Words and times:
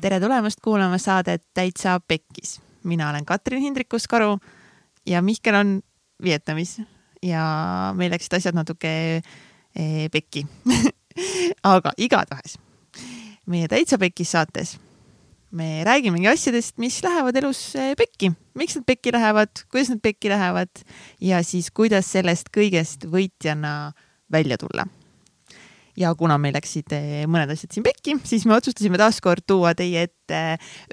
tere 0.00 0.20
tulemast 0.20 0.60
kuulama 0.64 0.98
saadet 0.98 1.42
Täitsa 1.54 2.00
Pekkis. 2.00 2.60
mina 2.84 3.10
olen 3.10 3.24
Katrin 3.24 3.62
Hindrikus-Karu 3.62 4.38
ja 5.06 5.22
Mihkel 5.22 5.54
on 5.54 5.80
Vietnamis. 6.22 6.80
Ja 7.22 7.92
meil 7.96 8.10
läksid 8.10 8.32
asjad 8.32 8.54
natuke 8.56 8.88
eh, 9.76 10.08
pekki. 10.12 10.46
Aga 11.74 11.92
igatahes 11.98 12.56
meie 13.46 13.68
Täitsa 13.68 13.98
Pekkis 13.98 14.32
saates 14.32 14.78
me 15.50 15.84
räägimegi 15.84 16.28
asjadest, 16.30 16.78
mis 16.78 17.02
lähevad 17.02 17.36
elus 17.36 17.74
eh, 17.76 17.92
pekki, 17.98 18.32
miks 18.54 18.78
nad 18.78 18.86
pekki 18.86 19.12
lähevad, 19.12 19.66
kuidas 19.70 19.90
nad 19.90 20.00
pekki 20.00 20.30
lähevad 20.30 20.84
ja 21.20 21.42
siis 21.44 21.70
kuidas 21.70 22.08
sellest 22.12 22.48
kõigest 22.56 23.04
võitjana 23.10 23.92
välja 24.32 24.56
tulla 24.56 24.86
ja 25.98 26.12
kuna 26.18 26.36
meil 26.40 26.54
läksid 26.56 26.92
eh, 26.94 27.24
mõned 27.30 27.50
asjad 27.54 27.74
siin 27.74 27.86
pekki, 27.86 28.16
siis 28.26 28.46
me 28.48 28.56
otsustasime 28.56 28.98
taaskord 29.00 29.44
tuua 29.48 29.72
teie 29.78 30.06
ette 30.08 30.40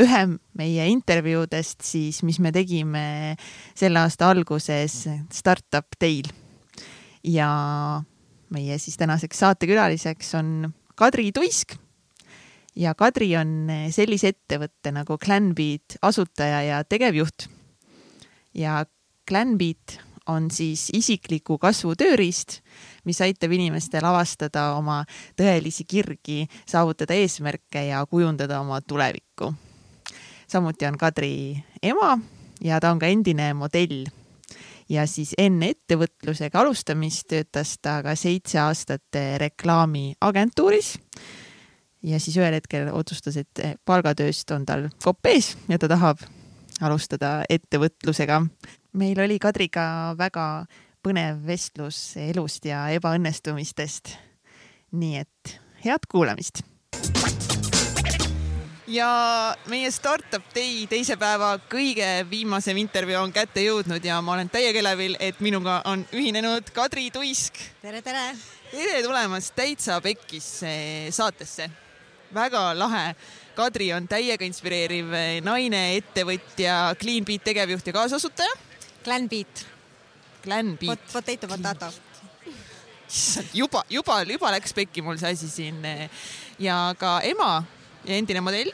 ühe 0.01 0.21
meie 0.57 0.87
intervjuudest 0.91 1.85
siis, 1.85 2.23
mis 2.27 2.39
me 2.43 2.51
tegime 2.55 3.35
selle 3.77 4.01
aasta 4.03 4.31
alguses 4.33 5.03
Startup 5.33 5.99
Dail. 6.01 6.29
ja 7.23 7.49
meie 8.53 8.77
siis 8.79 8.97
tänaseks 8.97 9.43
saatekülaliseks 9.43 10.33
on 10.39 10.71
Kadri 10.95 11.31
Tuisk. 11.31 11.77
ja 12.75 12.93
Kadri 12.95 13.35
on 13.37 13.69
sellise 13.93 14.33
ettevõtte 14.33 14.93
nagu 14.95 15.17
Clanbeat 15.17 15.99
asutaja 16.01 16.63
ja 16.63 16.83
tegevjuht. 16.83 17.49
ja 18.53 18.83
Clanbeat 19.27 20.06
on 20.27 20.51
siis 20.51 20.89
isikliku 20.93 21.57
kasvu 21.57 21.95
tööriist 21.95 22.59
mis 23.07 23.21
aitab 23.23 23.53
inimestel 23.55 24.05
avastada 24.05 24.71
oma 24.75 25.01
tõelisi 25.39 25.87
kirgi, 25.87 26.45
saavutada 26.67 27.15
eesmärke 27.15 27.87
ja 27.87 28.03
kujundada 28.05 28.59
oma 28.59 28.81
tulevikku. 28.81 29.53
samuti 30.47 30.85
on 30.85 30.97
Kadri 30.97 31.63
ema 31.83 32.17
ja 32.63 32.79
ta 32.79 32.91
on 32.91 32.99
ka 32.99 33.07
endine 33.07 33.53
modell. 33.53 34.05
ja 34.89 35.07
siis 35.07 35.33
enne 35.37 35.69
ettevõtlusega 35.75 36.59
alustamist 36.59 37.27
töötas 37.27 37.77
ta 37.81 38.01
ka 38.03 38.15
seitse 38.15 38.59
aastat 38.59 39.19
reklaamiagentuuris 39.37 40.97
ja 42.03 42.19
siis 42.19 42.37
ühel 42.37 42.53
hetkel 42.53 42.89
otsustas, 42.93 43.37
et 43.37 43.79
palgatööst 43.85 44.51
on 44.51 44.65
tal 44.65 44.89
kopp 45.03 45.25
ees 45.25 45.55
ja 45.69 45.79
ta 45.79 45.87
tahab 45.87 46.19
alustada 46.81 47.43
ettevõtlusega. 47.49 48.41
Meil 48.97 49.19
oli 49.21 49.37
Kadriga 49.39 50.15
väga 50.17 50.65
põnev 51.05 51.43
vestlus 51.45 51.99
elust 52.19 52.65
ja 52.65 52.87
ebaõnnestumistest. 52.97 54.15
nii 54.97 55.17
et 55.19 55.53
head 55.83 56.07
kuulamist. 56.09 56.63
ja 58.87 59.09
meie 59.67 59.91
Startup 59.91 60.43
Day 60.55 60.87
teise 60.89 61.17
päeva 61.17 61.57
kõige 61.69 62.25
viimasem 62.29 62.77
intervjuu 62.77 63.21
on 63.21 63.33
kätte 63.33 63.61
jõudnud 63.61 64.03
ja 64.03 64.21
ma 64.21 64.33
olen 64.33 64.49
täiega 64.49 64.79
elevil, 64.79 65.17
et 65.19 65.39
minuga 65.39 65.81
on 65.85 66.05
ühinenud 66.13 66.71
Kadri 66.73 67.11
Tuisk. 67.11 67.53
tere, 67.81 68.01
tere. 68.01 68.31
tere 68.71 69.03
tulemast 69.03 69.55
Täitsa 69.55 70.01
Pekkis 70.01 70.63
saatesse. 71.11 71.69
väga 72.33 72.73
lahe 72.73 73.15
Kadri 73.55 73.93
on 73.93 74.07
täiega 74.07 74.45
inspireeriv 74.45 75.13
naine, 75.43 75.97
ettevõtja, 75.97 76.95
Cleanbeat 76.99 77.43
tegevjuht 77.43 77.87
ja 77.87 77.93
kaasasutaja. 77.93 78.66
Clanbeat 79.07 79.65
Clan 80.47 80.77
Beat. 80.77 80.99
Potato, 81.11 81.47
potato. 81.47 81.93
issand, 83.07 83.47
juba, 83.53 83.83
juba, 83.89 84.21
juba 84.23 84.51
läks 84.55 84.73
pekki 84.75 85.03
mul 85.03 85.19
see 85.19 85.31
asi 85.35 85.49
siin. 85.51 85.79
ja 86.59 86.77
ka 86.99 87.19
ema 87.27 87.63
ja 88.05 88.15
endine 88.15 88.41
modell. 88.43 88.71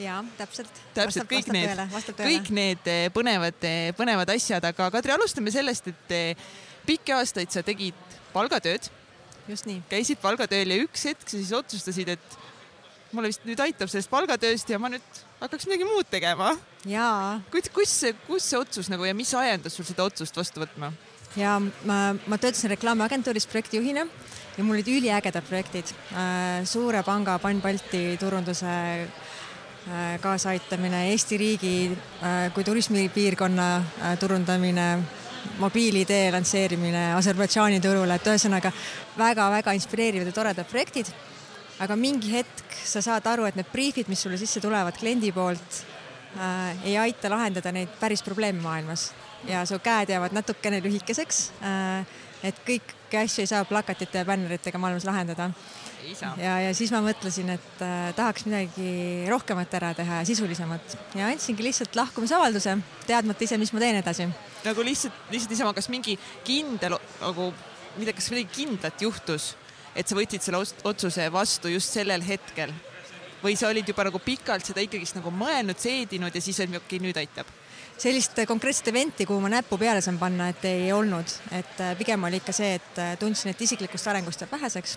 ja 0.00 0.22
täpselt. 0.38 0.80
täpselt 0.96 1.28
kõik 1.30 1.50
need, 1.52 1.82
kõik 2.18 2.50
need 2.56 2.90
eh, 2.90 3.06
põnevad, 3.14 3.60
eh, 3.68 3.92
põnevad 3.96 4.32
asjad, 4.34 4.64
aga 4.64 4.88
Kadri, 4.96 5.12
alustame 5.14 5.52
sellest, 5.54 5.92
et 5.92 6.16
eh, 6.16 6.46
pikki 6.88 7.12
aastaid 7.16 7.52
sa 7.52 7.62
tegid 7.62 8.16
palgatööd. 8.32 8.88
just 9.48 9.68
nii. 9.68 9.82
käisid 9.92 10.20
palgatööl 10.24 10.72
ja 10.72 10.80
üks 10.86 11.04
hetk 11.10 11.28
sa 11.28 11.36
siis 11.36 11.52
otsustasid, 11.52 12.16
et 12.16 12.40
mulle 13.12 13.28
vist 13.32 13.44
nüüd 13.44 13.60
aitab 13.60 13.92
sellest 13.92 14.12
palgatööst 14.12 14.72
ja 14.72 14.80
ma 14.80 14.92
nüüd 14.92 15.24
hakkaks 15.44 15.66
midagi 15.68 15.88
muud 15.88 16.08
tegema. 16.10 16.54
jaa. 16.88 17.40
kus, 17.52 17.68
kus 17.74 17.96
see, 18.02 18.14
kus 18.28 18.46
see 18.50 18.60
otsus 18.60 18.88
nagu 18.92 19.04
ja 19.04 19.14
mis 19.16 19.32
ajendas 19.36 19.76
sul 19.76 19.86
seda 19.88 20.06
otsust 20.08 20.36
vastu 20.36 20.64
võtma? 20.64 20.92
ja 21.36 21.58
ma, 21.60 21.98
ma 22.30 22.38
töötasin 22.38 22.72
reklaamiagentuuris 22.74 23.46
projektijuhina 23.50 24.06
ja 24.56 24.64
mul 24.64 24.78
olid 24.78 24.90
üliägedad 24.92 25.44
projektid 25.48 25.90
äh,. 26.12 26.62
suure 26.64 27.02
panga 27.02 27.38
Pan 27.42 27.60
Balti 27.60 28.16
turunduse 28.20 28.70
äh, 29.04 30.14
kaasaaitamine, 30.22 31.10
Eesti 31.10 31.38
riigi 31.38 31.74
äh, 31.90 32.48
kui 32.54 32.64
turismipiirkonna 32.64 33.68
äh, 33.76 34.16
turundamine 34.18 34.88
mobiil-ID 35.60 36.32
lansseerimine 36.32 37.10
Aserbaidžaani 37.18 37.82
turule, 37.84 38.16
et 38.16 38.32
ühesõnaga 38.32 38.72
väga-väga 39.18 39.74
inspireerivad 39.76 40.30
ja 40.30 40.36
toredad 40.38 40.70
projektid 40.70 41.10
aga 41.82 41.96
mingi 41.98 42.30
hetk 42.34 42.76
sa 42.84 43.02
saad 43.02 43.26
aru, 43.26 43.48
et 43.48 43.58
need 43.58 43.70
briifid, 43.72 44.10
mis 44.10 44.22
sulle 44.22 44.38
sisse 44.40 44.62
tulevad 44.62 44.96
kliendi 44.98 45.32
poolt 45.34 45.80
äh,, 46.38 46.84
ei 46.86 46.98
aita 47.00 47.30
lahendada 47.32 47.72
neid 47.74 47.94
päris 48.00 48.22
probleeme 48.22 48.62
maailmas 48.62 49.10
ja 49.48 49.64
su 49.66 49.78
käed 49.82 50.12
jäävad 50.12 50.36
natukene 50.36 50.80
lühikeseks 50.84 51.48
äh,. 51.62 52.04
et 52.44 52.60
kõiki 52.66 53.18
asju 53.18 53.44
ei 53.44 53.50
saa 53.50 53.64
plakatite 53.64 54.20
ja 54.20 54.28
bänneritega 54.28 54.78
maailmas 54.78 55.06
lahendada. 55.08 55.50
ja, 56.36 56.58
ja 56.60 56.74
siis 56.76 56.92
ma 56.92 57.00
mõtlesin, 57.04 57.54
et 57.56 57.82
äh, 57.82 58.12
tahaks 58.16 58.46
midagi 58.46 59.24
rohkemat 59.30 59.74
ära 59.80 59.94
teha 59.96 60.20
ja 60.20 60.28
sisulisemat 60.28 60.98
ja 61.16 61.30
andsingi 61.32 61.64
lihtsalt 61.64 61.96
lahkumisavalduse, 61.96 62.76
teadmata 63.08 63.46
ise, 63.46 63.58
mis 63.58 63.72
ma 63.72 63.82
teen 63.82 63.98
edasi. 64.02 64.28
nagu 64.64 64.86
lihtsalt, 64.86 65.16
lihtsalt 65.32 65.56
niisama, 65.56 65.74
kas 65.74 65.90
mingi 65.90 66.18
kindel 66.44 66.98
nagu 67.20 67.50
midagi, 67.96 68.18
kas 68.20 68.30
midagi 68.34 68.62
kindlat 68.62 69.06
juhtus 69.08 69.54
et 69.94 70.08
sa 70.08 70.16
võtsid 70.18 70.42
selle 70.42 70.62
otsuse 70.84 71.28
vastu 71.32 71.72
just 71.72 71.94
sellel 71.94 72.24
hetkel? 72.26 72.72
või 73.44 73.58
sa 73.60 73.68
olid 73.68 73.88
juba 73.88 74.06
nagu 74.08 74.18
pikalt 74.24 74.64
seda 74.64 74.80
ikkagist 74.80 75.18
nagu 75.18 75.28
mõelnud, 75.28 75.76
seedinud 75.76 76.32
ja 76.32 76.40
siis 76.40 76.62
olid, 76.64 76.78
okei 76.78 76.96
okay,, 76.96 77.04
nüüd 77.04 77.18
aitab? 77.20 77.50
sellist 77.98 78.38
konkreetset 78.48 78.88
event'i, 78.90 79.26
kuhu 79.26 79.42
ma 79.42 79.50
näppu 79.52 79.78
peale 79.78 80.00
saan 80.02 80.18
panna, 80.18 80.48
et 80.50 80.64
ei 80.66 80.88
olnud, 80.92 81.34
et 81.54 81.82
äh, 81.82 81.92
pigem 81.98 82.24
oli 82.26 82.40
ikka 82.40 82.54
see, 82.56 82.72
et 82.80 82.98
äh, 82.98 83.12
tundsin, 83.20 83.52
et 83.52 83.60
isiklikust 83.62 84.08
arengust 84.10 84.42
jääb 84.42 84.54
väheseks 84.56 84.96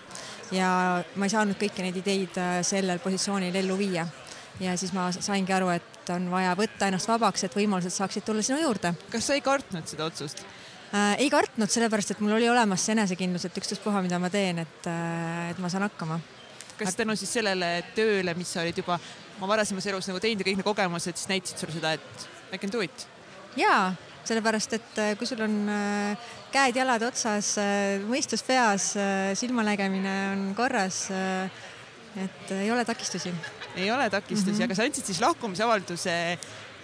ja 0.56 0.70
ma 1.14 1.28
ei 1.28 1.34
saanud 1.34 1.60
kõiki 1.60 1.84
neid 1.84 2.00
ideid 2.00 2.40
äh, 2.40 2.56
sellel 2.66 2.98
positsioonil 3.04 3.54
ellu 3.62 3.78
viia. 3.78 4.06
ja 4.60 4.74
siis 4.76 4.92
ma 4.92 5.10
saingi 5.14 5.54
aru, 5.54 5.70
et 5.70 6.10
on 6.10 6.30
vaja 6.32 6.56
võtta 6.58 6.88
ennast 6.88 7.08
vabaks, 7.08 7.44
et 7.46 7.54
võimalused 7.54 7.94
saaksid 7.94 8.26
tulla 8.26 8.42
sinu 8.42 8.58
juurde. 8.64 8.94
kas 9.12 9.30
sa 9.30 9.38
ei 9.38 9.44
kartnud 9.46 9.86
seda 9.86 10.08
otsust? 10.10 10.42
Äh,? 10.94 11.14
ei 11.22 11.30
kartnud, 11.32 11.70
sellepärast 11.72 12.14
et 12.14 12.22
mul 12.24 12.36
oli 12.38 12.48
olemas 12.50 12.84
see 12.86 12.96
enesekindlus, 12.96 13.46
et 13.48 13.60
ükstaspuha, 13.60 14.02
mida 14.04 14.20
ma 14.22 14.30
teen, 14.32 14.62
et, 14.64 14.88
äh, 14.90 15.50
et 15.52 15.62
ma 15.62 15.70
saan 15.72 15.86
hakkama. 15.88 16.20
kas 16.78 16.94
tänu 16.94 17.16
siis 17.18 17.32
sellele 17.40 17.70
tööle, 17.96 18.34
mis 18.38 18.52
sa 18.54 18.62
olid 18.62 18.76
juba 18.78 18.98
oma 19.38 19.48
varasemas 19.50 19.86
elus 19.90 20.06
nagu 20.10 20.20
teinud 20.22 20.44
ja 20.44 20.50
kõik 20.50 20.60
need 20.60 20.68
kogemused, 20.68 21.16
siis 21.18 21.30
näitasid 21.30 21.62
sulle 21.64 21.74
seda, 21.74 21.96
et 21.98 22.28
I 22.54 22.60
can 22.62 22.72
do 22.72 22.82
it? 22.84 23.06
jaa, 23.58 23.92
sellepärast 24.28 24.78
et 24.78 25.02
äh, 25.02 25.14
kui 25.18 25.28
sul 25.28 25.42
on 25.44 25.58
äh, 25.74 26.30
käed-jalad 26.54 27.04
otsas, 27.08 27.56
mõistus 28.08 28.44
peas, 28.46 28.94
silmanägemine 29.36 30.16
on 30.32 30.46
korras, 30.56 31.02
et 32.18 32.54
ei 32.56 32.70
ole 32.72 32.86
takistusi. 32.88 33.34
ei 33.76 33.90
ole 33.90 34.08
takistusi 34.10 34.52
mm, 34.52 34.58
-hmm. 34.58 34.64
aga 34.64 34.74
sa 34.74 34.88
andsid 34.88 35.04
siis 35.04 35.20
lahkumisavalduse 35.20 36.38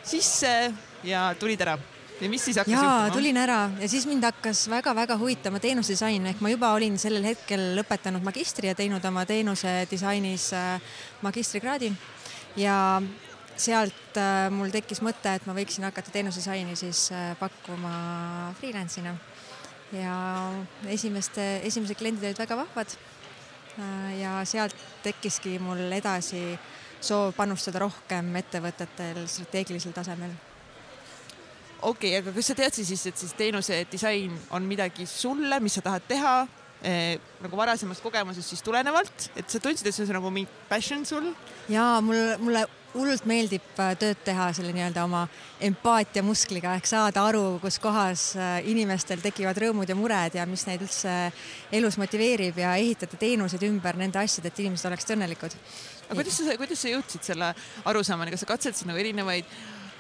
sisse 0.05 0.75
ja 1.05 1.35
tulid 1.39 1.61
ära 1.61 1.79
ja 2.21 2.29
mis 2.31 2.45
siis 2.45 2.59
hakkas 2.61 2.73
jaa, 2.73 2.83
juhtuma? 2.85 3.15
tulin 3.17 3.39
ära 3.41 3.59
ja 3.81 3.89
siis 3.91 4.07
mind 4.07 4.25
hakkas 4.25 4.65
väga-väga 4.71 5.17
huvitama 5.19 5.61
teenusedisain 5.63 6.27
ehk 6.31 6.43
ma 6.45 6.53
juba 6.53 6.71
olin 6.77 6.99
sellel 7.01 7.27
hetkel 7.27 7.73
lõpetanud 7.79 8.23
magistri 8.27 8.71
ja 8.71 8.75
teinud 8.79 9.05
oma 9.11 9.25
teenuse 9.27 9.73
disainis 9.91 10.53
äh, 10.55 10.95
magistrikraadi 11.27 11.91
ja 12.61 12.77
sealt 13.57 14.19
äh, 14.19 14.47
mul 14.55 14.71
tekkis 14.75 15.03
mõte, 15.03 15.35
et 15.35 15.47
ma 15.47 15.57
võiksin 15.57 15.87
hakata 15.89 16.15
teenusedisaini 16.15 16.79
siis 16.79 17.09
äh, 17.15 17.35
pakkuma 17.41 18.55
freelance'ina. 18.61 19.17
ja 19.95 20.15
esimeste, 20.91 21.61
esimesed 21.67 21.99
kliendid 21.99 22.31
olid 22.31 22.39
väga 22.39 22.57
vahvad. 22.63 22.97
ja 24.21 24.39
sealt 24.47 24.77
tekkiski 25.03 25.59
mul 25.59 25.91
edasi 25.93 26.59
soov 27.01 27.35
panustada 27.35 27.83
rohkem 27.83 28.37
ettevõtetel 28.39 29.27
strateegilisel 29.27 29.93
tasemel 29.93 30.54
okei 31.91 32.15
okay,, 32.15 32.21
aga 32.23 32.35
kas 32.37 32.51
sa 32.51 32.59
teadsid 32.59 32.89
siis, 32.89 33.07
et 33.11 33.25
siis 33.25 33.35
teenuse 33.39 33.81
disain 33.93 34.35
on 34.55 34.69
midagi 34.69 35.07
sulle, 35.11 35.61
mis 35.61 35.77
sa 35.79 35.85
tahad 35.85 36.07
teha 36.09 36.37
eh, 36.83 37.19
nagu 37.45 37.59
varasemast 37.61 38.05
kogemusest 38.05 38.55
siis 38.55 38.65
tulenevalt, 38.65 39.29
et 39.37 39.51
sa 39.51 39.61
tundsid, 39.63 39.89
et 39.89 39.97
see 39.97 40.07
on 40.09 40.17
nagu 40.21 40.33
mingi 40.35 40.65
passion 40.71 41.05
sul? 41.09 41.33
ja 41.73 41.99
mul, 42.05 42.35
mulle 42.45 42.67
hullult 42.95 43.27
meeldib 43.27 43.81
äh, 43.83 43.93
tööd 43.99 44.21
teha 44.27 44.49
selle 44.55 44.73
nii-öelda 44.75 45.05
oma 45.07 45.25
empaatiamuskliga 45.67 46.77
ehk 46.79 46.89
saada 46.89 47.25
aru, 47.27 47.59
kus 47.63 47.81
kohas 47.83 48.27
äh, 48.39 48.57
inimestel 48.71 49.23
tekivad 49.25 49.59
rõõmud 49.61 49.91
ja 49.91 49.97
mured 49.99 50.39
ja 50.39 50.47
mis 50.49 50.67
neid 50.69 50.85
üldse 50.87 51.15
elus 51.75 51.99
motiveerib 52.01 52.61
ja 52.63 52.77
ehitada 52.79 53.19
teenuseid 53.21 53.67
ümber 53.67 53.99
nende 53.99 54.21
asjade, 54.23 54.53
et 54.53 54.63
inimesed 54.63 54.91
oleksid 54.91 55.17
õnnelikud. 55.17 55.57
aga 56.07 56.19
kuidas 56.21 56.39
sa, 56.39 56.59
kuidas 56.61 56.85
sa 56.85 56.93
jõudsid 56.95 57.33
selle 57.33 57.51
arusaamani, 57.91 58.35
kas 58.35 58.47
sa 58.47 58.53
katsetasid 58.53 58.91
nagu 58.91 59.03
erinevaid 59.03 59.51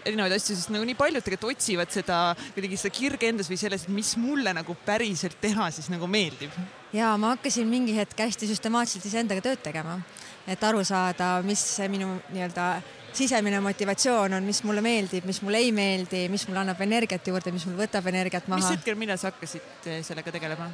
erinevaid 0.05 0.37
asju, 0.37 0.56
sest 0.59 0.73
nagu 0.75 0.87
nii 0.89 0.99
paljud 0.99 1.25
tegelikult 1.25 1.56
otsivad 1.56 1.93
seda 1.95 2.21
kuidagi 2.55 2.81
seda 2.81 2.95
kirge 2.95 3.31
endas 3.33 3.51
või 3.51 3.61
selles, 3.61 3.87
et 3.87 3.95
mis 3.95 4.15
mulle 4.21 4.55
nagu 4.56 4.77
päriselt 4.87 5.39
teha 5.43 5.71
siis 5.75 5.91
nagu 5.93 6.09
meeldib. 6.11 6.55
ja 6.93 7.15
ma 7.21 7.35
hakkasin 7.35 7.69
mingi 7.69 7.97
hetk 7.97 8.27
hästi 8.27 8.51
süstemaatiliselt 8.53 9.11
iseendaga 9.12 9.45
tööd 9.49 9.65
tegema 9.65 10.01
et 10.49 10.65
aru 10.65 10.83
saada, 10.85 11.39
mis 11.47 11.62
minu 11.93 12.15
nii-öelda 12.33 12.69
sisemine 13.15 13.61
motivatsioon 13.65 14.37
on, 14.37 14.47
mis 14.47 14.61
mulle 14.67 14.83
meeldib, 14.85 15.27
mis 15.29 15.41
mulle 15.45 15.62
ei 15.62 15.71
meeldi, 15.73 16.27
mis 16.33 16.47
mulle 16.49 16.65
annab 16.65 16.81
energiat 16.85 17.31
juurde, 17.31 17.53
mis 17.55 17.65
mul 17.69 17.79
võtab 17.79 18.09
energiat 18.11 18.51
maha. 18.51 18.61
mis 18.62 18.75
hetkel, 18.77 18.99
millal 18.99 19.21
sa 19.21 19.31
hakkasid 19.33 19.89
eh, 19.89 20.03
sellega 20.06 20.35
tegelema? 20.35 20.69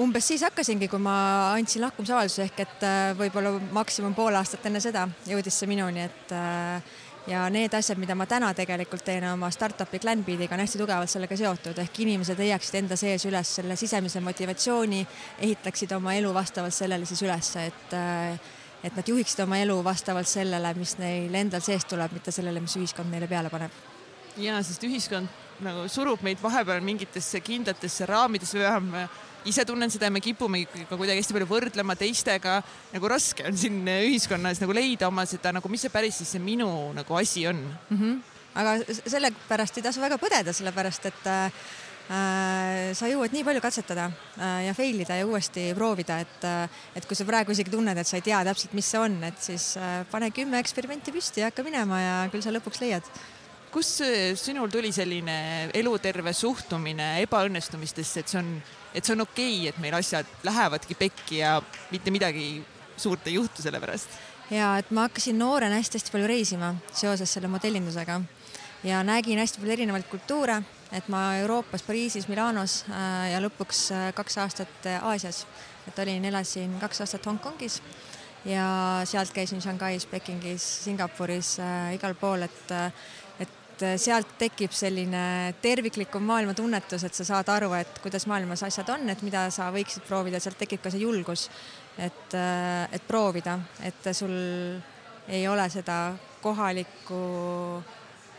umbes 0.00 0.28
siis 0.28 0.42
hakkasingi, 0.44 0.88
kui 0.92 1.00
ma 1.00 1.16
andsin 1.54 1.84
lahkumisavalduse 1.84 2.44
ehk 2.46 2.60
et 2.64 2.84
äh, 2.86 3.10
võib-olla 3.16 3.54
maksimum 3.76 4.14
pool 4.16 4.36
aastat 4.36 4.64
enne 4.68 4.80
seda 4.80 5.06
jõudis 5.28 5.56
see 5.60 5.68
minuni, 5.70 6.06
et 6.08 6.32
äh, 6.36 6.96
ja 7.26 7.46
need 7.50 7.74
asjad, 7.74 7.98
mida 7.98 8.14
ma 8.14 8.26
täna 8.26 8.52
tegelikult 8.54 9.04
teen 9.04 9.24
oma 9.30 9.50
startup'i 9.50 9.98
Glenbeadiga 10.02 10.54
on 10.54 10.62
hästi 10.62 10.78
tugevalt 10.78 11.10
sellega 11.10 11.38
seotud, 11.38 11.78
ehk 11.82 12.00
inimesed 12.04 12.38
leiaksid 12.38 12.80
enda 12.82 12.98
sees 12.98 13.26
üles 13.28 13.54
selle 13.58 13.76
sisemise 13.76 14.20
motivatsiooni, 14.24 15.02
ehitaksid 15.48 15.92
oma 15.96 16.14
elu 16.18 16.32
vastavalt 16.34 16.74
sellele 16.74 17.08
siis 17.08 17.22
üles, 17.26 17.50
et 17.64 17.98
et 18.86 18.94
nad 18.94 19.08
juhiksid 19.08 19.40
oma 19.42 19.58
elu 19.58 19.80
vastavalt 19.84 20.28
sellele, 20.30 20.74
mis 20.78 20.94
neil 21.00 21.34
endal 21.34 21.64
seest 21.64 21.88
tuleb, 21.90 22.12
mitte 22.12 22.30
sellele, 22.30 22.60
mis 22.62 22.76
ühiskond 22.78 23.10
neile 23.10 23.26
peale 23.26 23.50
paneb. 23.50 23.82
ja, 24.36 24.60
sest 24.62 24.84
ühiskond 24.86 25.45
nagu 25.64 25.86
surub 25.92 26.22
meid 26.26 26.40
vahepeal 26.42 26.82
mingitesse 26.84 27.40
kindlatesse 27.44 28.08
raamidesse 28.08 28.58
või 28.58 28.66
vähemalt 28.66 29.24
ise 29.46 29.64
tunnen 29.64 29.90
seda 29.92 30.08
ja 30.08 30.14
me 30.14 30.20
kipumegi 30.20 30.86
ka 30.88 30.98
kuidagi 30.98 31.22
hästi 31.22 31.36
palju 31.36 31.46
võrdlema 31.46 31.94
teistega. 31.96 32.58
nagu 32.92 33.08
raske 33.08 33.46
on 33.46 33.56
siin 33.56 33.84
ühiskonnas 33.86 34.60
nagu 34.60 34.74
leida 34.74 35.06
oma 35.08 35.26
seda 35.26 35.52
nagu, 35.54 35.68
mis 35.70 35.86
see 35.86 35.94
päris 35.94 36.18
siis 36.18 36.34
see 36.34 36.42
minu 36.42 36.68
nagu 36.96 37.18
asi 37.20 37.46
on 37.46 37.62
mm. 37.62 37.98
-hmm. 37.98 38.20
aga 38.54 38.78
sellepärast 39.06 39.76
ei 39.76 39.86
tasu 39.86 40.00
väga 40.00 40.18
põdeda, 40.18 40.52
sellepärast 40.52 41.06
et 41.06 41.26
äh, 41.26 41.52
Äh, 42.06 42.92
sa 42.94 43.08
jõuad 43.10 43.32
nii 43.34 43.42
palju 43.42 43.60
katsetada 43.64 44.04
äh, 44.38 44.68
ja 44.68 44.74
fail 44.78 45.00
ida 45.02 45.16
ja 45.18 45.26
uuesti 45.26 45.72
proovida, 45.74 46.20
et, 46.22 46.44
äh, 46.46 46.82
et 46.94 47.06
kui 47.08 47.18
sa 47.18 47.26
praegu 47.26 47.50
isegi 47.50 47.72
tunned, 47.72 47.98
et 47.98 48.06
sa 48.06 48.20
ei 48.20 48.22
tea 48.22 48.44
täpselt, 48.46 48.76
mis 48.78 48.86
see 48.86 49.00
on, 49.02 49.16
et 49.26 49.40
siis 49.42 49.72
pane 50.12 50.28
kümme 50.30 50.60
eksperimenti 50.62 51.10
püsti 51.10 51.42
ja 51.42 51.50
hakka 51.50 51.64
minema 51.66 51.98
ja 51.98 52.14
küll 52.30 52.44
sa 52.46 52.54
lõpuks 52.54 52.78
leiad 52.84 53.10
kust 53.76 54.00
sinul 54.40 54.70
tuli 54.72 54.88
selline 54.94 55.68
eluterve 55.76 56.32
suhtumine 56.32 57.10
ebaõnnestumistesse, 57.26 58.22
et 58.22 58.32
see 58.32 58.40
on, 58.40 58.54
et 58.94 59.04
see 59.04 59.12
on 59.12 59.24
okei 59.26 59.58
okay,, 59.58 59.68
et 59.72 59.82
meil 59.84 59.98
asjad 59.98 60.30
lähevadki 60.48 60.96
pekki 60.96 61.42
ja 61.42 61.58
mitte 61.92 62.14
midagi 62.14 62.48
suurt 62.96 63.28
ei 63.28 63.36
juhtu 63.36 63.64
selle 63.64 63.82
pärast? 63.82 64.16
ja 64.50 64.76
et 64.80 64.88
ma 64.94 65.08
hakkasin 65.08 65.36
noorena 65.38 65.76
hästi-hästi 65.76 66.14
palju 66.14 66.30
reisima 66.30 66.72
seoses 66.94 67.36
selle 67.36 67.52
modellindusega 67.52 68.20
ja 68.86 69.04
nägin 69.04 69.42
hästi 69.42 69.60
palju 69.60 69.76
erinevaid 69.76 70.08
kultuure 70.08 70.62
et 70.94 71.08
ma 71.10 71.36
Euroopas, 71.40 71.82
Pariisis, 71.82 72.28
Milanos 72.30 72.84
äh, 72.90 73.32
ja 73.32 73.40
lõpuks 73.42 73.86
äh, 73.94 74.10
kaks 74.16 74.38
aastat 74.42 74.86
äh, 74.86 75.02
Aasias, 75.04 75.44
et 75.88 75.98
olin, 76.02 76.24
elasin 76.30 76.76
kaks 76.82 77.02
aastat 77.04 77.26
Hongkongis 77.26 77.80
ja 78.46 79.02
sealt 79.08 79.32
käisin 79.34 79.62
Shanghais, 79.62 80.06
Pekingis, 80.06 80.64
Singapuris 80.84 81.56
äh,, 81.58 81.94
igal 81.96 82.14
pool, 82.18 82.46
et 82.46 82.74
et 83.76 84.00
sealt 84.00 84.36
tekib 84.40 84.72
selline 84.72 85.54
terviklikum 85.62 86.24
maailmatunnetus, 86.24 87.04
et 87.04 87.14
sa 87.14 87.26
saad 87.28 87.50
aru, 87.52 87.72
et 87.76 88.00
kuidas 88.04 88.26
maailmas 88.26 88.64
asjad 88.66 88.88
on, 88.94 89.08
et 89.12 89.22
mida 89.26 89.46
sa 89.54 89.68
võiksid 89.74 90.06
proovida, 90.08 90.40
sealt 90.40 90.58
tekib 90.58 90.80
ka 90.84 90.92
see 90.94 91.04
julgus, 91.04 91.50
et, 91.98 92.34
et 92.36 93.04
proovida, 93.08 93.58
et 93.84 94.10
sul 94.16 94.34
ei 95.28 95.44
ole 95.50 95.68
seda 95.72 96.00
kohalikku 96.40 97.22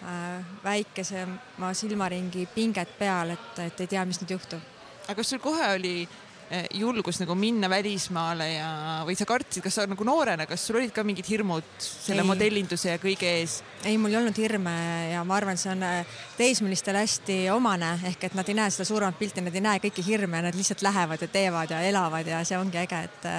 Äh, 0.04 0.46
väikesema 0.64 1.74
silmaringi 1.74 2.46
pinget 2.56 3.00
peal, 3.00 3.32
et, 3.34 3.60
et 3.60 3.80
ei 3.82 3.88
tea, 3.90 4.04
mis 4.06 4.20
nüüd 4.22 4.30
juhtub. 4.36 4.62
aga 5.08 5.16
kas 5.18 5.32
sul 5.34 5.40
kohe 5.42 5.72
oli 5.74 5.94
eh, 6.04 6.27
julgus 6.74 7.20
nagu 7.20 7.36
minna 7.36 7.68
välismaale 7.70 8.48
ja, 8.54 8.70
või 9.08 9.18
sa 9.20 9.28
kartsid, 9.28 9.64
kas 9.66 9.76
sa 9.80 9.86
nagu 9.90 10.06
noorena, 10.08 10.46
kas 10.48 10.64
sul 10.68 10.80
olid 10.80 10.94
ka 10.96 11.04
mingid 11.04 11.28
hirmud 11.28 11.66
selle 11.82 12.24
ei. 12.24 12.28
modellinduse 12.30 12.94
ja 12.94 13.02
kõige 13.02 13.28
ees? 13.42 13.60
ei, 13.84 13.98
mul 14.00 14.14
ei 14.14 14.20
olnud 14.22 14.38
hirme 14.40 14.74
ja 15.12 15.24
ma 15.28 15.36
arvan, 15.38 15.60
see 15.60 15.72
on 15.74 15.84
äh, 15.86 16.20
teismelistele 16.38 17.04
hästi 17.04 17.38
omane, 17.54 17.94
ehk 18.10 18.30
et 18.30 18.38
nad 18.38 18.48
ei 18.48 18.58
näe 18.58 18.72
seda 18.74 18.88
suuremat 18.88 19.20
pilti, 19.20 19.44
nad 19.44 19.56
ei 19.56 19.64
näe 19.64 19.82
kõiki 19.84 20.06
hirme, 20.08 20.42
nad 20.46 20.56
lihtsalt 20.56 20.86
lähevad 20.88 21.24
ja 21.24 21.30
teevad 21.32 21.76
ja 21.76 21.82
elavad 21.90 22.32
ja 22.32 22.42
see 22.48 22.60
ongi 22.60 22.80
äge, 22.82 23.04
et 23.10 23.30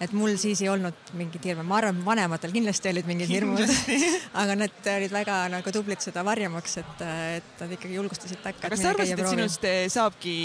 et 0.00 0.12
mul 0.12 0.34
siis 0.40 0.60
ei 0.60 0.68
olnud 0.68 1.14
mingit 1.16 1.44
hirme, 1.48 1.64
ma 1.64 1.78
arvan, 1.78 2.02
vanematel 2.04 2.52
kindlasti 2.52 2.90
olid 2.90 3.06
mingid 3.08 3.30
hirmud 3.32 3.62
aga 4.42 4.58
nad 4.58 4.90
olid 4.96 5.14
väga 5.14 5.38
nagu 5.54 5.72
tublid 5.72 6.04
seda 6.04 6.24
varjamaks, 6.26 6.76
et, 6.82 7.06
et 7.38 7.62
nad 7.62 7.72
ikkagi 7.78 7.96
julgustasid 7.96 8.42
takka. 8.44 8.72
kas 8.72 8.84
sa 8.84 8.92
arvasid, 8.92 9.20
et 9.20 9.32
sinust 9.32 9.64
eh, 9.68 9.86
saabki 9.92 10.36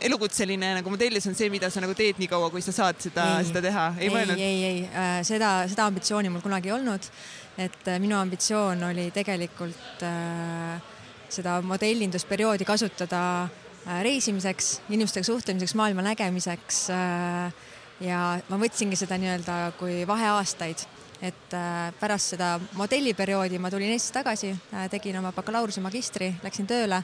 elukutseline 0.00 0.74
nagu 0.78 0.90
modellis 0.92 1.26
on 1.30 1.34
see, 1.38 1.48
mida 1.52 1.70
sa 1.72 1.80
nagu 1.84 1.94
teed 1.96 2.20
nii 2.20 2.28
kaua, 2.30 2.50
kui 2.52 2.64
sa 2.64 2.74
saad 2.74 3.00
seda, 3.00 3.26
seda 3.46 3.62
teha, 3.64 3.86
ei 4.00 4.10
mõelnud? 4.12 4.36
ei, 4.36 4.42
ei, 4.44 4.64
ei, 4.70 4.82
äh, 4.90 5.20
seda, 5.26 5.58
seda 5.70 5.88
ambitsiooni 5.90 6.32
mul 6.32 6.44
kunagi 6.44 6.72
ei 6.72 6.76
olnud. 6.76 7.08
et 7.56 7.88
äh, 7.88 8.00
minu 8.02 8.18
ambitsioon 8.18 8.82
oli 8.90 9.08
tegelikult 9.14 10.04
äh, 10.04 10.94
seda 11.32 11.60
modellindusperioodi 11.66 12.66
kasutada 12.66 13.22
äh, 13.44 14.02
reisimiseks, 14.06 14.80
inimestega 14.90 15.26
suhtlemiseks, 15.26 15.74
maailma 15.78 16.04
nägemiseks 16.06 16.82
äh, 16.94 17.64
ja 18.06 18.20
ma 18.48 18.60
võtsingi 18.60 18.98
seda 18.98 19.18
nii-öelda 19.20 19.56
kui 19.80 20.02
vaheaastaid, 20.08 20.84
et 21.24 21.56
äh, 21.56 21.88
pärast 22.00 22.36
seda 22.36 22.56
modelliperioodi 22.76 23.60
ma 23.62 23.72
tulin 23.72 23.94
Eestisse 23.94 24.18
tagasi, 24.18 24.52
tegin 24.92 25.18
oma 25.20 25.32
bakalaureuse, 25.36 25.82
magistri, 25.84 26.34
läksin 26.44 26.68
tööle 26.68 27.02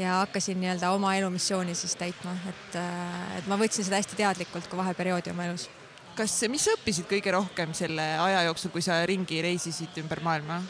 ja 0.00 0.22
hakkasin 0.22 0.60
nii-öelda 0.60 0.92
oma 0.94 1.14
elumissiooni 1.18 1.74
siis 1.76 1.96
täitma, 2.00 2.34
et, 2.48 2.76
äh, 2.80 3.36
et 3.38 3.50
ma 3.50 3.58
võtsin 3.60 3.84
seda 3.86 4.00
hästi 4.00 4.18
teadlikult 4.18 4.70
kui 4.70 4.80
vaheperioodi 4.80 5.34
oma 5.34 5.48
elus. 5.50 5.68
kas, 6.16 6.38
mis 6.52 6.64
sa 6.64 6.76
õppisid 6.76 7.08
kõige 7.10 7.32
rohkem 7.32 7.74
selle 7.76 8.06
aja 8.20 8.46
jooksul, 8.48 8.72
kui 8.72 8.82
sa 8.84 9.02
ringi 9.06 9.42
reisisid 9.44 10.00
ümber 10.04 10.24
maailma? 10.24 10.62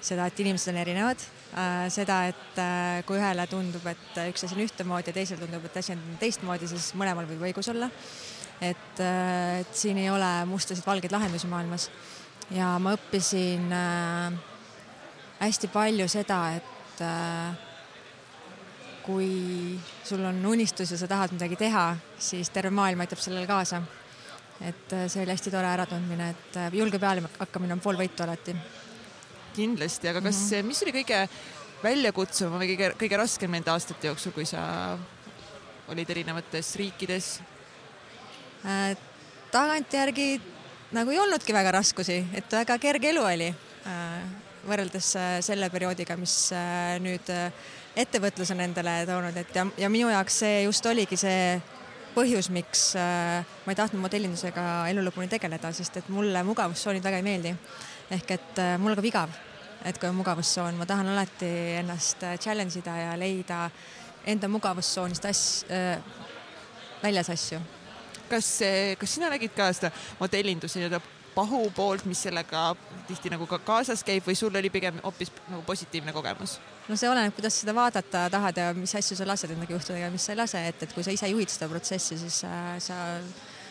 seda, 0.00 0.28
et 0.30 0.40
inimesed 0.40 0.70
on 0.70 0.76
erinevad, 0.78 1.22
seda, 1.90 2.20
et 2.30 2.58
kui 3.06 3.18
ühele 3.18 3.46
tundub, 3.50 3.82
et 3.90 4.20
üks 4.28 4.44
asi 4.46 4.54
on 4.54 4.62
ühtemoodi 4.62 5.10
ja 5.10 5.14
teisele 5.16 5.42
tundub, 5.42 5.64
et 5.66 5.78
asi 5.80 5.90
on 5.96 6.04
teistmoodi, 6.20 6.68
siis 6.70 6.92
mõlemal 6.94 7.26
võib 7.26 7.48
õigus 7.48 7.66
olla 7.72 7.88
et, 8.60 9.00
äh, 9.00 9.60
et 9.60 9.74
siin 9.74 9.98
ei 9.98 10.10
ole 10.10 10.28
mustasid-valgeid 10.50 11.12
lahendusi 11.14 11.46
maailmas. 11.50 11.90
ja 12.50 12.78
ma 12.80 12.94
õppisin 12.96 13.72
äh, 13.76 14.32
hästi 15.40 15.68
palju 15.68 16.08
seda, 16.08 16.38
et 16.56 17.02
äh, 17.04 17.67
kui 19.08 19.78
sul 20.04 20.20
on 20.28 20.38
unistus 20.46 20.92
ja 20.92 21.00
sa 21.00 21.08
tahad 21.08 21.32
midagi 21.32 21.56
teha, 21.56 21.84
siis 22.20 22.52
terve 22.52 22.70
maailm 22.76 23.00
aitab 23.00 23.22
sellele 23.24 23.48
kaasa. 23.48 23.82
et 24.60 24.92
äh, 24.92 25.06
see 25.08 25.22
oli 25.22 25.32
hästi 25.32 25.50
tore 25.50 25.66
äratundmine, 25.72 26.30
et 26.30 26.56
äh, 26.56 26.72
julge 26.74 26.98
peale 26.98 27.22
hakkamine 27.38 27.72
on 27.72 27.80
pool 27.80 27.96
võitu 27.96 28.22
alati. 28.22 28.56
kindlasti, 29.56 30.08
aga 30.08 30.20
kas 30.20 30.36
mm, 30.36 30.50
-hmm. 30.50 30.66
mis 30.66 30.82
oli 30.82 30.92
kõige 30.92 31.28
väljakutsuvam 31.82 32.60
või 32.60 32.74
kõige, 32.74 32.94
kõige 32.98 33.16
raskem 33.16 33.50
nende 33.50 33.70
aastate 33.70 34.06
jooksul, 34.06 34.32
kui 34.32 34.44
sa 34.44 34.98
olid 35.88 36.10
erinevates 36.10 36.76
riikides 36.76 37.38
Äh, 38.66 38.96
tagantjärgi 39.54 40.40
nagu 40.96 41.12
ei 41.14 41.18
olnudki 41.22 41.54
väga 41.54 41.76
raskusi, 41.78 42.18
et 42.34 42.50
väga 42.50 42.74
kerge 42.82 43.12
elu 43.12 43.22
oli 43.22 43.46
äh, 43.52 44.24
võrreldes 44.66 45.12
äh, 45.14 45.34
selle 45.46 45.68
perioodiga, 45.70 46.16
mis 46.18 46.50
nüüd 47.04 47.30
ettevõtlus 47.98 48.52
on 48.54 48.62
endale 48.62 49.00
toonud, 49.08 49.36
et 49.36 49.56
ja, 49.56 49.66
ja 49.78 49.90
minu 49.92 50.10
jaoks 50.12 50.40
see 50.44 50.62
just 50.64 50.86
oligi 50.86 51.18
see 51.18 51.58
põhjus, 52.14 52.48
miks 52.54 52.92
ma 52.96 53.72
ei 53.72 53.78
tahtnud 53.78 54.02
modellindusega 54.02 54.64
elu 54.90 55.04
lõpuni 55.06 55.28
tegeleda, 55.30 55.70
sest 55.76 56.00
et 56.00 56.08
mulle 56.10 56.42
mugavustsoonid 56.46 57.04
väga 57.04 57.20
ei 57.20 57.26
meeldi. 57.26 57.54
ehk 58.10 58.30
et 58.34 58.60
mul 58.80 58.94
on 58.94 58.98
ka 58.98 59.04
vigav, 59.04 59.34
et 59.84 59.98
kui 59.98 60.08
on 60.08 60.16
mugavustsoon, 60.18 60.78
ma 60.78 60.86
tahan 60.86 61.12
alati 61.14 61.50
ennast 61.78 62.24
challenge 62.40 62.78
ida 62.80 62.96
ja 62.96 63.16
leida 63.18 63.66
enda 64.26 64.48
mugavustsoonist 64.48 65.26
äh,, 65.26 65.98
väljas 67.02 67.30
asju 67.30 67.60
kas, 68.28 68.48
kas 68.98 69.14
sina 69.14 69.30
nägid 69.32 69.54
ka 69.56 69.70
seda 69.72 69.90
modellinduse 70.20 70.80
nii-öelda 70.80 71.00
pahu 71.34 71.68
poolt, 71.74 72.06
mis 72.08 72.22
sellega 72.26 72.72
tihti 73.08 73.32
nagu 73.32 73.46
ka 73.48 73.60
kaasas 73.64 74.04
käib 74.06 74.26
või 74.26 74.36
sul 74.38 74.54
oli 74.60 74.70
pigem 74.72 75.00
hoopis 75.04 75.32
nagu 75.48 75.62
positiivne 75.66 76.14
kogemus? 76.16 76.58
No 76.88 76.96
see 76.96 77.10
oleneb, 77.10 77.34
kuidas 77.36 77.60
seda 77.62 77.74
vaadata 77.76 78.26
tahad 78.32 78.60
ja 78.62 78.68
mis 78.76 78.94
asju 78.96 79.18
sa 79.18 79.26
lased 79.28 79.52
endaga 79.52 79.76
juhtuda 79.76 79.98
ja 80.00 80.12
mis 80.12 80.24
sa 80.24 80.32
ei 80.34 80.40
lase, 80.40 80.62
et, 80.70 80.86
et 80.86 80.94
kui 80.96 81.04
sa 81.04 81.14
ise 81.14 81.28
juhid 81.30 81.52
seda 81.52 81.68
protsessi, 81.70 82.18
siis 82.20 82.40
sa, 82.44 82.52
sa 82.82 83.00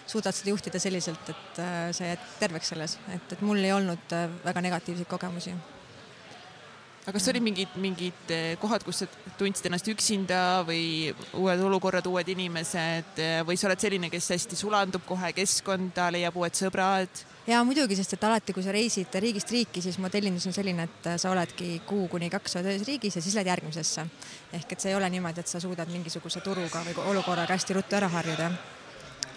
suudad 0.07 0.35
seda 0.35 0.53
juhtida 0.53 0.81
selliselt, 0.81 1.33
et 1.33 1.63
sa 1.97 2.11
jääd 2.11 2.29
terveks 2.39 2.73
selles, 2.73 2.99
et, 3.15 3.33
et 3.33 3.41
mul 3.45 3.63
ei 3.63 3.73
olnud 3.75 4.15
väga 4.45 4.63
negatiivseid 4.69 5.09
kogemusi 5.09 5.55
aga 7.07 7.15
kas 7.15 7.29
oli 7.31 7.39
mingid, 7.39 7.71
mingid 7.79 8.31
kohad, 8.59 8.83
kus 8.83 9.05
sa 9.05 9.05
tundsid 9.39 9.69
ennast 9.69 9.87
üksinda 9.87 10.41
või 10.67 11.13
uued 11.39 11.61
olukorrad, 11.63 12.07
uued 12.09 12.27
inimesed 12.33 13.21
või 13.47 13.55
sa 13.55 13.69
oled 13.69 13.79
selline, 13.79 14.09
kes 14.11 14.27
hästi 14.35 14.59
sulandub 14.59 15.05
kohe 15.07 15.31
keskkonda, 15.37 16.09
leiab 16.11 16.35
uued 16.35 16.59
sõbrad? 16.59 17.23
ja 17.47 17.61
muidugi, 17.63 17.95
sest 17.95 18.17
et 18.17 18.25
alati, 18.27 18.51
kui 18.51 18.65
sa 18.65 18.75
reisid 18.75 19.15
riigist 19.23 19.51
riiki, 19.55 19.79
siis 19.83 20.01
modellindus 20.03 20.49
on 20.49 20.55
selline, 20.57 20.83
et 20.89 21.09
sa 21.15 21.31
oledki 21.31 21.77
kuu 21.87 22.09
kuni 22.11 22.27
kaks 22.33 22.59
oled 22.59 22.73
ühes 22.73 22.83
riigis 22.89 23.15
ja 23.15 23.23
siis 23.23 23.37
lähed 23.39 23.53
järgmisesse. 23.53 24.03
ehk 24.59 24.75
et 24.75 24.83
see 24.83 24.91
ei 24.91 24.99
ole 24.99 25.07
niimoodi, 25.09 25.39
et 25.39 25.47
sa 25.47 25.63
suudad 25.63 25.87
mingisuguse 25.93 26.43
turuga 26.43 26.83
või 26.89 26.97
olukorraga 27.13 27.55
hästi 27.55 27.79
ruttu 27.79 27.95
ära 27.95 28.11
harjuda. 28.11 28.51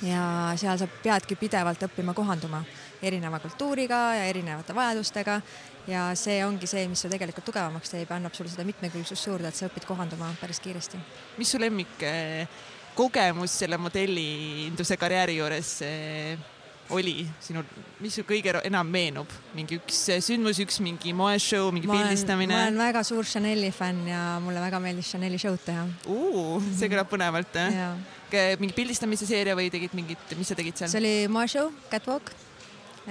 ja 0.02 0.24
seal 0.56 0.78
sa 0.78 0.90
peadki 1.04 1.38
pidevalt 1.38 1.86
õppima 1.86 2.14
kohanduma 2.18 2.64
erineva 3.02 3.40
kultuuriga 3.40 4.00
ja 4.18 4.26
erinevate 4.30 4.74
vajadustega 4.76 5.40
ja 5.88 6.10
see 6.18 6.42
ongi 6.44 6.68
see, 6.70 6.84
mis 6.90 7.02
su 7.02 7.10
tegelikult 7.12 7.46
tugevamaks 7.48 7.94
teeb 7.94 8.10
ja 8.10 8.18
annab 8.20 8.36
sulle 8.36 8.52
seda 8.52 8.66
mitmekülgsust 8.68 9.30
juurde, 9.30 9.48
et 9.48 9.56
sa 9.56 9.70
õpid 9.70 9.88
kohanduma 9.88 10.30
päris 10.40 10.60
kiiresti. 10.62 11.00
mis 11.40 11.50
su 11.50 11.60
lemmik 11.60 12.04
kogemus 12.98 13.58
selle 13.62 13.78
modellinduse 13.80 14.96
karjääri 15.00 15.38
juures 15.40 15.76
oli 16.90 17.22
sinul, 17.42 17.66
mis 18.02 18.16
su 18.18 18.24
kõige 18.26 18.52
enam 18.66 18.88
meenub, 18.90 19.30
mingi 19.54 19.78
üks 19.78 20.02
sündmus, 20.26 20.58
üks 20.62 20.80
mingi 20.82 21.14
moeshow, 21.16 21.70
mingi 21.74 21.88
ma 21.90 22.00
pildistamine? 22.00 22.54
ma 22.54 22.66
olen 22.66 22.82
väga 22.82 23.04
suur 23.06 23.28
Chanel'i 23.30 23.70
fänn 23.74 24.08
ja 24.10 24.24
mulle 24.42 24.62
väga 24.62 24.82
meeldis 24.82 25.12
Chanel'i 25.14 25.38
show'd 25.40 25.62
teha. 25.66 25.86
see 26.02 26.90
kõlab 26.90 27.10
põnevalt, 27.12 27.60
jah? 27.80 27.96
mingi 28.60 28.74
pildistamise 28.76 29.28
seeria 29.28 29.56
või 29.58 29.70
tegid 29.72 29.94
mingit, 29.98 30.36
mis 30.38 30.50
sa 30.50 30.58
tegid 30.58 30.82
seal? 30.82 30.90
see 30.92 31.02
oli 31.02 31.14
moeshow, 31.30 31.70
catwalk 31.92 32.34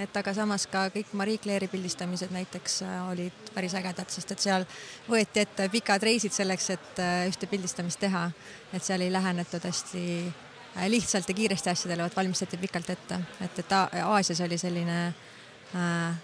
et 0.00 0.16
aga 0.16 0.32
samas 0.34 0.66
ka 0.70 0.86
kõik 0.94 1.12
Marie 1.18 1.38
Claire'i 1.42 1.68
pildistamised 1.70 2.32
näiteks 2.34 2.82
äh, 2.86 3.08
olid 3.10 3.50
päris 3.54 3.74
ägedad, 3.78 4.08
sest 4.12 4.32
et 4.34 4.44
seal 4.44 4.66
võeti 5.08 5.42
ette 5.44 5.68
pikad 5.72 6.02
reisid 6.06 6.34
selleks, 6.34 6.70
et 6.76 7.02
äh, 7.02 7.26
ühte 7.30 7.46
pildistamist 7.50 8.00
teha. 8.00 8.30
et 8.72 8.84
seal 8.84 9.00
ei 9.04 9.12
lähenetud 9.12 9.64
hästi 9.66 10.04
äh, 10.76 10.88
lihtsalt 10.88 11.28
ja 11.28 11.34
kiiresti 11.34 11.70
asjadele, 11.70 12.02
vaid 12.06 12.16
valmistati 12.16 12.56
pikalt 12.56 12.90
ette, 12.90 13.20
et, 13.40 13.58
et 13.58 13.72
Aasias 14.04 14.40
oli 14.46 14.58
selline 14.58 14.98
äh, 15.06 15.14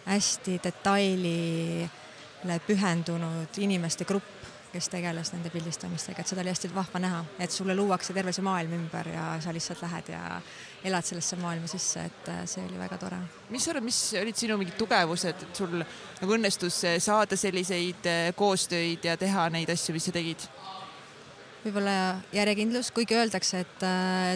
hästi 0.06 0.60
detailile 0.64 2.60
pühendunud 2.66 3.58
inimeste 3.58 4.04
grupp, 4.04 4.36
kes 4.72 4.88
tegeles 4.92 5.32
nende 5.32 5.50
pildistamistega, 5.50 6.20
et 6.20 6.28
seda 6.28 6.42
oli 6.42 6.52
hästi 6.52 6.68
vahva 6.74 7.00
näha, 7.00 7.24
et 7.40 7.52
sulle 7.54 7.74
luuakse 7.76 8.14
terve 8.16 8.32
see 8.36 8.44
maailm 8.44 8.74
ümber 8.76 9.08
ja 9.08 9.28
sa 9.40 9.54
lihtsalt 9.54 9.82
lähed 9.84 10.10
ja 10.12 10.40
elad 10.86 11.06
sellesse 11.06 11.38
maailma 11.40 11.70
sisse, 11.70 12.04
et 12.06 12.28
äh, 12.32 12.42
see 12.48 12.64
oli 12.66 12.78
väga 12.78 12.98
tore. 13.00 13.18
mis 13.50 13.64
sa 13.64 13.72
arvad, 13.74 13.86
mis 13.88 14.00
olid 14.20 14.38
sinu 14.38 14.58
mingid 14.60 14.78
tugevused, 14.78 15.46
et 15.48 15.60
sul 15.62 15.80
nagu 15.80 16.36
õnnestus 16.38 16.82
äh, 16.86 16.98
saada 17.02 17.38
selliseid 17.38 18.06
äh, 18.10 18.30
koostöid 18.36 19.04
ja 19.04 19.16
teha 19.20 19.48
neid 19.54 19.70
asju, 19.72 19.96
mis 19.96 20.08
sa 20.08 20.14
tegid? 20.16 20.48
võib-olla 21.66 22.20
järjekindlus, 22.30 22.92
kuigi 22.94 23.16
öeldakse, 23.18 23.64
et, 23.64 23.82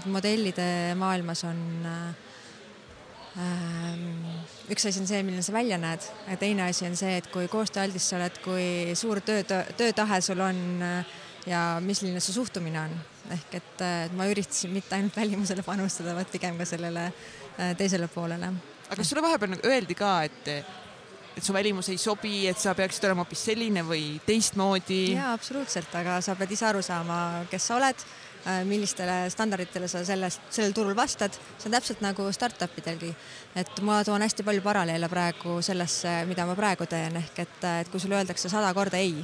et 0.01 0.07
modellide 0.11 0.67
maailmas 0.99 1.45
on 1.47 1.61
äh, 1.87 2.31
Ehm, 3.39 4.25
üks 4.73 4.89
asi 4.89 4.99
on 4.99 5.07
see, 5.07 5.21
milline 5.23 5.45
sa 5.47 5.55
välja 5.55 5.79
näed 5.79 6.03
ja 6.27 6.37
teine 6.41 6.65
asi 6.67 6.89
on 6.89 6.97
see, 6.99 7.21
et 7.21 7.29
kui 7.31 7.47
koostööaldis 7.51 8.09
sa 8.11 8.19
oled, 8.19 8.41
kui 8.43 8.97
suur 8.99 9.21
töö, 9.23 9.45
töötahe 9.79 10.19
sul 10.25 10.43
on 10.43 10.59
ja 11.47 11.63
milline 11.85 12.23
su 12.23 12.35
suhtumine 12.35 12.81
on. 12.83 12.97
Ehk 13.31 13.57
et, 13.61 13.73
äh, 13.85 14.05
et 14.09 14.17
ma 14.17 14.29
üritasin 14.31 14.73
mitte 14.75 14.97
ainult 14.97 15.17
välimusele 15.17 15.65
panustada, 15.67 16.15
vaid 16.17 16.31
pigem 16.33 16.59
ka 16.59 16.69
sellele 16.69 17.09
äh, 17.11 17.75
teisele 17.79 18.09
poolele. 18.09 18.53
aga 18.89 18.97
kas 19.01 19.11
sulle 19.11 19.25
vahepeal 19.25 19.55
nagu 19.55 19.69
öeldi 19.69 19.95
ka, 19.99 20.15
et, 20.27 20.49
et 21.37 21.45
su 21.45 21.55
välimus 21.55 21.93
ei 21.93 21.99
sobi, 21.99 22.47
et 22.51 22.59
sa 22.59 22.75
peaksid 22.75 23.07
olema 23.09 23.25
hoopis 23.25 23.45
selline 23.51 23.85
või 23.87 24.19
teistmoodi? 24.27 25.03
jaa, 25.15 25.35
absoluutselt, 25.37 25.95
aga 26.01 26.21
sa 26.25 26.35
pead 26.39 26.57
ise 26.57 26.67
aru 26.73 26.83
saama, 26.83 27.21
kes 27.51 27.71
sa 27.71 27.79
oled 27.79 28.05
Äh, 28.05 28.30
millistele 28.65 29.29
standarditele 29.31 29.89
sa 29.89 30.03
sellest, 30.05 30.43
sellel 30.53 30.73
turul 30.77 30.97
vastad, 30.97 31.35
see 31.59 31.69
on 31.69 31.77
täpselt 31.77 32.01
nagu 32.05 32.27
startup 32.33 32.79
idelgi. 32.81 33.13
et 33.55 33.81
ma 33.83 34.01
toon 34.05 34.23
hästi 34.23 34.45
palju 34.47 34.63
paralleele 34.63 35.09
praegu 35.09 35.61
sellesse, 35.63 36.25
mida 36.27 36.47
ma 36.47 36.55
praegu 36.57 36.87
teen, 36.87 37.17
ehk 37.21 37.39
et, 37.45 37.59
et 37.83 37.91
kui 37.93 38.01
sulle 38.01 38.17
öeldakse 38.17 38.49
sada 38.49 38.73
korda 38.75 38.97
ei, 38.97 39.21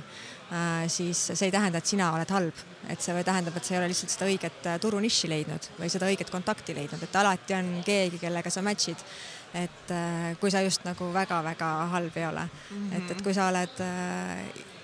äh, 0.53 0.85
siis 0.89 1.31
see 1.33 1.49
ei 1.49 1.55
tähenda, 1.55 1.79
et 1.79 1.87
sina 1.87 2.11
oled 2.13 2.31
halb, 2.31 2.65
et 2.89 3.01
see 3.01 3.25
tähendab, 3.25 3.57
et 3.57 3.65
sa 3.65 3.75
ei 3.75 3.81
ole 3.81 3.91
lihtsalt 3.95 4.13
seda 4.13 4.29
õiget 4.29 4.69
äh, 4.69 4.79
turunišši 4.83 5.33
leidnud 5.33 5.73
või 5.81 5.91
seda 5.93 6.11
õiget 6.11 6.31
kontakti 6.31 6.77
leidnud, 6.77 7.03
et 7.03 7.17
alati 7.17 7.57
on 7.57 7.75
keegi, 7.87 8.21
kellega 8.23 8.53
sa 8.53 8.65
match'id. 8.67 9.09
Et 9.57 9.93
kui 10.37 10.51
sa 10.53 10.61
just 10.61 10.83
nagu 10.85 11.07
väga-väga 11.15 11.69
halb 11.89 12.17
ei 12.19 12.27
ole. 12.27 12.43
Mm, 12.45 12.77
-hmm. 12.77 12.97
et, 12.97 13.11
et 13.15 13.23
kui 13.25 13.33
sa 13.33 13.47
oled 13.49 13.79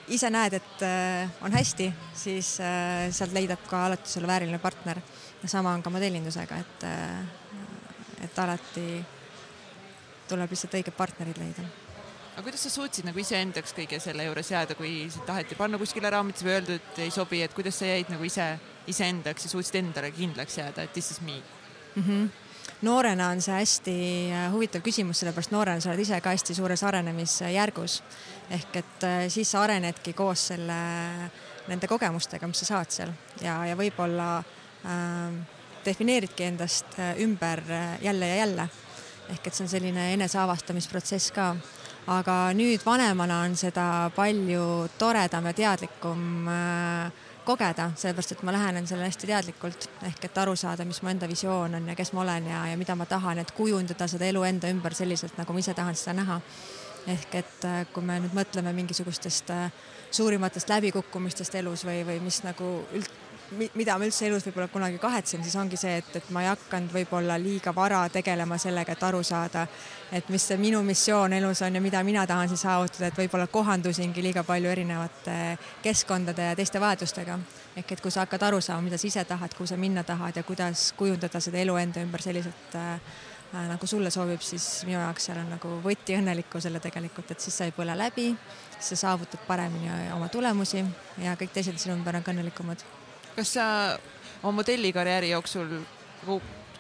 ise 0.09 0.30
näed, 0.30 0.56
et 0.59 0.82
äh, 0.82 1.30
on 1.42 1.52
hästi, 1.52 1.92
siis 2.14 2.56
äh, 2.61 3.11
sealt 3.14 3.35
leidab 3.37 3.62
ka 3.68 3.87
alati 3.87 4.11
sulle 4.11 4.26
vääriline 4.26 4.59
partner. 4.59 5.00
ja 5.42 5.49
sama 5.49 5.73
on 5.75 5.82
ka 5.82 5.90
modellindusega, 5.90 6.56
et, 6.56 6.85
äh, 6.85 8.25
et 8.25 8.38
alati 8.38 9.04
tuleb 10.28 10.50
lihtsalt 10.50 10.75
õiged 10.75 10.97
partnerid 10.97 11.38
leida 11.38 11.62
aga 12.32 12.42
kuidas 12.47 12.62
sa 12.64 12.71
suutsid 12.73 13.04
nagu 13.04 13.18
iseendaks 13.21 13.75
kõige 13.76 13.99
selle 14.00 14.25
juures 14.25 14.50
jääda, 14.50 14.75
kui 14.75 15.09
taheti 15.26 15.54
panna 15.54 15.78
kuskile 15.78 16.11
raamatisse 16.11 16.47
või 16.47 16.54
öelda, 16.54 16.78
et 16.78 17.02
ei 17.04 17.11
sobi, 17.12 17.42
et 17.44 17.52
kuidas 17.52 17.76
sa 17.78 17.90
jäid 17.90 18.09
nagu 18.09 18.25
ise 18.25 18.47
iseendaks 18.88 19.44
ja 19.44 19.50
suutsid 19.52 19.76
endale 19.82 20.11
kindlaks 20.16 20.56
jääda, 20.59 20.87
et 20.87 20.92
this 20.97 21.11
is 21.11 21.21
me 21.21 21.42
mm? 21.97 22.02
-hmm 22.02 22.30
noorena 22.82 23.28
on 23.28 23.40
see 23.42 23.54
hästi 23.54 23.94
huvitav 24.52 24.82
küsimus, 24.82 25.21
sellepärast 25.23 25.52
noorena 25.54 25.80
sa 25.80 25.90
oled 25.92 26.02
ise 26.02 26.18
ka 26.21 26.35
hästi 26.35 26.54
suures 26.54 26.82
arenemisjärgus. 26.82 28.02
Ehk 28.52 28.76
et 28.82 29.06
äh, 29.09 29.25
siis 29.32 29.50
sa 29.50 29.62
arenedki 29.64 30.14
koos 30.16 30.49
selle, 30.52 30.78
nende 31.71 31.88
kogemustega, 31.88 32.49
mis 32.50 32.62
sa 32.62 32.75
saad 32.75 32.94
seal 32.94 33.12
ja, 33.42 33.56
ja 33.71 33.76
võib-olla 33.78 34.28
äh, 34.38 35.61
defineeridki 35.85 36.49
endast 36.50 36.99
äh, 36.99 37.16
ümber 37.25 37.62
jälle 38.02 38.28
ja 38.28 38.37
jälle. 38.44 38.68
ehk 39.30 39.47
et 39.47 39.54
see 39.54 39.64
on 39.64 39.68
selline 39.71 40.12
eneseavastamisprotsess 40.12 41.32
ka. 41.32 41.54
aga 42.06 42.37
nüüd 42.59 42.82
vanemana 42.85 43.42
on 43.47 43.56
seda 43.56 44.11
palju 44.16 44.88
toredam 44.99 45.47
ja 45.47 45.52
teadlikum 45.52 46.49
äh, 46.50 47.12
kogeda, 47.44 47.90
sellepärast 47.99 48.37
et 48.37 48.42
ma 48.47 48.54
lähenen 48.54 48.87
sellele 48.87 49.11
hästi 49.11 49.26
teadlikult 49.26 49.88
ehk 50.06 50.25
et 50.28 50.38
aru 50.38 50.54
saada, 50.56 50.85
mis 50.87 51.02
mu 51.02 51.11
enda 51.11 51.28
visioon 51.30 51.75
on 51.78 51.88
ja 51.90 51.97
kes 51.99 52.12
ma 52.14 52.23
olen 52.23 52.47
ja, 52.50 52.62
ja 52.71 52.78
mida 52.78 52.94
ma 52.99 53.06
tahan, 53.06 53.42
et 53.42 53.50
kujundada 53.56 54.06
seda 54.11 54.28
elu 54.28 54.44
enda 54.47 54.71
ümber 54.71 54.94
selliselt, 54.94 55.37
nagu 55.38 55.52
ma 55.54 55.62
ise 55.62 55.75
tahan 55.75 55.99
seda 55.99 56.14
näha. 56.21 56.40
Ehk 57.06 57.35
et 57.35 57.64
äh, 57.66 57.82
kui 57.92 58.04
me 58.06 58.21
nüüd 58.23 58.35
mõtleme 58.37 58.73
mingisugustest 58.76 59.50
äh, 59.50 59.73
suurimatest 60.12 60.68
läbikukkumistest 60.71 61.54
elus 61.59 61.87
või, 61.88 62.02
või 62.06 62.21
mis 62.23 62.42
nagu 62.44 62.68
üld, 62.94 63.11
mida 63.75 63.97
ma 63.99 64.06
üldse 64.06 64.26
elus 64.26 64.44
võib-olla 64.47 64.68
kunagi 64.73 64.99
kahetsen, 65.00 65.42
siis 65.44 65.56
ongi 65.61 65.76
see, 65.80 65.97
et, 66.00 66.11
et 66.16 66.28
ma 66.32 66.44
ei 66.44 66.49
hakanud 66.50 66.92
võib-olla 66.94 67.37
liiga 67.40 67.75
vara 67.76 68.02
tegelema 68.12 68.56
sellega, 68.61 68.94
et 68.94 69.02
aru 69.04 69.23
saada, 69.26 69.66
et 70.12 70.28
mis 70.32 70.47
see 70.49 70.59
minu 70.61 70.82
missioon 70.87 71.35
elus 71.37 71.62
on 71.66 71.76
ja 71.76 71.82
mida 71.85 72.02
mina 72.06 72.25
tahan 72.28 72.49
siis 72.49 72.64
saavutada, 72.64 73.11
et 73.11 73.18
võib-olla 73.18 73.49
kohandusingi 73.52 74.25
liiga 74.25 74.44
palju 74.47 74.71
erinevate 74.73 75.37
keskkondade 75.82 76.52
ja 76.52 76.56
teiste 76.56 76.80
vajadustega. 76.80 77.38
ehk 77.76 77.92
et 77.92 78.00
kui 78.00 78.11
sa 78.11 78.25
hakkad 78.26 78.42
aru 78.42 78.61
saama, 78.61 78.82
mida 78.82 78.99
sa 78.99 79.06
ise 79.06 79.25
tahad, 79.25 79.54
kuhu 79.56 79.66
sa 79.66 79.76
minna 79.76 80.04
tahad 80.04 80.37
ja 80.37 80.42
kuidas 80.42 80.92
kujundada 80.97 81.40
seda 81.40 81.59
elu 81.59 81.76
enda 81.76 82.00
ümber 82.04 82.23
selliselt 82.23 82.75
äh, 82.76 83.00
nagu 83.52 83.87
sulle 83.87 84.11
sobib, 84.11 84.40
siis 84.40 84.64
minu 84.88 84.97
jaoks 84.99 85.28
seal 85.28 85.42
on 85.42 85.52
nagu 85.52 85.76
võti 85.85 86.16
õnnelikkusele 86.16 86.80
tegelikult, 86.80 87.35
et 87.35 87.44
siis 87.44 87.61
sa 87.61 87.68
ei 87.68 87.76
põle 87.76 87.97
läbi, 87.99 88.30
sa 88.80 88.97
saavutad 88.97 89.44
paremini 89.47 90.11
oma 90.16 90.30
tulemusi 90.32 90.85
ja 91.21 91.37
kõik 91.38 91.52
teised 91.52 91.78
sinu 91.78 91.99
ümber 91.99 92.16
on 92.16 92.25
ka 92.25 92.32
õnnelikumad 92.32 92.85
kas 93.37 93.54
sa 93.56 93.64
oma 94.42 94.61
modellikarjääri 94.61 95.32
jooksul 95.32 95.80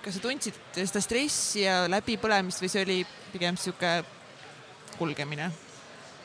kas 0.02 0.16
sa 0.16 0.22
tundsid 0.22 0.56
seda 0.74 1.02
stressi 1.04 1.64
ja 1.64 1.84
läbipõlemist 1.90 2.62
või 2.62 2.72
see 2.72 2.84
oli 2.84 2.98
pigem 3.32 3.58
sihuke 3.60 4.00
kulgemine? 4.98 5.50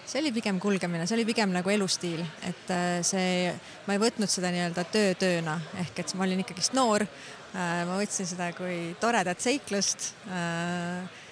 See 0.08 0.22
oli 0.22 0.32
pigem 0.32 0.60
kulgemine, 0.60 1.06
see 1.08 1.18
oli 1.18 1.26
pigem 1.28 1.52
nagu 1.52 1.72
elustiil, 1.72 2.24
et 2.48 2.72
äh, 2.72 3.00
see, 3.06 3.52
ma 3.88 3.96
ei 3.96 4.02
võtnud 4.02 4.32
seda 4.32 4.52
nii-öelda 4.56 4.88
töötööna 4.94 5.58
ehk 5.84 6.00
et 6.04 6.16
ma 6.16 6.28
olin 6.28 6.44
ikkagist 6.46 6.76
noor. 6.78 7.04
Äh, 7.04 7.84
ma 7.88 7.98
võtsin 8.00 8.28
seda 8.30 8.50
kui 8.56 8.96
toredat 9.02 9.44
seiklust 9.44 10.12
äh, 10.32 11.24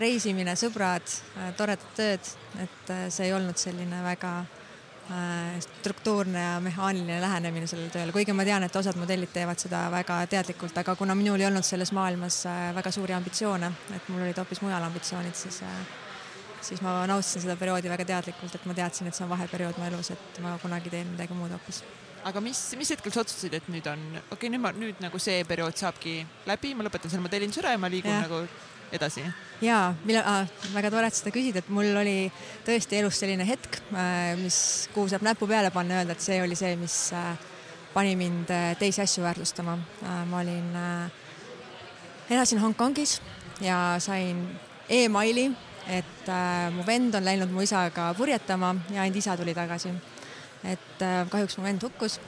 reisimine, 0.00 0.56
sõbrad, 0.58 1.06
toredad 1.54 1.92
tööd, 1.94 2.32
et 2.64 2.88
see 3.14 3.28
ei 3.28 3.34
olnud 3.36 3.60
selline 3.62 4.00
väga 4.02 4.32
struktuurne 5.62 6.42
ja 6.42 6.56
mehaaniline 6.62 7.20
lähenemine 7.22 7.70
sellele 7.70 7.94
tööle, 7.94 8.10
kuigi 8.14 8.34
ma 8.34 8.42
tean, 8.46 8.66
et 8.66 8.80
osad 8.82 8.98
modellid 8.98 9.30
teevad 9.30 9.62
seda 9.62 9.84
väga 9.94 10.18
teadlikult, 10.34 10.82
aga 10.82 10.98
kuna 10.98 11.14
minul 11.14 11.38
ei 11.38 11.46
olnud 11.46 11.66
selles 11.66 11.94
maailmas 11.94 12.42
väga 12.74 12.90
suuri 12.94 13.14
ambitsioone, 13.14 13.70
et 13.94 14.10
mul 14.10 14.26
olid 14.26 14.42
hoopis 14.42 14.66
mujal 14.66 14.90
ambitsioonid, 14.90 15.38
siis 15.38 15.62
siis 16.64 16.82
ma 16.84 17.00
nautisin 17.10 17.44
seda 17.44 17.56
perioodi 17.60 17.90
väga 17.92 18.06
teadlikult, 18.12 18.54
et 18.54 18.68
ma 18.68 18.76
teadsin, 18.76 19.08
et 19.08 19.16
see 19.16 19.24
on 19.24 19.32
vaheperiood 19.32 19.80
mu 19.80 19.88
elus, 19.88 20.12
et 20.14 20.40
ma 20.44 20.56
kunagi 20.62 20.92
teen 20.92 21.12
midagi 21.14 21.36
muud 21.36 21.52
hoopis. 21.56 21.82
aga 22.24 22.40
mis, 22.44 22.58
mis 22.76 22.90
hetkel 22.92 23.12
sa 23.12 23.22
otsustasid, 23.24 23.54
et 23.56 23.68
nüüd 23.72 23.86
on, 23.88 24.02
okei 24.18 24.34
okay,, 24.36 24.52
nüüd 24.52 24.64
ma, 24.64 24.74
nüüd 24.76 25.00
nagu 25.00 25.18
see 25.22 25.40
periood 25.48 25.78
saabki 25.80 26.18
läbi, 26.50 26.74
ma 26.76 26.84
lõpetan 26.84 27.12
selle 27.12 27.24
modellinduse 27.24 27.64
ära 27.64 27.76
ja 27.76 27.80
ma 27.80 27.88
liigun 27.92 28.12
ja. 28.12 28.26
nagu 28.26 28.42
edasi? 28.92 29.24
jaa, 29.62 29.94
mille 30.04 30.22
ah,, 30.26 30.48
väga 30.74 30.90
tore, 30.92 31.08
et 31.10 31.16
seda 31.16 31.32
küsid, 31.34 31.56
et 31.60 31.70
mul 31.72 31.94
oli 32.00 32.16
tõesti 32.66 32.98
elus 33.00 33.20
selline 33.22 33.46
hetk, 33.48 33.80
äh, 33.94 34.34
mis, 34.40 34.58
kuhu 34.94 35.08
saab 35.12 35.24
näpu 35.26 35.48
peale 35.50 35.72
panna 35.74 35.96
ja 35.98 36.04
öelda, 36.04 36.16
et 36.16 36.24
see 36.24 36.40
oli 36.42 36.58
see, 36.58 36.74
mis 36.80 36.96
äh, 37.16 37.32
pani 37.94 38.16
mind 38.18 38.50
äh, 38.54 38.72
teisi 38.80 39.02
asju 39.04 39.24
väärtustama. 39.24 39.78
ma 40.30 40.40
olin, 40.40 40.74
elasin 42.30 42.60
Hongkongis 42.62 43.20
ja 43.60 43.96
sain 43.98 44.44
emaili, 44.88 45.50
et 45.90 46.28
mu 46.70 46.86
vend 46.86 47.14
on 47.18 47.24
läinud 47.24 47.50
mu 47.50 47.64
isaga 47.66 48.12
purjetama 48.14 48.74
ja 48.94 49.02
ainult 49.02 49.18
isa 49.18 49.36
tuli 49.36 49.54
tagasi 49.54 49.90
et 50.64 51.02
äh, 51.02 51.24
kahjuks 51.30 51.56
mu 51.58 51.64
vend 51.64 51.82
hukkus 51.82 52.18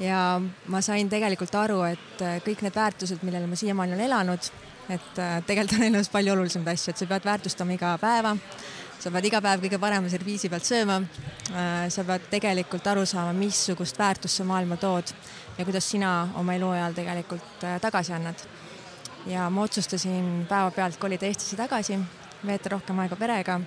ja 0.00 0.40
ma 0.72 0.82
sain 0.82 1.08
tegelikult 1.10 1.54
aru, 1.54 1.80
et 1.86 2.24
äh, 2.24 2.38
kõik 2.44 2.64
need 2.64 2.76
väärtused, 2.76 3.24
millele 3.26 3.48
ma 3.50 3.58
siiamaani 3.58 3.94
olen 3.94 4.06
elanud, 4.08 4.52
et 4.90 5.18
äh, 5.22 5.40
tegelikult 5.46 5.78
on 5.78 5.88
elus 5.90 6.12
palju 6.12 6.34
olulisemaid 6.34 6.74
asju, 6.74 6.94
et 6.94 7.02
sa 7.02 7.10
pead 7.10 7.26
väärtustama 7.28 7.76
iga 7.76 7.92
päeva, 8.00 8.34
sa 9.00 9.12
pead 9.14 9.28
iga 9.30 9.42
päev 9.44 9.66
kõige 9.66 9.80
parema 9.82 10.10
serviisi 10.12 10.50
pealt 10.52 10.66
sööma. 10.66 11.00
sa 11.90 12.04
pead 12.04 12.26
tegelikult 12.30 12.86
aru 12.86 13.06
saama, 13.06 13.32
missugust 13.32 13.98
väärtust 13.98 14.36
sa 14.36 14.44
maailma 14.44 14.76
tood 14.76 15.10
ja 15.58 15.64
kuidas 15.64 15.88
sina 15.90 16.28
oma 16.36 16.54
eluajal 16.54 16.94
tegelikult 16.94 17.64
tagasi 17.80 18.12
annad. 18.12 18.46
ja 19.26 19.48
ma 19.50 19.62
otsustasin 19.62 20.46
päevapealt 20.48 20.96
kolida 20.96 21.26
Eestisse 21.26 21.56
tagasi, 21.56 21.98
veeta 22.46 22.72
rohkem 22.74 22.98
aega 23.02 23.16
perega, 23.16 23.60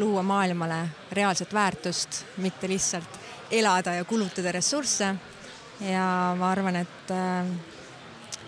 luua 0.00 0.22
maailmale 0.22 0.80
reaalset 1.12 1.54
väärtust, 1.54 2.24
mitte 2.36 2.68
lihtsalt 2.68 3.20
elada 3.50 3.94
ja 3.94 4.04
kulutada 4.04 4.52
ressursse. 4.52 5.14
ja 5.80 6.34
ma 6.38 6.50
arvan, 6.50 6.76
et, 6.76 7.10
äh, 7.10 7.46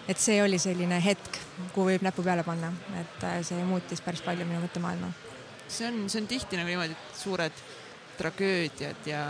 et 0.09 0.19
see 0.19 0.43
oli 0.43 0.59
selline 0.59 1.01
hetk, 1.05 1.39
kuhu 1.75 1.89
võib 1.91 2.05
näpu 2.07 2.23
peale 2.23 2.45
panna, 2.47 2.73
et 3.01 3.25
äh, 3.25 3.41
see 3.43 3.65
muutis 3.65 4.01
päris 4.01 4.23
palju 4.23 4.47
minu 4.47 4.61
mõttemaailma. 4.63 5.11
see 5.69 5.89
on, 5.89 6.07
see 6.11 6.23
on 6.23 6.29
tihti 6.31 6.57
nagu 6.57 6.71
niimoodi, 6.71 6.95
et 6.95 7.19
suured 7.19 7.65
tragöödiad 8.17 9.07
ja 9.07 9.25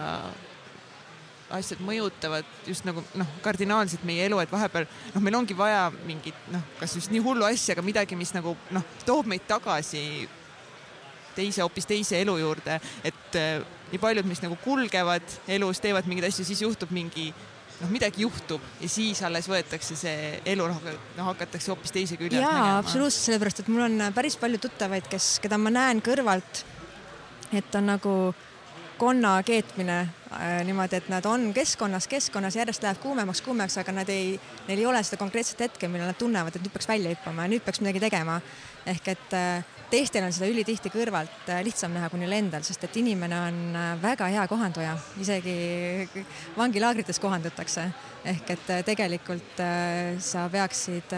asjad 1.54 1.82
mõjutavad 1.84 2.46
just 2.66 2.86
nagu 2.86 3.02
noh, 3.14 3.28
kardinaalselt 3.44 4.02
meie 4.08 4.26
elu, 4.26 4.38
et 4.42 4.52
vahepeal 4.52 4.86
noh, 5.14 5.22
meil 5.22 5.38
ongi 5.38 5.54
vaja 5.56 5.86
mingit 6.06 6.48
noh, 6.52 6.64
kas 6.80 6.96
just 6.98 7.12
nii 7.14 7.22
hullu 7.22 7.46
asja, 7.46 7.76
aga 7.76 7.84
midagi, 7.86 8.18
mis 8.18 8.34
nagu 8.34 8.56
noh, 8.74 8.86
toob 9.06 9.30
meid 9.30 9.46
tagasi 9.48 10.26
teise, 11.36 11.62
hoopis 11.62 11.86
teise 11.86 12.18
elu 12.24 12.38
juurde, 12.40 12.78
et 13.06 13.38
äh, 13.38 13.60
nii 13.92 14.00
paljud, 14.02 14.26
mis 14.26 14.40
nagu 14.42 14.56
kulgevad 14.64 15.36
elus, 15.58 15.82
teevad 15.84 16.08
mingeid 16.10 16.30
asju, 16.30 16.46
siis 16.48 16.64
juhtub 16.64 16.90
mingi 16.94 17.28
noh, 17.80 17.92
midagi 17.92 18.24
juhtub 18.24 18.64
ja 18.80 18.90
siis 18.90 19.20
alles 19.26 19.46
võetakse 19.50 19.98
see 19.98 20.32
elu 20.48 20.66
noh, 20.72 20.80
noh 21.18 21.30
hakatakse 21.30 21.70
hoopis 21.72 21.94
teise 21.94 22.18
külje 22.18 22.40
alt 22.40 22.48
nägema. 22.48 22.80
absoluutselt, 22.80 23.28
sellepärast 23.28 23.62
et 23.62 23.70
mul 23.72 23.86
on 23.86 24.08
päris 24.16 24.38
palju 24.40 24.60
tuttavaid, 24.66 25.06
kes, 25.12 25.36
keda 25.44 25.60
ma 25.60 25.72
näen 25.74 26.02
kõrvalt, 26.04 26.64
et 27.54 27.78
on 27.78 27.92
nagu 27.92 28.16
konna 28.98 29.42
keetmine 29.46 29.98
äh, 30.00 30.64
niimoodi, 30.64 31.00
et 31.00 31.08
nad 31.12 31.24
on 31.28 31.50
keskkonnas, 31.54 32.08
keskkonnas 32.08 32.56
järjest 32.56 32.84
läheb 32.84 33.00
kuumemaks, 33.02 33.42
kuumemaks, 33.44 33.78
aga 33.82 33.92
nad 33.92 34.12
ei, 34.12 34.34
neil 34.68 34.82
ei 34.82 34.86
ole 34.86 35.02
seda 35.04 35.20
konkreetset 35.20 35.60
hetke, 35.66 35.88
millal 35.88 36.12
nad 36.12 36.20
tunnevad, 36.20 36.56
et 36.56 36.64
nüüd 36.64 36.74
peaks 36.74 36.88
välja 36.88 37.12
hüppama 37.14 37.46
ja 37.46 37.54
nüüd 37.54 37.64
peaks 37.66 37.82
midagi 37.84 38.02
tegema. 38.08 38.40
ehk 38.86 39.08
et 39.10 39.32
äh, 39.34 39.64
teistel 39.90 40.24
on 40.26 40.34
seda 40.34 40.48
ülitihti 40.50 40.90
kõrvalt 40.90 41.50
äh, 41.50 41.62
lihtsam 41.66 41.94
näha 41.94 42.08
kui 42.10 42.20
neil 42.20 42.34
endal, 42.36 42.64
sest 42.66 42.84
et 42.86 42.98
inimene 43.00 43.38
on 43.48 43.58
äh, 43.78 43.88
väga 44.02 44.28
hea 44.32 44.46
kohanduja, 44.50 44.96
isegi 45.22 45.56
vangilaagrites 46.56 47.20
kohandutakse. 47.22 47.88
ehk 48.26 48.50
et 48.50 48.70
äh, 48.74 48.82
tegelikult 48.84 49.60
sa 50.18 50.48
peaksid 50.50 51.12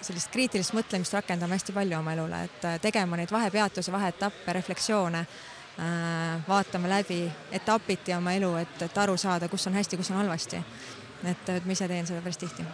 sellist 0.00 0.30
kriitilist 0.32 0.72
mõtlemist 0.72 1.12
rakendama 1.12 1.58
hästi 1.58 1.74
palju 1.76 1.98
oma 1.98 2.14
elule, 2.14 2.44
et 2.48 2.66
tegema 2.82 3.18
neid 3.20 3.32
vahepeatusi, 3.32 3.92
vaheetappe, 3.92 4.52
refleksioone, 4.52 5.24
vaatama 6.48 6.88
läbi 6.88 7.24
etapiti 7.52 8.14
oma 8.14 8.32
elu, 8.38 8.52
et, 8.62 8.82
et 8.86 8.98
aru 9.02 9.16
saada, 9.18 9.48
kus 9.50 9.66
on 9.66 9.74
hästi, 9.74 9.98
kus 9.98 10.12
on 10.14 10.22
halvasti. 10.22 10.62
et, 11.24 11.48
et 11.48 11.64
ma 11.66 11.72
ise 11.72 11.88
teen 11.90 12.06
seda 12.06 12.22
päris 12.22 12.38
tihti 12.38 12.66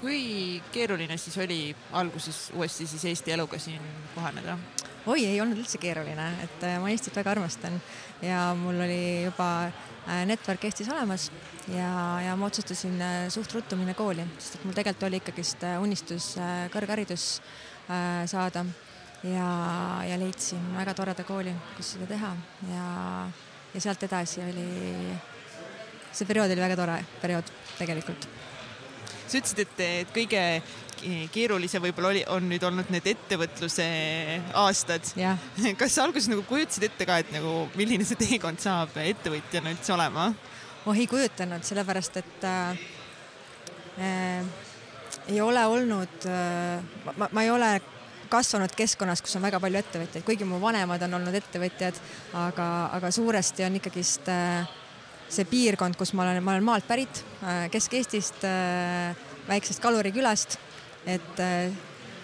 kui 0.00 0.62
keeruline 0.72 1.16
siis 1.20 1.36
oli 1.38 1.76
alguses 1.92 2.50
uuesti 2.56 2.86
siis 2.86 3.04
Eesti 3.04 3.32
eluga 3.32 3.58
siin 3.58 3.82
kohaneda? 4.14 4.58
oi, 5.06 5.24
ei 5.26 5.40
olnud 5.40 5.58
üldse 5.60 5.78
keeruline, 5.80 6.26
et 6.44 6.64
äh, 6.68 6.76
ma 6.80 6.90
Eestit 6.92 7.16
väga 7.16 7.32
armastan 7.34 7.78
ja 8.24 8.50
mul 8.56 8.80
oli 8.84 9.24
juba 9.24 9.48
äh, 9.66 10.24
network 10.28 10.64
Eestis 10.68 10.88
olemas 10.92 11.30
ja, 11.68 12.20
ja 12.24 12.36
ma 12.36 12.48
otsustasin 12.48 13.00
äh, 13.00 13.16
suht 13.32 13.52
ruttu 13.56 13.78
minna 13.80 13.94
kooli, 13.96 14.26
sest 14.38 14.58
et 14.58 14.68
mul 14.68 14.76
tegelikult 14.76 15.08
oli 15.08 15.20
ikkagist 15.22 15.64
unistus 15.80 16.34
kõrgharidus 16.74 17.26
saada 18.30 18.64
ja, 19.24 19.48
ja 20.08 20.18
leidsin 20.20 20.62
väga 20.76 20.94
toreda 20.96 21.24
kooli, 21.28 21.54
kus 21.76 21.94
seda 21.96 22.08
teha 22.10 22.34
ja, 22.72 22.84
ja 23.74 23.80
sealt 23.80 24.02
edasi 24.08 24.44
oli, 24.44 24.68
see 26.12 26.28
periood 26.28 26.52
oli 26.52 26.68
väga 26.68 26.78
tore 26.80 27.00
periood 27.20 27.52
tegelikult 27.78 28.28
sa 29.30 29.38
ütlesid, 29.38 29.60
et, 29.62 29.82
et 30.02 30.14
kõige 30.14 30.44
keerulisem 31.32 31.82
võib-olla 31.84 32.10
oli, 32.12 32.22
on 32.28 32.48
nüüd 32.50 32.64
olnud 32.66 32.90
need 32.92 33.06
ettevõtluse 33.14 33.86
aastad. 34.58 35.12
kas 35.80 35.94
sa 35.96 36.04
alguses 36.04 36.28
nagu 36.28 36.44
kujutasid 36.48 36.88
ette 36.90 37.06
ka, 37.08 37.20
et 37.22 37.30
nagu 37.34 37.68
milline 37.78 38.06
see 38.08 38.18
teekond 38.20 38.60
saab 38.62 38.98
ettevõtjana 39.00 39.74
üldse 39.74 39.94
olema? 39.96 40.30
oh 40.88 40.96
ei 40.96 41.06
kujutanud, 41.08 41.64
sellepärast 41.64 42.14
et 42.16 42.44
äh, 42.48 42.84
äh, 44.00 44.44
ei 45.28 45.40
ole 45.44 45.64
olnud 45.68 46.24
äh,, 46.28 46.80
ma, 47.20 47.28
ma 47.30 47.44
ei 47.44 47.50
ole 47.52 47.74
kasvanud 48.30 48.74
keskkonnas, 48.76 49.22
kus 49.24 49.36
on 49.38 49.44
väga 49.44 49.60
palju 49.62 49.80
ettevõtjaid, 49.80 50.24
kuigi 50.26 50.48
mu 50.48 50.60
vanemad 50.62 51.02
on 51.06 51.18
olnud 51.20 51.36
ettevõtjad, 51.40 51.98
aga, 52.40 52.68
aga 52.98 53.10
suuresti 53.14 53.66
on 53.66 53.78
ikkagist 53.80 54.30
äh, 54.32 54.68
see 55.30 55.46
piirkond, 55.50 55.98
kus 55.98 56.14
ma 56.14 56.26
olen, 56.26 56.42
ma 56.44 56.56
olen 56.56 56.66
maalt 56.66 56.88
pärit, 56.88 57.24
äh, 57.42 57.66
Kesk-Eestist, 57.72 58.44
äh, 58.46 59.16
väiksest 59.48 59.82
kalurikülast, 59.82 60.58
et 61.08 61.40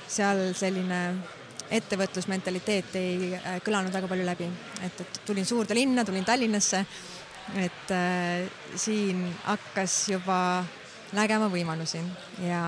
seal 0.07 0.41
selline 0.55 0.99
ettevõtlusmentaliteet 1.73 2.97
ei 3.01 3.31
kõlanud 3.65 3.95
väga 3.95 4.11
palju 4.11 4.27
läbi, 4.27 4.47
et, 4.85 5.01
et 5.01 5.21
tulin 5.27 5.47
suurde 5.49 5.75
linna, 5.75 6.05
tulin 6.07 6.27
Tallinnasse, 6.29 6.85
et 7.55 7.91
äh, 7.95 8.47
siin 8.75 9.23
hakkas 9.45 10.09
juba 10.11 10.39
nägema 11.15 11.49
võimalusi. 11.53 12.01
Ja, 12.43 12.63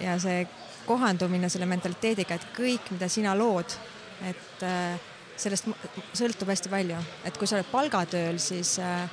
ja 0.00 0.16
see 0.22 0.44
kohandumine 0.86 1.48
selle 1.48 1.66
mentaliteediga, 1.70 2.38
et 2.38 2.46
kõik, 2.56 2.92
mida 2.94 3.08
sina 3.08 3.34
lood, 3.38 3.76
et 4.24 4.64
äh, 4.64 5.12
sellest 5.36 5.66
sõltub 6.14 6.50
hästi 6.52 6.70
palju, 6.70 6.98
et 7.26 7.38
kui 7.38 7.48
sa 7.50 7.58
oled 7.58 7.70
palgatööl, 7.72 8.38
siis 8.38 8.76
äh, 8.78 9.08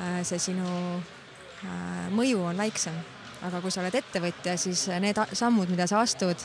Äh, 0.00 0.22
see 0.24 0.40
sinu 0.40 0.68
mõju 2.16 2.40
on 2.48 2.58
väiksem. 2.58 2.94
aga 3.42 3.58
kui 3.58 3.72
sa 3.74 3.80
oled 3.82 3.94
ettevõtja, 3.98 4.52
siis 4.58 4.84
need 5.02 5.18
sammud, 5.34 5.66
mida 5.70 5.82
sa 5.90 5.98
astud, 6.06 6.38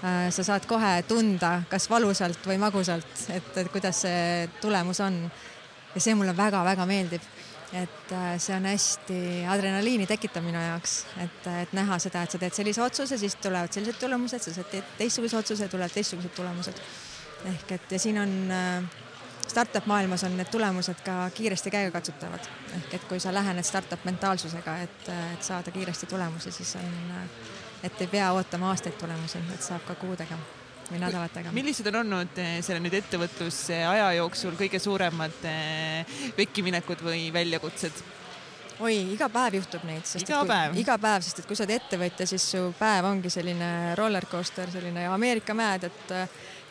sa 0.00 0.42
saad 0.46 0.68
kohe 0.70 1.02
tunda, 1.02 1.64
kas 1.66 1.88
valusalt 1.90 2.46
või 2.46 2.60
magusalt, 2.62 3.10
et, 3.34 3.48
et 3.58 3.70
kuidas 3.74 4.04
see 4.04 4.46
tulemus 4.62 5.00
on. 5.02 5.16
ja 5.94 6.00
see 6.00 6.14
mulle 6.14 6.36
väga-väga 6.36 6.86
meeldib 6.86 7.26
et 7.74 8.12
see 8.38 8.54
on 8.54 8.66
hästi 8.68 9.16
adrenaliini 9.50 10.06
tekitav 10.06 10.44
minu 10.46 10.60
jaoks, 10.62 11.00
et, 11.24 11.46
et 11.62 11.72
näha 11.74 11.98
seda, 12.02 12.22
et 12.22 12.34
sa 12.34 12.38
teed 12.38 12.54
sellise 12.54 12.82
otsuse, 12.84 13.18
siis 13.18 13.34
tulevad 13.42 13.72
sellised 13.74 13.98
tulemused, 14.00 14.46
sa 14.46 14.66
teed 14.70 14.94
teistsuguse 14.98 15.38
otsuse, 15.40 15.68
tulevad 15.68 15.94
teistsugused 15.94 16.34
tulemused. 16.36 16.78
ehk 17.50 17.72
et 17.76 17.92
ja 17.92 17.98
siin 17.98 18.18
on 18.18 18.30
äh, 18.50 18.84
startup 19.48 19.86
maailmas 19.86 20.24
on 20.24 20.36
need 20.36 20.48
tulemused 20.50 21.02
ka 21.04 21.30
kiiresti 21.34 21.70
käegakatsutavad. 21.70 22.48
ehk 22.76 22.94
et 22.94 23.04
kui 23.10 23.20
sa 23.20 23.34
lähened 23.34 23.66
startup 23.66 24.04
mentaalsusega, 24.04 24.76
et, 24.78 25.08
et 25.34 25.42
saada 25.42 25.70
kiiresti 25.70 26.06
tulemusi, 26.06 26.52
siis 26.52 26.76
on, 26.76 27.24
et 27.82 28.00
ei 28.00 28.06
pea 28.06 28.32
ootama 28.32 28.70
aastaid 28.70 29.00
tulemusi, 29.00 29.42
et 29.54 29.62
saab 29.62 29.84
ka 29.86 29.94
kuudega 29.94 30.38
või 30.90 31.00
nädalatega. 31.02 31.52
millised 31.54 31.88
on 31.90 32.00
olnud 32.02 32.42
eh, 32.42 32.58
selle 32.64 32.82
nüüd 32.84 32.98
ettevõtluse 33.00 33.80
aja 33.88 34.10
jooksul 34.20 34.58
kõige 34.58 34.80
suuremad 34.82 35.46
vekkiminekud 36.38 37.00
eh, 37.00 37.08
või 37.08 37.24
väljakutsed? 37.34 38.04
oi, 38.84 38.96
iga 39.14 39.28
päev 39.30 39.60
juhtub 39.60 39.84
neid, 39.86 40.02
sest 40.08 40.26
iga 40.26 40.42
päev, 40.48 40.78
iga 40.80 40.98
päev, 40.98 41.22
sest 41.26 41.42
et 41.42 41.48
kui 41.48 41.56
sa 41.56 41.66
oled 41.66 41.76
ettevõtja, 41.76 42.26
siis 42.26 42.46
su 42.56 42.64
päev 42.78 43.06
ongi 43.06 43.30
selline 43.30 43.70
rollercoaster, 43.98 44.72
selline 44.74 45.06
Ameerika 45.14 45.54
mäed, 45.54 45.86
et 45.86 46.14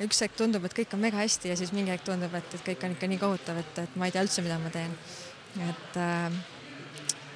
üks 0.04 0.24
hetk 0.26 0.36
tundub, 0.38 0.66
et 0.68 0.76
kõik 0.76 0.98
on 0.98 1.04
mega 1.04 1.22
hästi 1.22 1.54
ja 1.54 1.60
siis 1.60 1.72
mingi 1.76 1.94
hetk 1.94 2.08
tundub, 2.10 2.34
et, 2.36 2.58
et 2.58 2.66
kõik 2.66 2.84
on 2.84 2.98
ikka 2.98 3.10
nii 3.12 3.22
kohutav, 3.22 3.62
et, 3.64 3.86
et 3.86 3.96
ma 3.96 4.10
ei 4.10 4.16
tea 4.16 4.26
üldse, 4.26 4.44
mida 4.46 4.60
ma 4.60 4.74
teen. 4.74 4.98
et 5.64 5.98
äh, 6.02 6.42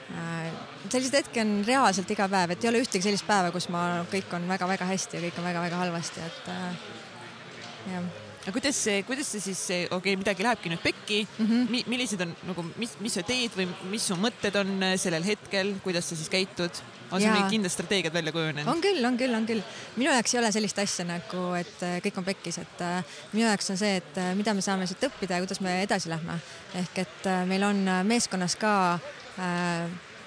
selliseid 0.08 1.18
hetki 1.20 1.42
on 1.44 1.58
reaalselt 1.68 2.12
iga 2.14 2.30
päev, 2.32 2.54
et 2.54 2.64
ei 2.64 2.72
ole 2.72 2.84
ühtegi 2.84 3.04
sellist 3.04 3.28
päeva, 3.28 3.52
kus 3.56 3.68
ma, 3.74 4.06
kõik 4.12 4.32
on 4.38 4.48
väga-väga 4.48 4.88
hästi 4.94 5.20
ja 5.20 5.26
kõik 5.26 5.42
on 5.42 5.50
väga-väga 5.50 5.82
halvasti, 5.84 6.24
et 6.24 6.48
äh, 6.54 6.88
jah 7.96 8.08
aga 8.48 8.54
kuidas 8.56 8.78
see, 8.80 9.02
kuidas 9.04 9.28
see 9.28 9.42
siis, 9.44 9.62
okei 9.68 9.96
okay,, 9.98 10.14
midagi 10.16 10.46
lähebki 10.46 10.70
nüüd 10.72 10.80
pekki 10.80 11.18
mm, 11.26 11.48
-hmm. 11.48 11.66
Mi, 11.74 11.82
millised 11.92 12.22
on 12.24 12.32
nagu, 12.48 12.64
mis, 12.80 12.94
mis 13.04 13.18
sa 13.20 13.24
teed 13.28 13.52
või 13.58 13.66
mis 13.92 14.06
su 14.08 14.16
mõtted 14.16 14.56
on 14.56 14.72
äh, 14.88 14.94
sellel 14.96 15.26
hetkel, 15.28 15.74
kuidas 15.84 16.08
sa 16.08 16.16
siis 16.16 16.32
käitud? 16.32 16.72
on 17.12 17.22
sul 17.22 17.32
mingid 17.32 17.52
kindlad 17.52 17.72
strateegiad 17.72 18.14
välja 18.14 18.32
kujunenud? 18.32 18.72
on 18.72 18.80
küll, 18.84 19.04
on 19.04 19.20
küll, 19.20 19.36
on 19.36 19.46
küll. 19.48 19.62
minu 19.98 20.12
jaoks 20.12 20.34
ei 20.34 20.40
ole 20.40 20.52
sellist 20.56 20.80
asja 20.80 21.04
nagu, 21.12 21.44
et 21.60 21.84
äh, 21.84 22.00
kõik 22.08 22.24
on 22.24 22.28
pekkis, 22.32 22.62
et 22.64 22.88
äh, 22.88 23.20
minu 23.34 23.50
jaoks 23.50 23.72
on 23.76 23.84
see, 23.84 24.00
et 24.00 24.24
mida 24.40 24.56
me 24.56 24.64
saame 24.64 24.88
siit 24.88 25.04
õppida 25.12 25.36
ja 25.36 25.44
kuidas 25.44 25.60
me 25.60 25.82
edasi 25.84 26.10
lähme. 26.10 26.40
ehk 26.76 27.04
et 27.04 27.32
meil 27.52 27.68
on 27.68 27.84
meeskonnas 28.08 28.56
ka 28.56 28.74
äh, 28.96 29.27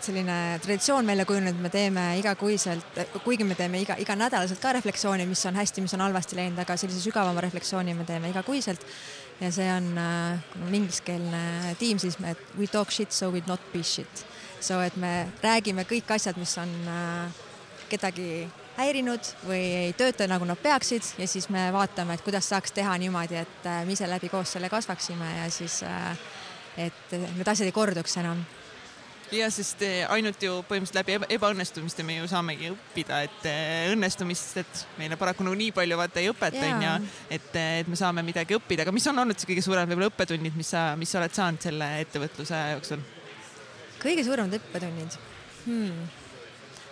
selline 0.01 0.59
traditsioon 0.63 1.07
välja 1.07 1.25
kujunenud, 1.25 1.61
me 1.61 1.69
teeme 1.69 2.05
igakuiselt, 2.19 3.01
kuigi 3.25 3.45
me 3.45 3.55
teeme 3.55 3.81
iga, 3.83 3.97
iganädalaselt 4.01 4.61
ka 4.63 4.73
refleksiooni, 4.73 5.27
mis 5.29 5.43
on 5.47 5.59
hästi, 5.61 5.85
mis 5.85 5.95
on 5.95 6.05
halvasti 6.07 6.39
läinud, 6.39 6.59
aga 6.63 6.77
sellise 6.81 7.03
sügavama 7.05 7.43
refleksiooni 7.45 7.95
me 7.95 8.07
teeme 8.09 8.31
igakuiselt. 8.33 8.87
ja 9.41 9.49
see 9.53 9.69
on 9.73 9.87
äh, 9.99 10.41
ingliskeelne 10.77 11.75
tiim 11.81 11.99
siis, 11.99 12.19
et 12.29 12.41
we 12.59 12.67
talk 12.67 12.91
shit 12.93 13.13
so 13.13 13.31
we 13.33 13.43
not 13.47 13.61
be 13.73 13.83
shit. 13.83 14.27
So 14.61 14.81
et 14.85 14.97
me 14.97 15.29
räägime 15.43 15.87
kõik 15.89 16.13
asjad, 16.13 16.37
mis 16.37 16.53
on 16.61 16.69
äh, 16.89 17.39
kedagi 17.89 18.49
häirinud 18.77 19.33
või 19.49 19.63
ei 19.87 19.95
tööta 19.97 20.29
nagu 20.29 20.45
nad 20.45 20.61
peaksid 20.61 21.15
ja 21.19 21.29
siis 21.29 21.49
me 21.49 21.71
vaatame, 21.73 22.15
et 22.15 22.25
kuidas 22.25 22.49
saaks 22.53 22.73
teha 22.77 22.99
niimoodi, 23.01 23.41
et 23.41 23.67
äh, 23.67 23.83
me 23.89 23.97
ise 23.97 24.09
läbi 24.09 24.29
koos 24.29 24.53
selle 24.57 24.69
kasvaksime 24.69 25.37
ja 25.39 25.51
siis 25.51 25.83
äh, 25.89 26.13
et 26.77 27.17
need 27.17 27.49
asjad 27.49 27.69
ei 27.69 27.77
korduks 27.77 28.21
enam 28.21 28.45
ja 29.35 29.49
sest 29.53 29.83
eh, 29.87 30.03
ainult 30.11 30.43
ju 30.43 30.57
põhimõtteliselt 30.69 30.99
läbi 31.01 31.35
ebaõnnestumiste 31.37 32.05
me 32.07 32.19
ju 32.19 32.29
saamegi 32.31 32.71
õppida, 32.73 33.21
et 33.27 33.49
eh, 33.49 33.91
õnnestumist, 33.93 34.57
et 34.63 34.85
meile 34.99 35.19
paraku 35.21 35.47
nagu 35.47 35.59
nii 35.59 35.75
palju 35.77 35.99
vaata 36.01 36.23
ei 36.23 36.31
õpeta 36.33 36.63
onju, 36.71 36.95
et, 37.29 37.51
eh, 37.55 37.81
et 37.83 37.91
me 37.91 37.99
saame 37.99 38.25
midagi 38.27 38.57
õppida, 38.59 38.87
aga 38.87 38.95
mis 38.95 39.07
on 39.11 39.23
olnud 39.25 39.39
see 39.39 39.53
kõige 39.53 39.65
suurem 39.67 39.91
võib-olla 39.91 40.11
õppetunnid, 40.13 40.57
mis 40.59 40.73
sa, 40.75 40.91
mis 41.01 41.13
sa 41.13 41.21
oled 41.23 41.37
saanud 41.37 41.69
selle 41.69 41.93
ettevõtluse 42.05 42.65
jooksul? 42.77 43.07
kõige 44.01 44.25
suuremad 44.25 44.57
õppetunnid 44.57 45.21
hmm.? 45.67 46.30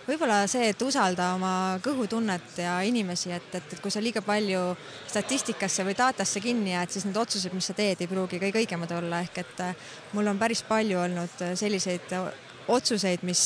Võib-olla 0.09 0.41
see, 0.49 0.69
et 0.71 0.81
usalda 0.81 1.33
oma 1.35 1.53
kõhutunnet 1.85 2.57
ja 2.63 2.79
inimesi, 2.87 3.31
et, 3.35 3.49
et, 3.55 3.73
et 3.75 3.81
kui 3.83 3.93
sa 3.93 4.01
liiga 4.03 4.23
palju 4.25 4.61
statistikasse 5.09 5.85
või 5.87 5.95
datasse 5.97 6.41
kinni 6.43 6.73
jääd, 6.73 6.93
siis 6.93 7.05
need 7.07 7.19
otsused, 7.19 7.53
mis 7.55 7.69
sa 7.69 7.75
teed, 7.77 8.01
ei 8.01 8.09
pruugi 8.09 8.39
kõige 8.41 8.63
õigemad 8.63 8.93
olla, 8.97 9.21
ehk 9.25 9.41
et 9.43 9.63
äh, 9.65 9.87
mul 10.17 10.31
on 10.31 10.41
päris 10.41 10.63
palju 10.67 10.99
olnud 11.03 11.43
äh, 11.45 11.53
selliseid 11.59 12.13
äh, 12.17 12.29
otsuseid, 12.69 13.23
mis 13.25 13.41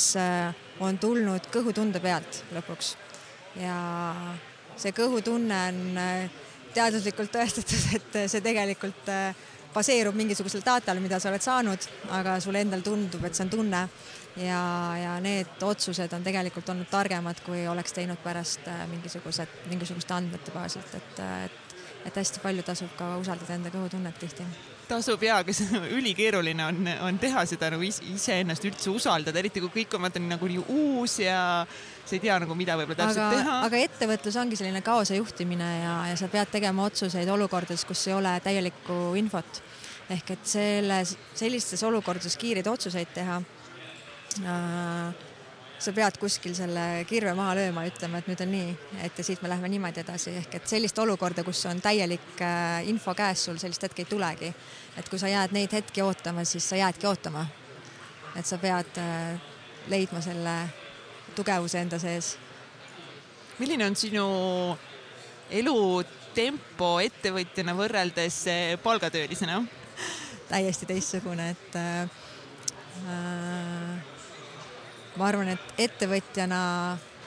on 0.84 0.98
tulnud 1.00 1.46
kõhutunde 1.52 2.02
pealt 2.04 2.42
lõpuks. 2.52 2.90
ja 3.56 3.78
see 4.76 4.92
kõhutunne 4.92 5.60
on 5.70 5.80
teaduslikult 6.76 7.32
tõestatud, 7.32 7.86
et 8.00 8.18
see 8.28 8.44
tegelikult 8.44 9.14
baseerub 9.74 10.16
mingisugusel 10.18 10.64
datal, 10.66 11.00
mida 11.04 11.20
sa 11.20 11.32
oled 11.32 11.44
saanud, 11.44 11.88
aga 12.20 12.38
sulle 12.44 12.62
endal 12.64 12.84
tundub, 12.86 13.24
et 13.26 13.36
see 13.36 13.46
on 13.46 13.52
tunne 13.54 13.82
ja, 14.38 14.62
ja 14.98 15.18
need 15.24 15.62
otsused 15.64 16.14
on 16.14 16.26
tegelikult 16.26 16.70
olnud 16.74 16.90
targemad, 16.92 17.42
kui 17.46 17.66
oleks 17.68 17.96
teinud 17.98 18.22
pärast 18.24 18.68
äh, 18.68 18.86
mingisugused, 18.92 19.60
mingisuguste 19.72 20.16
andmete 20.16 20.56
baasilt, 20.56 20.96
et, 21.00 21.20
äh, 21.24 21.46
et 21.46 21.62
et 22.04 22.18
hästi 22.20 22.42
palju 22.44 22.64
tasub 22.68 22.92
ka 23.00 23.14
usaldada 23.22 23.56
enda 23.56 23.72
kõhutunnet 23.72 24.18
tihti. 24.20 24.46
Tasub 24.94 25.26
ja, 25.26 25.40
aga 25.44 25.56
see 25.56 25.82
ülikeeruline 25.98 26.66
on, 26.66 26.92
on 27.08 27.18
teha 27.22 27.46
seda 27.50 27.74
nagu 27.74 27.86
iseennast 27.86 28.70
üldse 28.70 28.94
usaldada, 28.94 29.42
eriti 29.42 29.64
kui 29.64 29.74
kõik 29.82 29.98
on 29.98 30.06
vaata 30.08 30.22
nagu 30.24 30.50
nii 30.52 30.64
uus 30.64 31.20
ja 31.24 31.40
sa 32.04 32.16
ei 32.16 32.22
tea 32.24 32.38
nagu, 32.44 32.56
mida 32.60 32.78
võib-olla 32.80 33.04
täpselt 33.04 33.26
aga, 33.26 33.40
teha. 33.40 33.58
aga 33.70 33.82
ettevõtlus 33.88 34.38
ongi 34.42 34.60
selline 34.60 34.84
kaose 34.86 35.18
juhtimine 35.20 35.72
ja, 35.82 35.98
ja 36.12 36.20
sa 36.20 36.30
pead 36.32 36.52
tegema 36.54 36.88
otsuseid 36.90 37.30
olukordades, 37.36 37.86
kus 37.90 38.08
ei 38.10 38.16
ole 38.18 38.38
täielikku 38.44 39.02
infot. 39.20 39.64
ehk 40.14 40.32
et 40.36 40.48
selles, 40.48 41.18
sellistes 41.34 41.84
olukordades 41.88 42.36
kiireid 42.38 42.68
otsuseid 42.68 43.14
teha 43.16 43.42
Äh, 44.42 45.14
sa 45.84 45.92
pead 45.92 46.18
kuskil 46.20 46.54
selle 46.56 47.04
kirve 47.10 47.34
maha 47.36 47.56
lööma 47.58 47.84
ütlema, 47.88 48.20
et 48.22 48.28
nüüd 48.30 48.42
on 48.46 48.52
nii, 48.54 48.76
et 49.04 49.18
ja 49.20 49.26
siit 49.26 49.42
me 49.44 49.50
läheme 49.52 49.70
niimoodi 49.74 50.00
edasi, 50.04 50.32
ehk 50.40 50.56
et 50.60 50.70
sellist 50.70 51.00
olukorda, 51.04 51.44
kus 51.44 51.64
on 51.68 51.82
täielik 51.84 52.42
äh, 52.44 52.88
info 52.90 53.16
käes 53.18 53.44
sul, 53.48 53.60
sellist 53.62 53.84
hetke 53.84 54.06
ei 54.06 54.10
tulegi. 54.10 54.54
et 54.98 55.10
kui 55.10 55.20
sa 55.20 55.28
jääd 55.28 55.52
neid 55.56 55.74
hetki 55.74 56.02
ootama, 56.06 56.46
siis 56.48 56.70
sa 56.70 56.80
jäädki 56.80 57.08
ootama. 57.08 57.46
et 58.36 58.46
sa 58.46 58.58
pead 58.58 58.98
äh, 59.02 59.42
leidma 59.92 60.22
selle 60.22 60.56
tugevuse 61.36 61.82
enda 61.82 62.00
sees. 62.00 62.38
milline 63.60 63.86
on 63.86 63.96
sinu 63.96 64.28
elutempo 65.52 67.00
ettevõtjana 67.04 67.76
võrreldes 67.76 68.44
palgatöölisena? 68.84 69.64
täiesti 70.54 70.86
teistsugune, 70.86 71.50
et 71.50 71.76
äh, 71.76 72.10
ma 75.20 75.28
arvan, 75.30 75.52
et 75.54 75.82
ettevõtjana, 75.86 76.60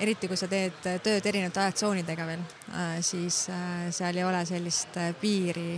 eriti 0.03 0.29
kui 0.29 0.39
sa 0.39 0.49
teed 0.51 0.79
tööd 1.05 1.27
erinevate 1.31 1.63
ajatsoonidega 1.63 2.27
veel, 2.29 2.43
äh, 2.73 2.97
siis 3.05 3.47
äh, 3.53 3.87
seal 3.95 4.19
ei 4.19 4.27
ole 4.27 4.43
sellist 4.49 4.99
äh, 5.01 5.13
piiri 5.21 5.77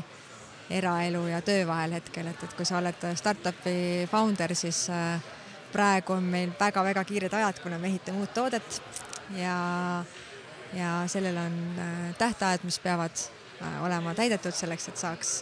eraelu 0.79 1.27
ja 1.31 1.41
töö 1.45 1.67
vahel 1.69 1.97
hetkel, 1.97 2.29
et, 2.33 2.43
et 2.45 2.57
kui 2.57 2.67
sa 2.69 2.79
oled 2.81 3.07
startup'i 3.17 4.07
founder, 4.11 4.53
siis 4.57 4.83
praegu 5.73 6.13
on 6.13 6.27
meil 6.29 6.53
väga-väga 6.61 7.05
kiired 7.09 7.37
ajad, 7.39 7.63
kuna 7.65 7.79
me 7.81 7.89
ehitame 7.89 8.21
uut 8.21 8.35
toodet 8.37 8.81
ja, 9.37 9.57
ja 10.77 10.93
sellel 11.09 11.41
on 11.41 11.57
tähtajad, 12.21 12.69
mis 12.69 12.77
peavad 12.85 13.25
olema 13.81 14.13
täidetud 14.15 14.53
selleks, 14.53 14.91
et 14.93 15.01
saaks 15.01 15.33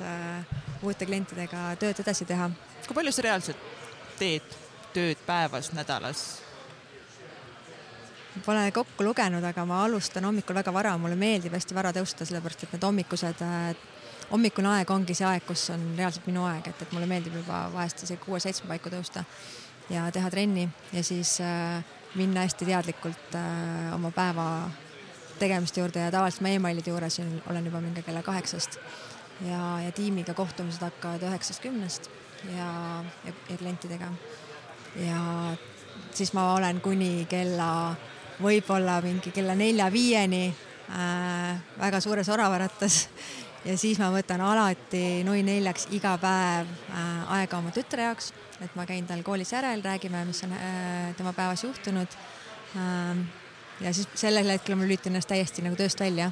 uute 0.87 1.11
klientidega 1.11 1.73
tööd 1.83 2.07
edasi 2.07 2.25
teha. 2.31 2.47
kui 2.87 2.95
palju 2.95 3.19
sa 3.19 3.27
reaalselt 3.27 3.69
teed 4.23 4.59
tööd 4.95 5.27
päevas, 5.27 5.75
nädalas? 5.75 6.46
Pole 8.45 8.71
kokku 8.75 9.05
lugenud, 9.05 9.45
aga 9.49 9.65
ma 9.65 9.85
alustan 9.87 10.25
hommikul 10.29 10.59
väga 10.59 10.73
vara, 10.75 10.97
mulle 11.01 11.17
meeldib 11.17 11.55
hästi 11.57 11.75
vara 11.75 11.93
tõusta, 11.97 12.27
sellepärast 12.29 12.67
et 12.67 12.75
need 12.75 12.85
hommikused, 12.85 13.41
äh, 13.47 13.77
hommikune 14.31 14.75
aeg 14.75 14.91
ongi 14.93 15.15
see 15.17 15.25
aeg, 15.25 15.47
kus 15.47 15.71
on 15.73 15.87
reaalselt 15.97 16.27
minu 16.29 16.45
aeg, 16.45 16.69
et, 16.69 16.83
et 16.83 16.93
mulle 16.93 17.09
meeldib 17.09 17.39
juba 17.41 17.67
vahest 17.73 18.05
isegi 18.05 18.21
kuue-seitsme 18.27 18.69
paiku 18.69 18.93
tõusta 18.93 19.25
ja 19.91 20.09
teha 20.13 20.31
trenni 20.31 20.67
ja 20.93 21.03
siis 21.07 21.39
äh, 21.41 21.85
minna 22.19 22.45
hästi 22.45 22.67
teadlikult 22.69 23.39
äh, 23.39 23.95
oma 23.95 24.11
päeva 24.11 24.47
tegemiste 25.39 25.81
juurde 25.81 26.03
ja 26.03 26.11
tavaliselt 26.11 26.43
ma 26.45 26.53
emailide 26.57 26.91
juures 26.91 27.21
olen 27.51 27.71
juba 27.71 27.81
mingi 27.85 28.03
kella 28.03 28.23
kaheksast 28.27 28.79
ja, 29.47 29.61
ja 29.85 29.93
tiimiga 29.95 30.35
kohtumised 30.35 30.83
hakkavad 30.83 31.25
üheksast, 31.29 31.63
kümnest 31.63 32.11
ja, 32.57 32.69
ja, 33.25 33.33
ja 33.51 33.57
klientidega. 33.57 34.11
ja 35.07 35.23
siis 36.15 36.33
ma 36.33 36.55
olen 36.55 36.81
kuni 36.81 37.27
kella 37.31 37.95
võib-olla 38.43 39.01
mingi 39.05 39.33
kella 39.35 39.55
nelja-viieni 39.59 40.45
äh, 40.51 41.57
väga 41.81 42.01
suures 42.05 42.29
oravaratas 42.33 43.07
ja 43.65 43.77
siis 43.79 43.99
ma 44.03 44.11
võtan 44.15 44.43
alati 44.45 45.23
nui 45.27 45.43
neljaks 45.47 45.89
iga 45.97 46.17
päev 46.23 46.69
äh, 46.91 47.33
aega 47.39 47.59
oma 47.59 47.73
tütre 47.75 48.07
jaoks, 48.09 48.33
et 48.61 48.77
ma 48.79 48.87
käin 48.89 49.09
tal 49.09 49.25
koolis 49.27 49.53
järel, 49.53 49.83
räägime, 49.85 50.25
mis 50.29 50.45
on 50.47 50.55
äh, 50.59 51.11
tema 51.19 51.33
päevas 51.37 51.65
juhtunud 51.65 52.21
äh,. 52.77 53.27
ja 53.81 53.93
siis 53.93 54.09
sellel 54.15 54.49
hetkel 54.55 54.77
ma 54.77 54.87
lülitan 54.87 55.13
ennast 55.13 55.29
täiesti 55.29 55.65
nagu 55.65 55.77
tööst 55.77 56.01
välja 56.01 56.31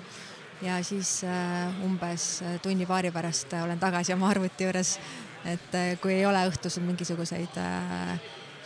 ja 0.62 0.78
siis 0.84 1.24
äh, 1.24 1.84
umbes 1.84 2.42
tunni-paari 2.62 3.10
pärast 3.12 3.52
olen 3.58 3.80
tagasi 3.80 4.14
oma 4.14 4.30
arvuti 4.30 4.64
juures. 4.64 4.98
et 5.44 5.74
äh, 5.74 5.98
kui 6.00 6.14
ei 6.14 6.26
ole 6.26 6.40
õhtusel 6.48 6.84
mingisuguseid 6.86 7.58
äh, 7.60 8.20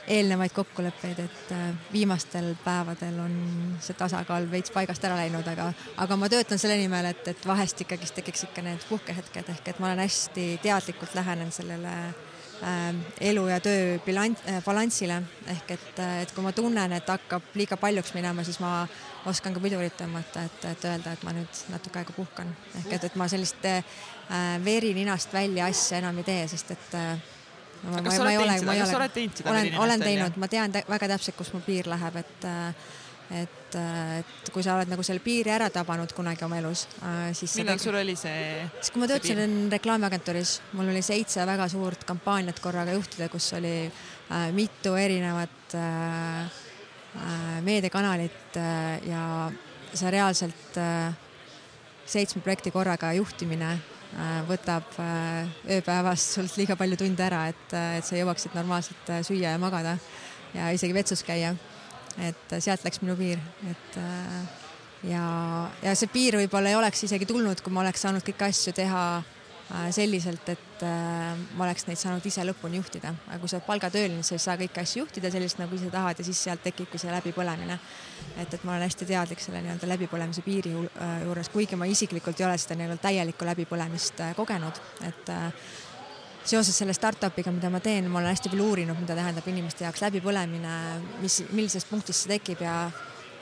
eelnevaid 0.08 0.52
kokkuleppeid, 0.56 1.18
et 1.18 1.52
äh, 1.52 1.68
viimastel 1.92 2.54
päevadel 2.64 3.18
on 3.20 3.34
see 3.84 3.96
tasakaal 3.98 4.48
veits 4.50 4.72
paigast 4.74 5.04
ära 5.04 5.18
läinud, 5.18 5.46
aga, 5.52 5.70
aga 6.00 6.16
ma 6.16 6.30
töötan 6.32 6.60
selle 6.60 6.78
nimel, 6.80 7.10
et, 7.12 7.26
et 7.28 7.46
vahest 7.46 7.84
ikkagist 7.84 8.16
tekiks 8.16 8.46
ikka 8.48 8.64
need 8.64 8.88
puhkehetked 8.88 9.52
ehk 9.54 9.70
et 9.72 9.82
ma 9.82 9.90
olen 9.90 10.02
hästi 10.06 10.48
teadlikult 10.64 11.14
lähenen 11.18 11.52
sellele 11.52 11.94
äh, 12.62 12.88
elu 13.30 13.46
ja 13.52 13.60
töö 13.60 13.98
bilanss 14.06 14.48
äh,, 14.48 14.62
balansile. 14.64 15.22
Ehk 15.46 15.76
et, 15.76 15.90
äh, 16.00 16.22
et 16.24 16.32
kui 16.32 16.44
ma 16.44 16.52
tunnen, 16.56 16.92
et 16.96 17.14
hakkab 17.14 17.54
liiga 17.58 17.76
paljuks 17.76 18.14
minema, 18.16 18.44
siis 18.44 18.60
ma 18.64 18.86
oskan 19.28 19.54
ka 19.56 19.60
pidurit 19.60 19.96
tõmmata, 20.00 20.46
et, 20.48 20.70
et 20.72 20.86
öelda, 20.88 21.12
et 21.12 21.24
ma 21.26 21.36
nüüd 21.36 21.64
natuke 21.72 22.00
aega 22.00 22.16
puhkan. 22.16 22.54
Ehk 22.80 22.94
et, 22.96 23.10
et 23.10 23.18
ma 23.20 23.28
sellist 23.28 23.66
äh, 23.68 23.82
veri 24.64 24.94
ninast 24.96 25.36
välja 25.36 25.68
asja 25.68 26.00
enam 26.00 26.22
ei 26.22 26.30
tee, 26.32 26.46
sest 26.48 26.72
et 26.76 26.96
äh, 26.96 27.34
aga 27.86 28.04
kas 28.04 28.16
sa 28.18 28.22
oled 28.24 28.38
teinud 28.38 28.62
seda, 28.62 28.78
kas 28.82 28.92
sa 28.92 29.00
oled 29.00 29.16
teinud 29.16 29.40
seda? 29.40 29.50
olen, 29.52 29.74
olen 29.86 30.06
teinud, 30.06 30.38
ma 30.40 30.48
tean 30.50 30.78
väga 30.88 31.10
täpselt, 31.14 31.36
kus 31.38 31.52
mu 31.54 31.60
piir 31.64 31.90
läheb, 31.90 32.22
et 32.22 32.48
et, 33.28 33.74
et 33.76 34.50
kui 34.52 34.64
sa 34.64 34.78
oled 34.78 34.88
nagu 34.88 35.04
selle 35.04 35.20
piiri 35.20 35.52
ära 35.52 35.68
tabanud 35.72 36.12
kunagi 36.16 36.46
oma 36.46 36.56
elus, 36.62 36.86
siis 37.36 37.58
millal 37.60 37.80
sul 37.82 37.98
oli 38.00 38.14
see? 38.16 38.62
siis 38.78 38.92
kui 38.94 39.02
ma 39.02 39.08
töötasin 39.10 39.68
reklaamiagentuuris, 39.74 40.54
mul 40.78 40.88
oli 40.94 41.02
seitse 41.04 41.44
väga 41.48 41.68
suurt 41.68 42.06
kampaaniat 42.08 42.62
korraga 42.64 42.96
juhtida, 42.96 43.28
kus 43.32 43.50
oli 43.58 43.74
äh, 43.84 44.48
mitu 44.56 44.94
erinevat 44.96 45.76
äh, 45.76 46.40
äh, 46.40 47.60
meediakanalit 47.68 48.56
äh, 48.56 49.08
ja 49.10 49.22
sa 49.92 50.10
reaalselt 50.14 50.80
äh, 50.80 51.12
seitsme 52.08 52.40
projekti 52.40 52.72
korraga 52.72 53.12
juhtimine 53.18 53.74
äh, 53.76 53.97
võtab 54.48 54.94
äh, 55.02 55.48
ööpäevas 55.76 56.24
sult 56.34 56.56
liiga 56.56 56.76
palju 56.80 56.96
tunde 57.00 57.24
ära, 57.26 57.46
et, 57.52 57.74
et 58.00 58.06
sa 58.06 58.16
jõuaksid 58.16 58.54
normaalselt 58.56 59.10
süüa 59.28 59.52
ja 59.54 59.60
magada 59.60 59.98
ja 60.54 60.70
isegi 60.72 60.96
vetsus 60.96 61.22
käia. 61.26 61.54
et 62.18 62.54
sealt 62.58 62.82
läks 62.84 63.02
minu 63.02 63.14
piir, 63.18 63.38
et 63.70 63.98
ja, 65.06 65.24
ja 65.82 65.92
see 65.94 66.08
piir 66.10 66.38
võib-olla 66.40 66.72
ei 66.72 66.78
oleks 66.78 67.04
isegi 67.04 67.28
tulnud, 67.28 67.60
kui 67.62 67.72
ma 67.72 67.84
oleks 67.84 68.02
saanud 68.02 68.24
kõiki 68.26 68.48
asju 68.48 68.72
teha 68.74 69.04
Äh, 69.20 69.38
selliselt, 69.92 70.48
et 70.48 70.83
äh, 70.87 71.40
ma 71.57 71.66
oleks 71.66 71.85
neid 71.88 72.00
saanud 72.00 72.24
ise 72.24 72.44
lõpuni 72.46 72.78
juhtida, 72.81 73.12
aga 73.28 73.40
kui 73.42 73.50
sa 73.50 73.59
oled 73.59 73.66
palgatööline, 73.66 74.22
sa 74.24 74.37
ei 74.37 74.40
saa 74.42 74.57
kõiki 74.61 74.81
asju 74.81 75.02
juhtida 75.02 75.31
selliselt, 75.33 75.61
nagu 75.61 75.76
ise 75.76 75.90
tahad 75.92 76.20
ja 76.20 76.24
siis 76.24 76.40
sealt 76.46 76.62
tekibki 76.64 77.00
see 77.00 77.12
läbipõlemine. 77.12 77.76
et, 78.37 78.54
et 78.54 78.64
ma 78.64 78.74
olen 78.74 78.87
hästi 78.87 79.09
teadlik 79.09 79.42
selle 79.44 79.61
nii-öelda 79.66 79.90
läbipõlemise 79.90 80.44
piiri 80.46 80.72
äh, 80.72 81.18
juures, 81.26 81.52
kuigi 81.52 81.76
ma 81.76 81.90
isiklikult 81.90 82.40
ei 82.40 82.46
ole 82.48 82.57
seda 82.59 82.78
nii-öelda 82.81 83.02
täielikku 83.02 83.50
läbipõlemist 83.50 84.24
kogenud, 84.38 84.81
et 85.09 85.37
seoses 86.48 86.76
selle 86.81 86.94
startup'iga, 86.96 87.52
mida 87.52 87.68
ma 87.68 87.81
teen, 87.85 88.09
ma 88.09 88.22
olen 88.22 88.33
hästi 88.33 88.48
palju 88.52 88.70
uurinud, 88.70 88.96
mida 89.02 89.16
tähendab 89.18 89.46
inimeste 89.52 89.85
jaoks 89.85 90.00
läbipõlemine, 90.07 90.74
mis, 91.20 91.42
millisest 91.52 91.90
punktist 91.90 92.24
see 92.24 92.38
tekib 92.38 92.64
ja 92.64 92.87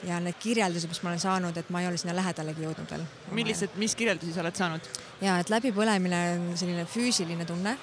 ja 0.05 0.19
need 0.21 0.37
kirjeldused, 0.39 0.89
mis 0.91 1.01
ma 1.03 1.09
olen 1.11 1.21
saanud, 1.21 1.57
et 1.57 1.69
ma 1.73 1.81
ei 1.81 1.87
ole 1.89 1.97
sinna 1.97 2.15
lähedalegi 2.15 2.65
jõudnud 2.65 2.91
veel. 2.91 3.05
millised, 3.31 3.77
mis 3.81 3.95
kirjeldusi 3.97 4.33
sa 4.33 4.43
oled 4.43 4.57
saanud? 4.57 4.89
ja 5.21 5.39
et 5.41 5.49
läbipõlemine 5.49 6.21
on 6.35 6.57
selline 6.59 6.85
füüsiline 6.89 7.45
tunne, 7.49 7.77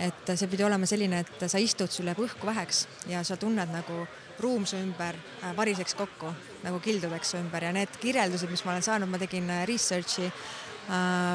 et 0.00 0.32
see 0.32 0.48
pidi 0.48 0.64
olema 0.64 0.88
selline, 0.88 1.20
et 1.24 1.46
sa 1.50 1.60
istud, 1.60 1.92
sul 1.92 2.08
jääb 2.08 2.22
õhku 2.24 2.48
väheks 2.48 2.86
ja 3.10 3.22
sa 3.26 3.36
tunned 3.40 3.72
nagu 3.74 4.04
ruum 4.40 4.64
su 4.66 4.78
ümber 4.80 5.18
äh, 5.42 5.52
variseks 5.56 5.94
kokku 5.98 6.32
nagu 6.64 6.80
kildudeks 6.80 7.34
su 7.34 7.40
ümber 7.40 7.68
ja 7.68 7.72
need 7.76 8.00
kirjeldused, 8.00 8.50
mis 8.50 8.64
ma 8.64 8.72
olen 8.76 8.86
saanud, 8.86 9.10
ma 9.10 9.20
tegin 9.20 9.50
äh, 9.50 9.66
research'i 9.68 10.30
äh, 10.30 11.34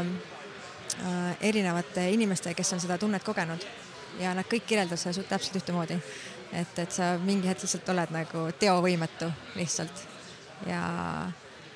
äh, 1.06 1.36
erinevate 1.52 2.10
inimestega, 2.16 2.58
kes 2.58 2.74
on 2.74 2.82
seda 2.82 2.98
tunnet 2.98 3.24
kogenud 3.24 3.68
ja 4.20 4.34
nad 4.34 4.48
kõik 4.50 4.66
kirjeldasid 4.66 5.20
seda 5.20 5.36
täpselt 5.36 5.62
ühtemoodi. 5.62 6.00
et, 6.56 6.80
et 6.80 6.92
sa 6.92 7.16
mingi 7.20 7.50
hetk 7.50 7.66
lihtsalt 7.66 7.90
oled 7.94 8.12
nagu 8.16 8.50
teovõimetu 8.60 9.30
lihtsalt 9.60 10.15
ja, 10.68 10.84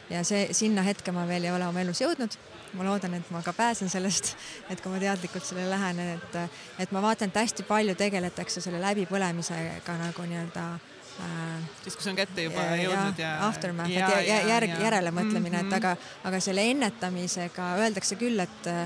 ja 0.10 0.24
see, 0.28 0.50
sinna 0.58 0.84
hetke 0.86 1.13
ma 1.15 1.26
veel 1.30 1.48
ei 1.48 1.54
ole 1.54 1.68
oma 1.68 1.84
elus 1.84 2.02
jõudnud. 2.04 2.38
ma 2.78 2.86
loodan, 2.86 3.15
et 3.18 3.30
ma 3.34 3.39
ka 3.42 3.50
pääsen 3.54 3.89
sellest, 3.89 4.36
et 4.72 4.82
kui 4.82 4.92
ma 4.94 5.00
teadlikult 5.02 5.46
sellele 5.46 5.72
lähenen, 5.72 6.20
et, 6.20 6.60
et 6.86 6.92
ma 6.94 7.02
vaatan, 7.02 7.32
et 7.32 7.42
hästi 7.42 7.65
palju 7.65 7.96
tegeletakse 7.98 8.62
selle 8.62 8.82
läbipõlemisega 8.84 9.96
nagu 10.04 10.26
nii-öelda 10.30 10.65
äh, 10.76 11.70
siis, 11.82 11.96
kui 11.96 12.06
see 12.06 12.13
on 12.13 12.20
kätte 12.20 12.46
juba 12.46 12.68
ja, 12.68 12.78
jõudnud 12.84 13.24
ja. 13.24 13.32
Aftermath, 13.48 13.89
et 13.89 13.98
ja, 13.98 14.22
ja, 14.22 14.42
järg, 14.54 14.76
järelemõtlemine 14.86 15.63
mm, 15.63 15.63
-hmm. 15.63 15.74
et 15.74 15.80
aga, 15.82 15.96
aga 16.30 16.44
selle 16.46 16.68
ennetamisega 16.76 17.72
öeldakse 17.82 18.20
küll, 18.22 18.46
et 18.46 18.70
äh, 18.70 18.86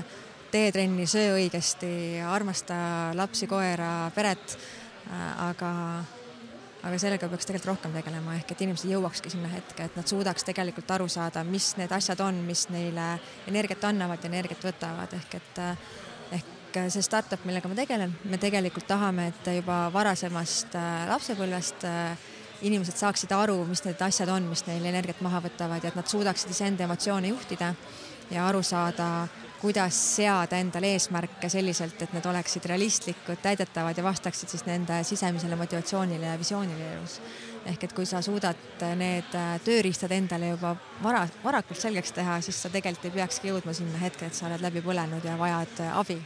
tee 0.54 0.72
trenni, 0.72 1.06
söö 1.10 1.34
õigesti, 1.38 2.22
armasta 2.30 2.76
lapsi, 3.18 3.48
koera, 3.50 4.10
peret. 4.14 4.58
Äh, 5.04 5.48
aga 5.50 5.70
aga 6.84 6.98
sellega 7.00 7.28
peaks 7.32 7.48
tegelikult 7.48 7.70
rohkem 7.72 7.94
tegelema, 7.96 8.36
ehk 8.38 8.52
et 8.52 8.64
inimesed 8.66 8.90
jõuakski 8.92 9.32
sinna 9.32 9.48
hetke, 9.52 9.86
et 9.88 9.96
nad 9.96 10.08
suudaks 10.08 10.44
tegelikult 10.44 10.90
aru 10.96 11.08
saada, 11.08 11.44
mis 11.48 11.72
need 11.80 11.92
asjad 11.96 12.20
on, 12.20 12.42
mis 12.44 12.66
neile 12.72 13.14
energiat 13.48 13.86
annavad 13.88 14.20
ja 14.20 14.30
energiat 14.32 14.64
võtavad, 14.68 15.16
ehk 15.20 15.38
et 15.40 15.62
ehk 16.74 16.90
see 16.90 17.04
startup, 17.06 17.44
millega 17.46 17.70
ma 17.70 17.76
tegelen, 17.78 18.12
me 18.26 18.38
tegelikult 18.42 18.88
tahame, 18.90 19.28
et 19.30 19.50
juba 19.60 19.84
varasemast 19.94 20.74
äh, 20.74 21.04
lapsepõlvest 21.06 21.86
äh, 21.86 22.24
inimesed 22.66 22.98
saaksid 22.98 23.32
aru, 23.34 23.60
mis 23.68 23.84
need 23.86 24.00
asjad 24.02 24.30
on, 24.34 24.48
mis 24.50 24.64
neil 24.66 24.84
energiat 24.90 25.20
maha 25.24 25.42
võtavad 25.44 25.84
ja 25.84 25.92
et 25.92 25.98
nad 25.98 26.10
suudaksid 26.10 26.50
iseenda 26.50 26.86
emotsioone 26.88 27.30
juhtida 27.30 27.72
ja 28.32 28.46
aru 28.48 28.62
saada 28.64 29.28
kuidas 29.64 29.96
seada 30.16 30.58
endale 30.60 30.90
eesmärke 30.92 31.48
selliselt, 31.48 31.96
et 32.04 32.12
need 32.12 32.26
oleksid 32.28 32.66
realistlikud, 32.68 33.38
täidetavad 33.40 33.96
ja 33.96 34.02
vastaksid 34.04 34.50
siis 34.52 34.66
nende 34.68 34.98
sisemisele 35.08 35.56
motivatsioonile 35.56 36.26
ja 36.26 36.38
visioonile 36.38 36.88
elus. 36.92 37.20
ehk 37.64 37.84
et 37.84 37.92
kui 37.96 38.04
sa 38.04 38.20
suudad 38.20 38.82
need 39.00 39.30
tööriistad 39.64 40.12
endale 40.12 40.50
juba 40.50 40.74
vara, 41.02 41.22
varakult 41.44 41.80
selgeks 41.80 42.12
teha, 42.12 42.34
siis 42.44 42.58
sa 42.60 42.68
tegelikult 42.68 43.06
ei 43.08 43.14
peakski 43.14 43.48
jõudma 43.48 43.72
sinna 43.72 44.02
hetke, 44.02 44.26
et 44.26 44.36
sa 44.36 44.50
oled 44.50 44.60
läbi 44.60 44.82
põlenud 44.84 45.24
ja 45.24 45.36
vajad 45.40 45.80
abi. 45.94 46.18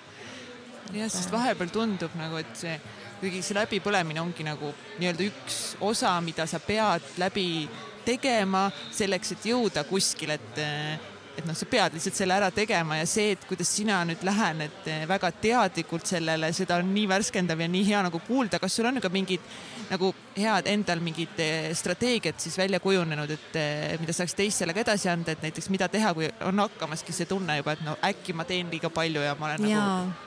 jah, 0.97 1.07
sest 1.07 1.31
vahepeal 1.31 1.71
tundub 1.71 2.17
nagu, 2.19 2.41
et 2.43 2.51
see, 2.59 2.75
kuigi 3.21 3.43
see 3.43 3.55
läbipõlemine 3.61 4.25
ongi 4.25 4.49
nagu 4.49 4.73
nii-öelda 4.99 5.29
üks 5.29 5.61
osa, 5.93 6.17
mida 6.27 6.47
sa 6.47 6.59
pead 6.59 7.07
läbi 7.23 7.69
tegema 8.05 8.65
selleks, 8.91 9.37
et 9.37 9.49
jõuda 9.53 9.87
kuskile, 9.87 10.41
et 10.41 11.15
et 11.39 11.47
noh, 11.47 11.57
sa 11.57 11.67
pead 11.71 11.95
lihtsalt 11.95 12.19
selle 12.19 12.35
ära 12.35 12.51
tegema 12.55 12.99
ja 12.99 13.07
see, 13.09 13.33
et 13.37 13.45
kuidas 13.49 13.71
sina 13.79 14.01
nüüd 14.09 14.23
lähened 14.27 14.89
eh, 14.91 15.05
väga 15.09 15.31
teadlikult 15.43 16.09
sellele, 16.11 16.51
seda 16.57 16.81
on 16.83 16.91
nii 16.95 17.07
värskendav 17.11 17.63
ja 17.63 17.69
nii 17.71 17.85
hea 17.89 18.03
nagu 18.09 18.21
kuulda. 18.27 18.59
kas 18.59 18.79
sul 18.79 18.89
on 18.91 19.01
ka 19.03 19.11
mingid 19.13 19.45
nagu 19.89 20.13
head 20.37 20.69
endal 20.71 21.03
mingid 21.05 21.39
eh, 21.43 21.71
strateegiad 21.79 22.41
siis 22.43 22.59
välja 22.59 22.81
kujunenud, 22.83 23.31
et 23.31 23.59
eh, 23.61 23.97
mida 24.03 24.17
saaks 24.17 24.35
teistele 24.39 24.75
ka 24.75 24.85
edasi 24.87 25.13
anda, 25.13 25.35
et 25.35 25.45
näiteks 25.47 25.71
mida 25.75 25.89
teha, 25.93 26.15
kui 26.17 26.31
on 26.49 26.65
hakkamaski 26.67 27.15
see 27.15 27.31
tunne 27.31 27.61
juba, 27.61 27.77
et 27.79 27.87
no 27.87 27.99
äkki 28.11 28.37
ma 28.37 28.49
teen 28.49 28.73
liiga 28.73 28.91
palju 28.91 29.23
ja 29.25 29.37
ma 29.39 29.53
olen 29.53 29.71
ja. 29.71 29.85
nagu 29.85 30.27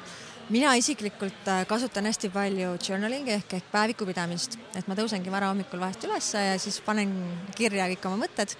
mina 0.51 0.73
isiklikult 0.75 1.47
äh, 1.47 1.65
kasutan 1.67 2.07
hästi 2.09 2.29
palju 2.33 2.73
journalingi 2.87 3.31
ehk, 3.37 3.53
ehk 3.59 3.69
päevikupidamist, 3.71 4.57
et 4.75 4.87
ma 4.89 4.97
tõusengi 4.99 5.31
vara 5.31 5.51
hommikul 5.51 5.79
vahest 5.79 6.03
ülesse 6.07 6.41
ja 6.43 6.57
siis 6.59 6.81
panen 6.83 7.13
kirja 7.55 7.87
kõik 7.93 8.07
oma 8.09 8.25
mõtted 8.25 8.55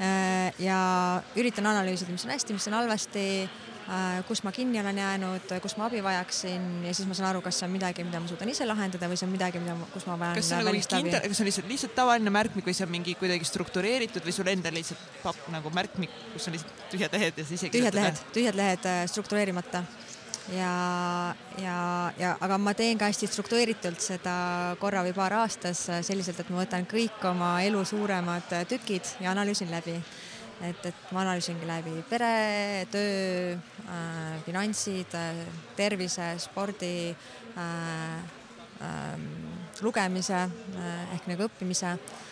ja 0.00 0.78
üritan 1.36 1.66
analüüsida, 1.68 2.12
mis 2.14 2.24
on 2.24 2.32
hästi, 2.32 2.54
mis 2.56 2.66
on 2.70 2.76
halvasti, 2.78 3.24
äh, 3.44 4.20
kus 4.28 4.42
ma 4.46 4.52
kinni 4.52 4.80
olen 4.80 4.98
jäänud, 4.98 5.52
kus 5.62 5.76
ma 5.76 5.88
abi 5.90 6.02
vajaksin 6.04 6.86
ja 6.86 6.94
siis 6.96 7.08
ma 7.08 7.16
saan 7.18 7.28
aru, 7.30 7.42
kas 7.44 7.60
see 7.60 7.68
on 7.68 7.74
midagi, 7.74 8.04
mida 8.08 8.20
ma 8.22 8.30
suudan 8.30 8.48
ise 8.48 8.66
lahendada 8.68 9.10
või 9.10 9.20
see 9.20 9.28
on 9.28 9.34
midagi, 9.34 9.60
mida, 9.62 9.76
kus 9.92 10.06
ma 10.08 10.16
vajan. 10.20 10.38
kas 10.40 10.50
see 10.52 10.60
on 10.60 10.68
nagu 10.70 10.84
kindel, 10.94 11.20
kas 11.20 11.36
see 11.36 11.44
on 11.44 11.50
lihtsalt, 11.50 11.70
lihtsalt 11.74 11.96
tavaline 11.98 12.32
märkmik 12.32 12.70
või 12.70 12.76
see 12.78 12.86
on 12.88 12.94
mingi 12.94 13.16
kuidagi 13.20 13.48
struktureeritud 13.48 14.24
või 14.24 14.36
sul 14.36 14.52
endal 14.52 14.76
lihtsalt 14.78 15.04
pakk 15.24 15.50
nagu 15.52 15.74
märkmik, 15.76 16.16
kus 16.34 16.48
on 16.48 16.56
lihtsalt 16.56 16.86
tühjad 16.94 17.18
lehed 17.18 17.42
ja 17.42 17.48
siis 17.50 17.60
ise 17.60 17.74
tühjad 17.76 17.98
lehed, 18.00 18.24
tühjad 18.36 18.60
lehed 18.62 18.88
äh, 18.88 19.02
struktureerimata 19.10 19.84
ja, 20.54 21.34
ja, 21.58 21.76
ja 22.18 22.32
aga 22.42 22.58
ma 22.58 22.74
teen 22.74 22.98
ka 22.98 23.10
hästi 23.10 23.28
struktureeritult 23.30 24.02
seda 24.02 24.34
korra 24.80 25.04
või 25.06 25.14
paar 25.16 25.36
aastas 25.42 25.84
selliselt, 26.06 26.40
et 26.40 26.50
ma 26.50 26.62
võtan 26.62 26.88
kõik 26.90 27.22
oma 27.30 27.52
elu 27.66 27.84
suuremad 27.86 28.52
tükid 28.70 29.14
ja 29.20 29.32
analüüsin 29.34 29.70
läbi. 29.70 29.96
et, 30.60 30.82
et 30.84 31.12
ma 31.12 31.22
analüüsingi 31.22 31.64
läbi 31.66 32.02
pere, 32.08 32.86
töö 32.92 33.54
äh,, 33.54 34.34
finantsid 34.44 35.14
äh,, 35.16 35.46
tervise, 35.76 36.34
spordi 36.38 37.14
äh,, 37.56 38.18
äh, 38.84 39.16
lugemise 39.80 40.42
äh, 40.44 41.14
ehk 41.14 41.30
nagu 41.32 41.48
õppimise 41.48 41.96
Äh, 41.96 42.29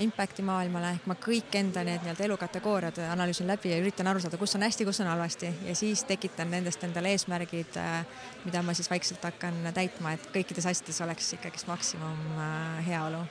impact'i 0.00 0.44
maailmale, 0.46 0.92
ehk 0.96 1.06
ma 1.10 1.16
kõik 1.20 1.54
enda 1.58 1.82
need 1.86 2.04
nii-öelda 2.04 2.24
elukategooriad 2.28 3.00
analüüsin 3.10 3.48
läbi 3.50 3.72
ja 3.72 3.80
üritan 3.82 4.06
aru 4.10 4.22
saada, 4.22 4.38
kus 4.40 4.54
on 4.56 4.62
hästi, 4.66 4.86
kus 4.88 5.00
on 5.02 5.10
halvasti. 5.10 5.50
Ja 5.66 5.74
siis 5.74 6.04
tekitan 6.08 6.50
nendest 6.50 6.84
endale 6.86 7.12
eesmärgid, 7.14 7.78
äh, 7.80 8.04
mida 8.44 8.62
ma 8.62 8.74
siis 8.74 8.90
vaikselt 8.90 9.24
hakkan 9.26 9.58
täitma, 9.74 10.14
et 10.16 10.30
kõikides 10.34 10.68
asjades 10.70 11.00
oleks 11.04 11.32
ikkagist 11.38 11.68
maksimum 11.70 12.38
äh, 12.38 12.86
heaolu. 12.86 13.24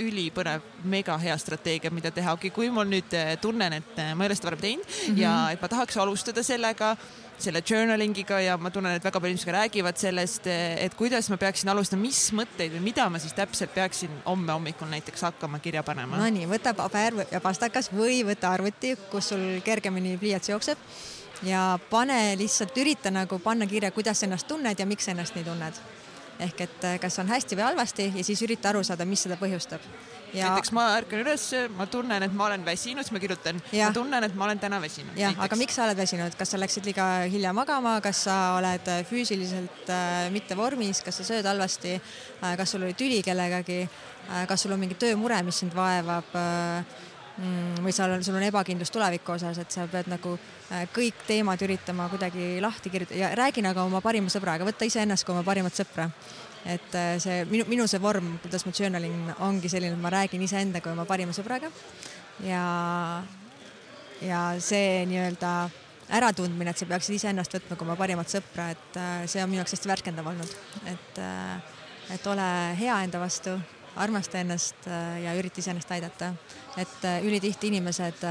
Ülipõnev, 0.00 0.64
mega 0.90 1.14
hea 1.22 1.34
strateegia, 1.38 1.90
mida 1.94 2.10
teha, 2.10 2.32
okei 2.34 2.50
okay,, 2.50 2.54
kui 2.54 2.70
mul 2.74 2.88
nüüd 2.90 3.12
tunnen, 3.40 3.76
et 3.78 4.00
ma 4.18 4.24
ei 4.24 4.30
ole 4.30 4.34
seda 4.34 4.48
varem 4.50 4.62
teinud 4.64 4.86
mm 4.88 5.14
-hmm. 5.14 5.20
ja 5.22 5.34
et 5.52 5.62
ma 5.62 5.68
tahaks 5.68 5.96
alustada 5.96 6.42
sellega 6.42 6.96
selle 7.38 7.62
journalingiga 7.70 8.38
ja 8.40 8.56
ma 8.60 8.70
tunnen, 8.70 8.94
et 8.96 9.04
väga 9.04 9.20
palju 9.20 9.34
inimesed 9.34 9.54
räägivad 9.54 9.98
sellest, 9.98 10.46
et 10.46 10.94
kuidas 10.98 11.28
ma 11.32 11.38
peaksin 11.40 11.70
alustama, 11.72 12.04
mis 12.06 12.20
mõtteid 12.36 12.76
või 12.76 12.84
mida 12.90 13.08
ma 13.10 13.20
siis 13.22 13.34
täpselt 13.36 13.74
peaksin 13.74 14.12
homme 14.26 14.52
hommikul 14.52 14.90
näiteks 14.90 15.26
hakkama 15.28 15.58
kirja 15.64 15.82
panema. 15.86 16.20
Nonii, 16.20 16.46
võta 16.50 16.74
paber 16.78 17.24
ja 17.30 17.40
pastakas 17.44 17.90
või 17.92 18.22
võta 18.26 18.54
arvuti, 18.54 18.94
kus 19.10 19.32
sul 19.34 19.44
kergemini 19.64 20.16
pliiats 20.20 20.52
jookseb 20.52 20.88
ja 21.48 21.66
pane 21.90 22.36
lihtsalt, 22.40 22.76
ürita 22.80 23.12
nagu 23.14 23.38
panna 23.42 23.66
kirja, 23.66 23.92
kuidas 23.94 24.20
sa 24.20 24.28
ennast 24.28 24.48
tunned 24.48 24.78
ja 24.78 24.86
miks 24.86 25.08
sa 25.08 25.14
ennast 25.14 25.36
nii 25.36 25.46
tunned. 25.46 25.84
ehk 26.44 26.60
et 26.60 26.86
kas 27.00 27.18
on 27.22 27.28
hästi 27.30 27.56
või 27.56 27.62
halvasti 27.62 28.12
ja 28.16 28.24
siis 28.24 28.42
ürita 28.42 28.68
aru 28.68 28.82
saada, 28.84 29.04
mis 29.06 29.22
seda 29.22 29.36
põhjustab 29.38 29.80
ja.... 30.34 30.50
näiteks 30.50 30.72
ma 30.76 30.86
ärkan 30.98 31.22
üles, 31.24 31.46
ma 31.78 31.86
tunnen, 31.90 32.26
et 32.26 32.34
ma 32.36 32.48
olen 32.48 32.64
väsinud, 32.66 33.06
siis 33.06 33.14
ma 33.14 33.22
kirjutan, 33.22 33.60
ma 33.70 33.90
tunnen, 33.94 34.26
et 34.28 34.34
ma 34.38 34.48
olen 34.48 34.60
täna 34.62 34.80
väsinud. 34.82 35.16
jah, 35.18 35.36
aga 35.46 35.58
miks 35.60 35.78
sa 35.78 35.86
oled 35.86 36.00
väsinud, 36.00 36.36
kas 36.38 36.54
sa 36.54 36.60
läksid 36.60 36.88
liiga 36.88 37.08
hilja 37.30 37.54
magama, 37.56 37.96
kas 38.04 38.24
sa 38.28 38.38
oled 38.58 38.92
äh, 38.92 39.04
füüsiliselt 39.08 39.88
äh, 39.92 40.28
mitte 40.34 40.58
vormis, 40.58 41.02
kas 41.04 41.20
sa 41.20 41.28
sööd 41.30 41.48
halvasti? 41.48 41.96
Äh,, 41.96 42.54
kas 42.60 42.74
sul 42.74 42.86
oli 42.86 42.96
tüli 42.98 43.22
kellegagi? 43.24 43.82
Äh,, 43.84 44.44
kas 44.50 44.66
sul 44.66 44.74
on 44.76 44.82
mingi 44.82 44.98
töömure, 45.00 45.40
mis 45.46 45.62
sind 45.64 45.74
vaevab? 45.76 46.30
Äh, 46.38 47.02
mm, 47.38 47.82
või 47.84 47.94
sa, 47.94 48.08
sul 48.22 48.38
on 48.38 48.46
ebakindlus 48.46 48.92
tuleviku 48.94 49.34
osas, 49.36 49.58
et 49.60 49.74
sa 49.74 49.86
pead 49.90 50.08
nagu 50.12 50.36
äh, 50.36 50.86
kõik 50.94 51.24
teemad 51.28 51.62
üritama 51.66 52.08
kuidagi 52.12 52.58
lahti 52.64 52.92
kirjutada 52.92 53.20
ja 53.20 53.32
räägi 53.38 53.64
nagu 53.64 53.84
oma 53.84 54.02
parima 54.04 54.32
sõbraga, 54.32 54.66
võta 54.66 54.86
iseennast 54.88 55.26
kui 55.26 55.34
oma 55.34 55.44
parimat 55.46 55.74
sõpra 55.76 56.08
et 56.64 56.96
äh, 56.96 57.14
see 57.20 57.44
minu, 57.50 57.66
minu 57.68 57.86
see 57.90 58.00
vorm, 58.00 58.38
kuidas 58.42 58.64
ma 58.66 58.72
journaling 58.72 59.32
ongi 59.44 59.68
selline, 59.68 59.96
et 59.96 60.02
ma 60.02 60.12
räägin 60.14 60.44
iseendaga 60.46 60.92
oma 60.92 61.04
parima 61.08 61.34
sõbraga 61.36 61.70
ja 62.44 62.64
ja 64.24 64.40
see 64.62 65.04
nii-öelda 65.10 65.54
äratundmine, 66.14 66.70
et 66.70 66.80
sa 66.80 66.88
peaksid 66.88 67.16
iseennast 67.18 67.54
võtma 67.56 67.76
kui 67.78 67.86
oma 67.86 67.96
parimat 67.98 68.30
sõpra, 68.30 68.70
et 68.74 68.98
äh, 69.00 69.24
see 69.30 69.42
on 69.42 69.50
minu 69.50 69.62
jaoks 69.62 69.76
hästi 69.76 69.90
värskendav 69.90 70.28
olnud, 70.32 70.56
et, 70.90 71.20
äh, 71.22 71.78
et 72.16 72.26
ole 72.30 72.48
hea 72.80 72.98
enda 73.06 73.20
vastu, 73.22 73.56
armasta 74.00 74.40
ennast 74.42 74.88
äh, 74.88 75.22
ja 75.24 75.34
ürita 75.38 75.62
iseennast 75.62 75.92
aidata. 75.96 76.34
et 76.76 77.04
ülitihti 77.22 77.68
inimesed 77.70 78.24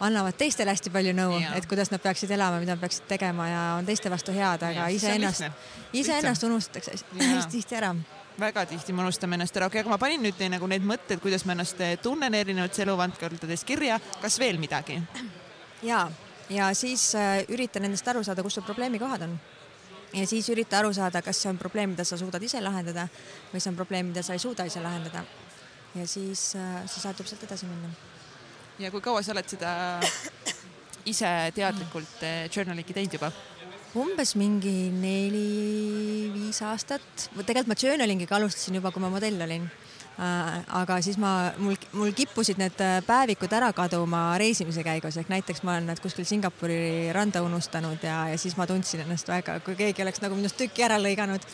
annavad 0.00 0.36
teistele 0.38 0.70
hästi 0.70 0.92
palju 0.94 1.14
nõu, 1.16 1.40
et 1.56 1.66
kuidas 1.66 1.90
nad 1.90 2.02
peaksid 2.02 2.30
elama, 2.34 2.60
mida 2.62 2.76
peaksid 2.78 3.08
tegema 3.10 3.48
ja 3.48 3.64
on 3.78 3.88
teiste 3.88 4.10
vastu 4.10 4.34
head, 4.36 4.62
aga 4.62 4.88
iseennast, 4.94 5.48
iseennast 5.92 6.46
unustatakse 6.46 6.94
hästi 7.18 7.50
tihti 7.56 7.78
ära 7.80 7.94
väga 8.40 8.64
tihti 8.70 8.92
me 8.94 9.02
unustame 9.02 9.34
ennast 9.34 9.56
ära, 9.56 9.66
okei 9.66 9.80
okay,, 9.80 9.86
aga 9.86 9.90
ma 9.90 9.98
panin 9.98 10.22
nüüd 10.22 10.40
nagu 10.52 10.66
need 10.70 10.84
mõtted, 10.86 11.20
kuidas 11.22 11.44
ma 11.46 11.56
ennast 11.56 11.80
tunnen 12.02 12.34
erinevates 12.38 12.84
eluvaldkondades 12.84 13.64
kirja, 13.66 13.98
kas 14.22 14.38
veel 14.38 14.60
midagi? 14.62 15.00
ja, 15.82 16.04
ja 16.50 16.68
siis 16.74 17.10
äh, 17.18 17.42
üritan 17.50 17.88
endast 17.88 18.08
aru 18.08 18.22
saada, 18.26 18.44
kus 18.46 18.58
sul 18.58 18.66
probleemikohad 18.66 19.26
on. 19.26 19.34
ja 20.14 20.26
siis 20.26 20.48
ürita 20.54 20.78
aru 20.78 20.92
saada, 20.94 21.22
kas 21.22 21.42
see 21.42 21.50
on 21.50 21.58
probleem, 21.58 21.96
mida 21.96 22.06
sa 22.06 22.18
suudad 22.20 22.42
ise 22.42 22.62
lahendada 22.62 23.08
või 23.52 23.62
see 23.62 23.72
on 23.72 23.80
probleem, 23.80 24.12
mida 24.12 24.22
sa 24.22 24.38
ei 24.38 24.44
suuda 24.44 24.68
ise 24.70 24.82
lahendada. 24.84 25.24
ja 25.94 26.06
siis 26.06 26.52
äh, 26.56 26.84
sa 26.86 27.08
saad 27.08 27.24
sealt 27.24 27.42
edasi 27.48 27.66
minna. 27.66 27.90
Ja 28.78 28.90
kui 28.94 29.02
kaua 29.02 29.22
sa 29.24 29.34
oled 29.34 29.50
seda 29.50 29.72
ise 31.08 31.30
teadlikult 31.56 32.24
äh, 32.26 32.46
journaling'i 32.52 32.96
teinud 32.96 33.18
juba? 33.18 33.32
umbes 33.98 34.34
mingi 34.36 34.90
neli-viis 34.92 36.58
aastat, 36.68 37.28
tegelikult 37.38 37.70
ma 37.72 37.76
journalingiga 37.80 38.36
alustasin 38.36 38.76
juba, 38.76 38.92
kui 38.92 39.00
ma 39.02 39.08
modell 39.10 39.40
olin 39.46 39.64
äh, 39.64 40.58
aga 40.80 40.98
siis 41.02 41.16
ma, 41.18 41.54
mul, 41.58 41.78
mul 41.96 42.12
kippusid 42.14 42.60
need 42.60 42.78
äh, 42.84 42.98
päevikud 43.06 43.54
ära 43.58 43.72
kaduma 43.74 44.22
reisimise 44.40 44.84
käigus, 44.86 45.16
ehk 45.18 45.32
näiteks 45.32 45.64
ma 45.66 45.74
olen 45.74 45.88
nad 45.90 46.02
kuskil 46.04 46.28
Singapuri 46.28 47.08
randa 47.16 47.42
unustanud 47.46 48.04
ja, 48.04 48.20
ja 48.30 48.38
siis 48.38 48.58
ma 48.60 48.68
tundsin 48.70 49.02
ennast 49.06 49.32
väga, 49.32 49.58
kui 49.66 49.78
keegi 49.78 50.04
oleks 50.04 50.22
nagu 50.22 50.38
minust 50.38 50.60
tüki 50.60 50.84
ära 50.86 51.00
lõiganud. 51.00 51.48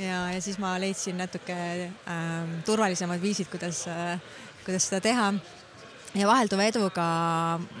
ja, 0.00 0.24
ja 0.32 0.40
siis 0.42 0.58
ma 0.62 0.74
leidsin 0.80 1.20
natuke 1.20 1.60
ähm, 2.08 2.58
turvalisemad 2.66 3.22
viisid, 3.22 3.52
kuidas 3.52 3.84
äh,, 3.92 4.16
kuidas 4.64 4.88
seda 4.88 5.04
teha 5.04 5.30
ja 6.16 6.26
vahelduva 6.28 6.66
eduga 6.70 7.04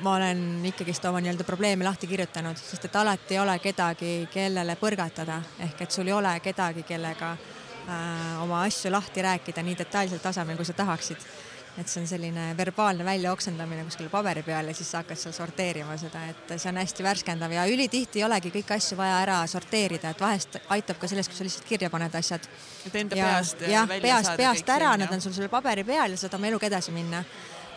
ma 0.04 0.14
olen 0.16 0.40
ikkagist 0.68 1.04
oma 1.08 1.20
nii-öelda 1.24 1.44
probleeme 1.48 1.86
lahti 1.86 2.08
kirjutanud, 2.10 2.58
sest 2.60 2.88
et 2.88 2.96
alati 2.96 3.36
ei 3.36 3.40
ole 3.40 3.56
kedagi, 3.62 4.12
kellele 4.32 4.76
põrgatada, 4.80 5.40
ehk 5.66 5.84
et 5.86 5.94
sul 5.94 6.08
ei 6.10 6.16
ole 6.16 6.36
kedagi, 6.44 6.84
kellega 6.86 7.32
äh, 7.32 8.42
oma 8.44 8.64
asju 8.66 8.92
lahti 8.92 9.24
rääkida 9.24 9.64
nii 9.64 9.76
detailsel 9.78 10.22
tasemel, 10.22 10.58
kui 10.58 10.68
sa 10.68 10.76
tahaksid. 10.76 11.28
et 11.76 11.90
see 11.92 12.00
on 12.00 12.06
selline 12.08 12.44
verbaalne 12.56 13.04
väljaoksendamine 13.04 13.82
kuskil 13.84 14.06
paberi 14.08 14.40
peal 14.42 14.70
ja 14.70 14.74
siis 14.74 14.88
sa 14.90 15.02
hakkad 15.02 15.18
seal 15.20 15.34
sorteerima 15.36 15.98
seda, 16.00 16.22
et 16.30 16.54
see 16.56 16.70
on 16.70 16.78
hästi 16.80 17.04
värskendav 17.04 17.52
ja 17.52 17.66
ülitihti 17.68 18.22
ei 18.22 18.24
olegi 18.24 18.48
kõiki 18.54 18.72
asju 18.78 18.96
vaja 18.96 19.18
ära 19.20 19.42
sorteerida, 19.46 20.14
et 20.14 20.20
vahest 20.24 20.56
aitab 20.72 20.96
ka 20.96 21.10
sellest, 21.12 21.28
kui 21.28 21.36
sa 21.36 21.44
lihtsalt 21.44 21.68
kirja 21.68 21.90
paned 21.92 22.16
asjad. 22.16 22.48
et 22.86 22.96
enda 22.96 23.20
ja, 23.20 23.26
peast 23.26 23.66
jah, 23.68 23.92
peast, 24.00 24.32
peast 24.40 24.72
ära, 24.72 24.94
need 24.96 25.12
on 25.12 25.20
sul 25.20 25.36
selle 25.36 25.52
paberi 25.52 25.84
peal 25.84 26.16
ja 26.16 26.22
saad 26.24 26.40
oma 26.40 26.48
eluga 26.48 26.72
edasi 26.72 26.96
minna 26.96 27.20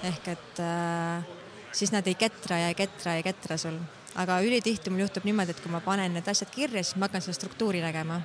ehk 0.04 0.28
et 0.32 0.60
äh, 0.64 1.28
siis 1.72 1.92
nad 1.92 2.08
ei 2.08 2.16
ketra 2.16 2.58
ja 2.58 2.68
ei 2.72 2.78
ketra 2.78 3.16
ja 3.16 3.22
ei 3.22 3.24
ketra 3.24 3.58
sul. 3.58 3.80
aga 4.20 4.40
ülitihti 4.42 4.90
mul 4.90 5.06
juhtub 5.06 5.24
niimoodi, 5.24 5.54
et 5.54 5.62
kui 5.64 5.72
ma 5.72 5.80
panen 5.86 6.14
need 6.18 6.28
asjad 6.28 6.50
kirja, 6.52 6.84
siis 6.84 6.98
ma 6.98 7.08
hakkan 7.08 7.24
seda 7.24 7.38
struktuuri 7.38 7.82
nägema. 7.82 8.22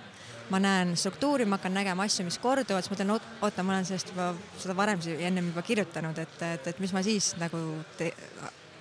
ma 0.51 0.59
näen 0.61 0.97
struktuuri, 0.97 1.45
ma 1.45 1.57
hakkan 1.57 1.75
nägema 1.75 2.05
asju, 2.05 2.25
mis 2.25 2.39
korduvad, 2.39 2.85
siis 2.85 2.91
ma 2.91 2.97
ütlen, 2.99 3.13
oota, 3.43 3.63
ma 3.63 3.73
olen 3.73 3.87
sellest 3.89 4.11
juba, 4.13 4.35
seda 4.61 4.77
varem 4.77 5.01
ennem 5.19 5.47
juba 5.49 5.63
kirjutanud, 5.63 6.19
et, 6.19 6.43
et, 6.43 6.67
et 6.67 6.83
mis 6.85 6.93
ma 6.93 7.03
siis 7.03 7.31
nagu 7.41 7.61
te, 7.97 8.11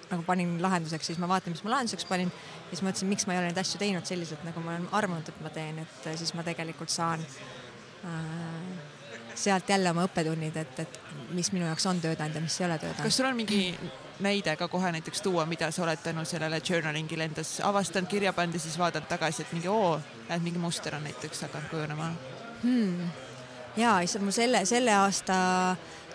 nagu 0.10 0.26
panin 0.28 0.58
lahenduseks, 0.62 1.08
siis 1.08 1.22
ma 1.24 1.30
vaatan, 1.32 1.56
mis 1.56 1.64
ma 1.64 1.78
lahenduseks 1.78 2.06
panin. 2.10 2.32
siis 2.70 2.84
mõtlesin, 2.84 3.10
miks 3.10 3.28
ma 3.28 3.36
ei 3.36 3.40
ole 3.40 3.52
neid 3.52 3.62
asju 3.64 3.80
teinud 3.80 4.06
selliselt, 4.06 4.44
nagu 4.44 4.64
ma 4.64 4.76
olen 4.76 4.90
arvanud, 4.92 5.30
et 5.30 5.44
ma 5.44 5.54
teen, 5.56 5.80
et 5.86 6.10
siis 6.20 6.34
ma 6.36 6.44
tegelikult 6.44 6.92
saan 6.92 7.24
äh, 7.24 8.93
sealt 9.36 9.70
jälle 9.70 9.92
oma 9.92 10.06
õppetunnid, 10.08 10.58
et, 10.58 10.80
et 10.80 11.00
mis 11.34 11.52
minu 11.54 11.66
jaoks 11.66 11.86
on 11.90 12.02
töötanud 12.02 12.36
ja 12.36 12.42
mis 12.42 12.62
ei 12.62 12.66
ole 12.68 12.80
töötanud. 12.80 13.04
kas 13.04 13.18
sul 13.18 13.30
on 13.30 13.38
mingi 13.38 13.62
näide 14.24 14.56
ka 14.56 14.68
kohe 14.68 14.92
näiteks 14.92 15.22
tuua, 15.22 15.46
mida 15.46 15.72
sa 15.72 15.84
oled 15.84 16.02
tänu 16.04 16.26
sellele 16.26 16.62
journaling'ile 16.70 17.28
endas 17.30 17.58
avastanud, 17.64 18.10
kirja 18.10 18.34
pannud 18.34 18.56
ja 18.56 18.60
siis 18.60 18.78
vaadanud 18.78 19.10
tagasi, 19.10 19.42
et 19.42 19.54
mingi 19.54 19.68
oo, 19.68 20.00
näed, 20.30 20.44
mingi 20.46 20.62
muster 20.62 20.96
on 20.96 21.04
näiteks 21.04 21.46
hakanud 21.48 21.70
kujunema 21.72 22.12
hmm.? 22.64 23.10
ja, 23.78 24.00
issand, 24.06 24.26
mul 24.26 24.36
selle, 24.36 24.66
selle 24.70 24.94
aasta 24.94 25.36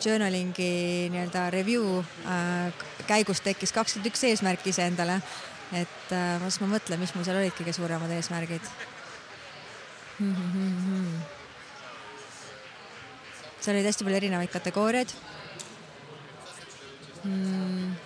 journaling'i 0.04 1.08
nii-öelda 1.12 1.48
review 1.50 1.98
äh, 1.98 2.84
käigus 3.06 3.42
tekkis 3.42 3.74
kakskümmend 3.74 4.12
üks 4.12 4.22
eesmärki 4.30 4.70
iseendale. 4.70 5.20
et 5.72 6.12
äh, 6.12 6.38
siis 6.46 6.60
ma 6.62 6.70
mõtlen, 6.76 7.02
mis 7.02 7.14
mul 7.16 7.26
seal 7.26 7.40
olid 7.40 7.56
kõige 7.58 7.74
suuremad 7.76 8.14
eesmärgid 8.20 8.70
hmm,. 10.18 10.34
Hmm, 10.34 10.52
hmm, 10.54 10.78
hmm 10.86 11.37
seal 13.60 13.76
olid 13.76 13.88
hästi 13.88 14.06
palju 14.06 14.20
erinevaid 14.20 14.52
kategooriaid. 14.52 15.14
Mm.. 17.24 17.96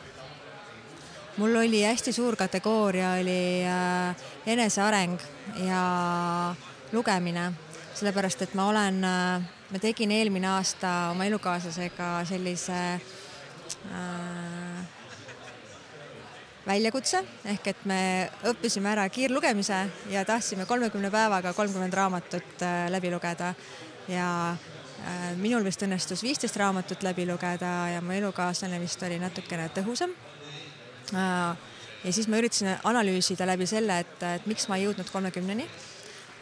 mul 1.36 1.56
oli 1.56 1.82
hästi 1.84 2.12
suur 2.12 2.36
kategooria 2.36 3.12
oli 3.20 3.64
äh, 3.68 4.16
eneseareng 4.46 5.18
ja 5.66 6.54
lugemine, 6.92 7.52
sellepärast 7.94 8.42
et 8.42 8.54
ma 8.54 8.66
olen 8.72 9.04
äh,, 9.04 9.44
ma 9.70 9.78
tegin 9.80 10.10
eelmine 10.10 10.48
aasta 10.48 11.12
oma 11.12 11.28
elukaaslasega 11.28 12.10
sellise 12.28 12.80
äh, 12.96 14.82
väljakutse. 16.66 17.22
Ehk 17.52 17.72
et 17.72 17.86
me 17.88 18.02
õppisime 18.48 18.92
ära 18.92 19.08
kiirlugemise 19.12 19.78
ja 20.12 20.24
tahtsime 20.28 20.66
kolmekümne 20.66 21.10
päevaga 21.10 21.52
kolmkümmend 21.56 21.94
raamatut 21.94 22.62
äh, 22.62 22.86
läbi 22.92 23.10
lugeda. 23.12 23.54
Ja 24.08 24.28
minul 25.40 25.64
vist 25.66 25.82
õnnestus 25.82 26.22
viisteist 26.22 26.56
raamatut 26.60 27.02
läbi 27.02 27.26
lugeda 27.26 27.72
ja 27.94 28.02
mu 28.04 28.14
elukaaslane 28.14 28.80
vist 28.82 29.02
oli 29.02 29.18
natukene 29.22 29.68
tõhusam. 29.74 30.12
Äh, 31.12 31.56
ja 32.04 32.12
siis 32.12 32.28
ma 32.28 32.38
üritasin 32.40 32.76
analüüsida 32.84 33.46
läbi 33.46 33.66
selle, 33.66 34.02
et, 34.02 34.22
et 34.22 34.46
miks 34.50 34.68
ma 34.70 34.78
ei 34.78 34.86
jõudnud 34.86 35.10
kolmekümneni. 35.12 35.66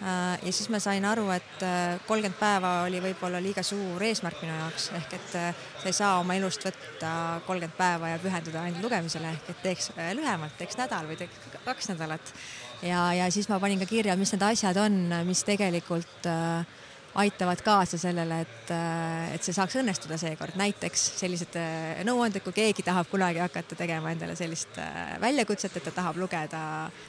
Äh, 0.00 0.38
ja 0.46 0.52
siis 0.52 0.70
ma 0.72 0.80
sain 0.80 1.04
aru, 1.04 1.26
et 1.34 1.64
kolmkümmend 2.06 2.38
päeva 2.40 2.74
oli 2.86 3.02
võib-olla 3.04 3.40
liiga 3.42 3.64
suur 3.66 4.02
eesmärk 4.04 4.42
minu 4.44 4.56
jaoks, 4.56 4.90
ehk 4.98 5.16
et 5.18 5.30
sa 5.34 5.86
ei 5.88 5.96
saa 5.96 6.18
oma 6.22 6.36
elust 6.38 6.64
võtta 6.68 7.12
kolmkümmend 7.46 7.76
päeva 7.78 8.14
ja 8.14 8.20
pühenduda 8.22 8.64
ainult 8.66 8.84
lugemisele, 8.84 9.34
ehk 9.36 9.54
et 9.54 9.62
teeks 9.68 9.92
lühemalt, 10.16 10.56
teeks 10.60 10.80
nädal 10.80 11.08
või 11.10 11.20
teeks 11.20 11.56
kaks 11.64 11.92
nädalat. 11.92 12.34
ja, 12.82 13.10
ja 13.14 13.30
siis 13.32 13.48
ma 13.48 13.60
panin 13.60 13.80
ka 13.80 13.88
kirja, 13.88 14.16
mis 14.16 14.32
need 14.32 14.46
asjad 14.46 14.80
on, 14.80 15.02
mis 15.28 15.44
tegelikult 15.48 16.28
äh, 16.30 16.78
aitavad 17.14 17.62
kaasa 17.64 17.98
sellele, 17.98 18.40
et, 18.40 18.70
äh, 18.70 19.34
et 19.34 19.42
see 19.42 19.54
saaks 19.54 19.74
õnnestuda 19.80 20.18
seekord. 20.20 20.54
näiteks 20.58 21.06
sellised 21.18 21.56
äh, 21.58 22.02
nõuanded, 22.06 22.42
kui 22.44 22.54
keegi 22.54 22.84
tahab 22.86 23.10
kunagi 23.10 23.42
hakata 23.42 23.78
tegema 23.78 24.12
endale 24.14 24.36
sellist 24.38 24.78
äh, 24.78 25.16
väljakutset, 25.20 25.76
et 25.76 25.88
ta 25.88 25.94
tahab 25.96 26.20
lugeda 26.22 26.62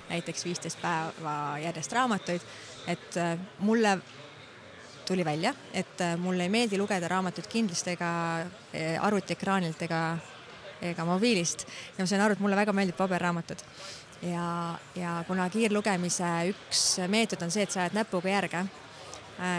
näiteks 0.09 0.45
viisteist 0.45 0.81
päeva 0.81 1.59
järjest 1.61 1.93
raamatuid, 1.93 2.49
et 2.89 3.21
mulle 3.59 3.99
tuli 5.05 5.25
välja, 5.25 5.53
et 5.73 6.01
mulle 6.17 6.47
ei 6.47 6.53
meeldi 6.53 6.77
lugeda 6.81 7.07
raamatuid 7.11 7.47
kindlast 7.51 7.87
ega 7.91 8.11
arvutiekraanilt 9.01 9.81
ega, 9.85 10.01
ega 10.81 11.05
mobiilist 11.05 11.65
ja 11.67 12.03
ma 12.03 12.09
sain 12.09 12.21
aru, 12.21 12.37
et 12.37 12.41
mulle 12.41 12.57
väga 12.57 12.73
meeldib 12.73 12.97
paberraamatud 12.97 13.61
ja, 14.25 14.45
ja 14.95 15.17
kuna 15.27 15.49
kiirlugemise 15.49 16.29
üks 16.53 16.85
meetod 17.11 17.43
on 17.45 17.53
see, 17.53 17.67
et 17.67 17.73
sa 17.73 17.83
ajad 17.83 17.97
näpuga 18.01 18.31
järge 18.31 18.63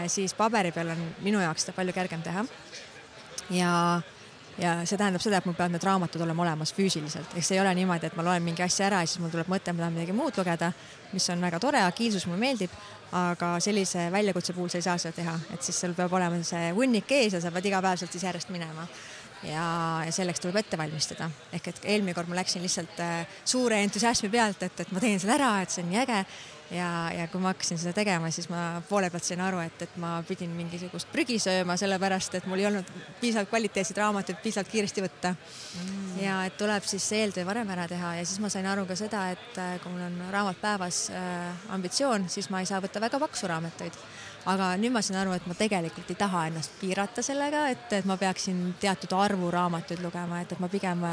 siis 0.07 0.33
paberi 0.37 0.71
peal 0.71 0.93
on 0.93 1.05
minu 1.25 1.41
jaoks 1.43 1.65
seda 1.65 1.75
palju 1.75 1.93
kergem 1.95 2.21
teha. 2.23 2.45
ja, 3.51 3.71
ja 4.57 4.73
see 4.87 4.97
tähendab 4.97 5.21
seda, 5.23 5.39
et 5.39 5.47
mul 5.49 5.55
peavad 5.57 5.73
need 5.75 5.83
raamatud 5.83 6.21
olema 6.23 6.45
olemas 6.45 6.73
füüsiliselt, 6.75 7.35
ehk 7.35 7.45
see 7.45 7.57
ei 7.57 7.61
ole 7.63 7.73
niimoodi, 7.75 8.07
et 8.07 8.17
ma 8.17 8.25
loen 8.25 8.43
mingi 8.45 8.63
asja 8.63 8.87
ära 8.87 9.01
ja 9.03 9.09
siis 9.09 9.21
mul 9.23 9.33
tuleb 9.33 9.49
mõte, 9.51 9.73
ma 9.73 9.83
tahan 9.83 9.97
midagi 9.97 10.15
muud 10.15 10.37
lugeda, 10.39 10.71
mis 11.13 11.29
on 11.33 11.41
väga 11.43 11.59
tore, 11.63 11.81
agiilsus 11.83 12.27
mulle 12.29 12.41
meeldib, 12.45 12.77
aga 13.13 13.55
sellise 13.61 14.07
väljakutse 14.13 14.55
puhul 14.55 14.71
sa 14.71 14.79
ei 14.79 14.87
saa 14.87 15.01
seda 15.01 15.17
teha, 15.19 15.35
et 15.53 15.65
siis 15.65 15.81
sul 15.83 15.97
peab 15.97 16.13
olema 16.13 16.39
see 16.47 16.71
hunnik 16.77 17.11
ees 17.11 17.35
ja 17.37 17.43
sa 17.43 17.51
pead 17.53 17.69
iga 17.69 17.81
päev 17.83 17.99
sealt 18.01 18.15
siis 18.15 18.25
järjest 18.29 18.53
minema 18.53 18.87
ja, 19.47 19.65
ja 20.05 20.11
selleks 20.11 20.41
tuleb 20.43 20.61
ette 20.61 20.77
valmistada. 20.79 21.29
ehk 21.53 21.67
et 21.67 21.81
eelmine 21.83 22.15
kord 22.15 22.31
ma 22.31 22.39
läksin 22.39 22.63
lihtsalt 22.63 22.99
äh, 23.03 23.27
suure 23.45 23.81
entusiasmi 23.83 24.29
pealt, 24.33 24.63
et, 24.63 24.79
et 24.79 24.91
ma 24.91 25.03
teen 25.03 25.19
selle 25.19 25.37
ära, 25.37 25.55
et 25.61 25.73
see 25.73 25.83
on 25.83 25.91
nii 25.91 26.01
äge 26.03 26.23
ja, 26.71 26.89
ja 27.13 27.27
kui 27.31 27.41
ma 27.41 27.51
hakkasin 27.51 27.79
seda 27.81 27.93
tegema, 27.97 28.29
siis 28.33 28.47
ma 28.51 28.81
poole 28.89 29.09
pealt 29.13 29.27
sain 29.27 29.41
aru, 29.43 29.59
et, 29.63 29.85
et 29.85 29.95
ma 30.01 30.15
pidin 30.27 30.53
mingisugust 30.55 31.09
prügi 31.11 31.39
sööma, 31.41 31.77
sellepärast 31.79 32.39
et 32.39 32.47
mul 32.49 32.61
ei 32.61 32.69
olnud 32.69 32.89
piisavalt 33.21 33.51
kvaliteetseid 33.51 34.01
raamatuid 34.01 34.41
piisavalt 34.43 34.71
kiiresti 34.71 35.05
võtta. 35.05 35.33
Mm.. 35.33 36.19
ja 36.23 36.39
et 36.47 36.57
tuleb 36.59 36.85
siis 36.87 37.07
eeltöö 37.17 37.45
varem 37.47 37.69
ära 37.75 37.87
teha. 37.91 38.15
Ja 38.19 38.25
siis 38.25 38.41
ma 38.43 38.51
sain 38.53 38.67
aru 38.69 38.85
ka 38.89 38.97
seda, 38.99 39.27
et 39.35 39.61
äh, 39.61 39.75
kui 39.83 39.93
mul 39.93 40.05
on 40.07 40.19
raamat 40.33 40.61
päevas 40.61 41.05
äh, 41.13 41.69
ambitsioon, 41.75 42.29
siis 42.29 42.49
ma 42.53 42.63
ei 42.63 42.69
saa 42.69 42.81
võtta 42.83 43.01
väga 43.03 43.21
paksu 43.23 43.49
raamatuid 43.51 43.97
aga 44.49 44.73
nüüd 44.79 44.91
ma 44.93 45.01
saan 45.03 45.21
aru, 45.21 45.33
et 45.37 45.45
ma 45.47 45.55
tegelikult 45.57 46.09
ei 46.11 46.19
taha 46.19 46.45
ennast 46.49 46.75
piirata 46.79 47.23
sellega, 47.25 47.65
et, 47.71 47.87
et 47.99 48.07
ma 48.09 48.17
peaksin 48.19 48.59
teatud 48.81 49.15
arvu 49.15 49.51
raamatuid 49.53 50.03
lugema, 50.03 50.41
et, 50.43 50.51
et 50.51 50.63
ma 50.63 50.69
pigem 50.71 51.03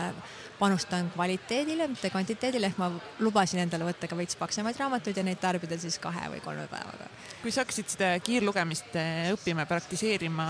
panustan 0.59 1.11
kvaliteedile, 1.15 1.89
mitte 1.93 2.11
kvantiteedile, 2.13 2.71
ehk 2.71 2.81
ma 2.81 2.91
lubasin 3.23 3.63
endale 3.65 3.87
võtta 3.89 4.11
ka 4.11 4.19
veits 4.19 4.39
paksemaid 4.41 4.79
raamatuid 4.81 5.21
ja 5.21 5.27
neid 5.27 5.41
tarbida 5.43 5.79
siis 5.81 5.99
kahe 6.03 6.29
või 6.35 6.43
kolme 6.45 6.67
päevaga. 6.71 7.11
kui 7.43 7.55
sa 7.55 7.65
hakkasid 7.65 7.95
seda 7.95 8.15
kiirlugemist 8.25 8.97
eh, 8.99 9.31
õppima, 9.35 9.67
praktiseerima, 9.71 10.49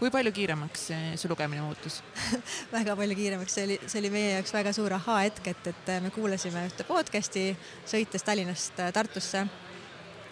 kui 0.00 0.10
palju 0.10 0.32
kiiremaks 0.34 0.86
su 1.20 1.30
lugemine 1.30 1.62
muutus? 1.62 2.00
Väga 2.74 2.96
palju 2.98 3.16
kiiremaks, 3.16 3.54
see 3.54 3.68
oli, 3.68 3.78
see 3.86 4.02
oli 4.02 4.12
meie 4.16 4.34
jaoks 4.38 4.54
väga 4.56 4.74
suur 4.76 4.98
ahaa-hetk, 4.98 5.52
et, 5.54 5.72
et 5.72 5.92
me 6.02 6.10
kuulasime 6.14 6.66
ühte 6.68 6.86
podcast'i 6.88 7.52
sõites 7.88 8.26
Tallinnast 8.26 8.80
Tartusse. 8.96 9.46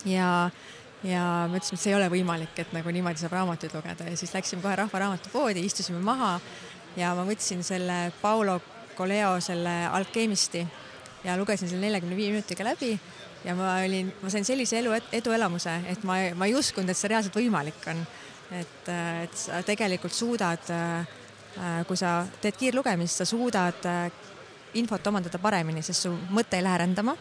Ja 0.07 0.51
ja 1.07 1.47
me 1.51 1.59
ütlesime, 1.59 1.79
et 1.79 1.83
see 1.83 1.93
ei 1.93 1.99
ole 1.99 2.09
võimalik, 2.13 2.57
et 2.59 2.73
nagu 2.75 2.93
niimoodi 2.95 3.23
saab 3.23 3.37
raamatuid 3.37 3.75
lugeda. 3.77 4.09
Ja 4.11 4.19
siis 4.19 4.35
läksime 4.35 4.63
kohe 4.65 4.75
Rahva 4.79 5.05
Raamatupoodi, 5.05 5.63
istusime 5.67 6.01
maha 6.03 6.39
ja 6.99 7.13
ma 7.15 7.25
võtsin 7.29 7.63
selle 7.67 8.09
Paulo 8.23 8.59
Coleo 8.99 9.37
selle 9.45 9.75
Alkemisti 9.95 10.65
ja 11.25 11.37
lugesin 11.39 11.71
selle 11.71 11.87
neljakümne 11.87 12.19
viie 12.19 12.33
minutiga 12.35 12.67
läbi. 12.67 12.97
Ja 13.45 13.55
ma 13.55 13.77
olin, 13.85 14.11
ma 14.23 14.31
sain 14.35 14.45
sellise 14.45 14.81
elu, 14.81 14.97
eduelamuse, 15.15 15.77
et 15.87 16.03
ma, 16.09 16.19
ma 16.35 16.49
ei 16.49 16.57
uskunud, 16.59 16.91
et 16.91 16.99
see 16.99 17.11
reaalselt 17.13 17.37
võimalik 17.39 17.87
on. 17.93 18.03
et, 18.59 18.89
et 19.23 19.35
sa 19.37 19.61
tegelikult 19.63 20.15
suudad, 20.17 20.71
kui 21.87 21.99
sa 22.01 22.23
teed 22.43 22.57
kiirlugemist, 22.59 23.21
sa 23.21 23.27
suudad 23.29 23.87
infot 24.75 25.07
omandada 25.07 25.39
paremini, 25.39 25.83
sest 25.85 26.09
su 26.09 26.13
mõte 26.35 26.59
ei 26.59 26.65
lähe 26.65 26.81
rändama 26.83 27.15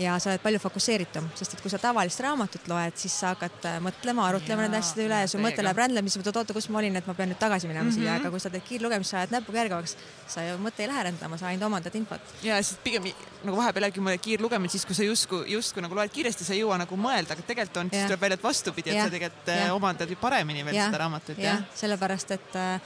ja 0.00 0.14
sa 0.20 0.30
oled 0.30 0.42
palju 0.42 0.60
fokusseeritum, 0.62 1.26
sest 1.36 1.56
et 1.56 1.62
kui 1.62 1.70
sa 1.72 1.78
tavalist 1.80 2.20
raamatut 2.24 2.68
loed, 2.70 2.96
siis 3.00 3.14
sa 3.22 3.32
hakkad 3.34 3.66
äh, 3.68 3.78
mõtlema, 3.84 4.24
arutlema 4.30 4.64
nende 4.64 4.80
asjade 4.80 5.06
üle 5.06 5.20
ja 5.24 5.28
su 5.30 5.40
mõte 5.42 5.64
läheb 5.64 5.80
rändlema, 5.82 6.08
siis 6.08 6.20
mõtled, 6.22 6.38
oota, 6.40 6.56
kus 6.56 6.68
ma 6.72 6.80
olin, 6.80 6.96
et 7.00 7.08
ma 7.08 7.14
pean 7.18 7.30
nüüd 7.32 7.40
tagasi 7.40 7.68
minema 7.68 7.84
mm 7.84 7.90
-hmm. 7.90 8.00
siia, 8.00 8.14
aga 8.20 8.30
kui 8.30 8.40
sa 8.40 8.50
teed 8.50 8.64
kiirlugemist, 8.68 9.10
sa 9.10 9.18
ajad 9.20 9.34
näpuga 9.36 9.58
järgevaks, 9.62 9.96
sa 10.34 10.44
ju 10.46 10.56
mõte 10.62 10.84
ei 10.84 10.88
lähe 10.88 11.02
rändama, 11.08 11.38
sa 11.38 11.46
ainult 11.46 11.66
omandad 11.66 11.94
infot. 11.94 12.20
ja 12.42 12.62
siis 12.62 12.78
pigem 12.84 13.10
nagu 13.44 13.56
vahepeal 13.56 13.88
äkki 13.90 14.00
mõned 14.00 14.20
kiirlugemine, 14.20 14.70
siis 14.70 14.86
kui 14.86 14.94
sa 14.94 15.04
justkui, 15.04 15.44
justkui 15.52 15.82
nagu 15.82 15.94
loed 15.94 16.10
kiiresti, 16.10 16.44
sa 16.44 16.54
ei 16.54 16.60
jõua 16.60 16.78
nagu 16.78 16.96
mõelda, 16.96 17.32
aga 17.36 17.42
tegelikult 17.42 17.76
on, 17.76 17.90
siis 17.90 18.04
tuleb 18.06 18.20
välja, 18.20 18.34
et 18.34 18.42
vastupidi, 18.44 18.90
et 18.90 18.96
ja. 18.96 19.04
sa 19.04 19.10
tegelikult 19.10 19.48
äh, 19.48 19.66
ja. 19.66 19.74
omandad 19.74 20.10
ju 20.10 20.16
paremini 20.16 20.64
veel 20.64 20.76
ja. 20.76 20.86
seda 20.86 21.04
raamatut. 21.04 21.38
jah, 21.38 21.62
sellepärast 21.74 22.30
et 22.30 22.56
äh, 22.56 22.80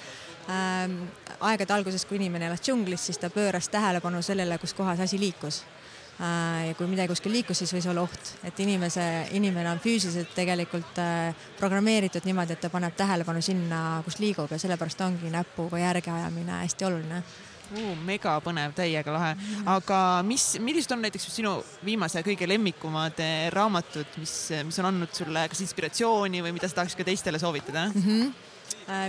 ähm, 0.50 1.08
aegade 1.40 1.72
alguses, 1.72 2.04
kui 2.04 2.16
inimene 2.16 2.46
elas 2.46 2.62
džunglis, 2.62 3.06
siis 3.06 3.18
ta 3.18 3.30
pööras 3.30 3.68
tähelepanu 3.68 4.22
sellele, 4.22 4.58
kus 4.58 4.74
kohas 4.74 5.00
asi 5.00 5.20
liikus 5.20 5.62
ja 6.18 6.74
kui 6.76 6.88
midagi 6.88 7.12
kuskil 7.12 7.34
liikus, 7.34 7.60
siis 7.60 7.72
võis 7.76 7.86
olla 7.90 8.04
oht, 8.06 8.30
et 8.46 8.60
inimese, 8.64 9.02
inimene 9.36 9.68
on 9.70 9.82
füüsiliselt 9.84 10.32
tegelikult 10.36 11.00
äh, 11.02 11.48
programmeeritud 11.58 12.24
niimoodi, 12.28 12.56
et 12.56 12.62
ta 12.64 12.70
paneb 12.72 12.96
tähelepanu 12.96 13.42
sinna, 13.44 14.00
kus 14.06 14.16
liigub 14.22 14.52
ja 14.52 14.60
sellepärast 14.60 15.04
ongi 15.04 15.32
näpuga 15.32 15.82
järgeajamine 15.82 16.62
hästi 16.62 16.88
oluline 16.88 17.20
uh,. 17.20 17.92
mega 18.08 18.38
põnev, 18.44 18.72
täiega 18.78 19.12
lahe. 19.12 19.36
aga 19.68 20.00
mis, 20.26 20.54
millised 20.62 20.96
on 20.96 21.04
näiteks 21.04 21.28
sinu 21.36 21.56
viimase 21.84 22.24
kõige 22.26 22.48
lemmikumad 22.48 23.20
eh, 23.20 23.46
raamatud, 23.52 24.16
mis, 24.22 24.36
mis 24.64 24.80
on 24.80 24.92
andnud 24.92 25.12
sulle 25.16 25.46
kas 25.52 25.64
inspiratsiooni 25.66 26.44
või 26.46 26.56
mida 26.56 26.70
sa 26.70 26.80
tahaks 26.80 26.96
ka 26.96 27.04
teistele 27.04 27.42
soovitada 27.42 27.90
mm? 27.92 28.04
-hmm 28.06 28.36
Äh, 28.36 28.55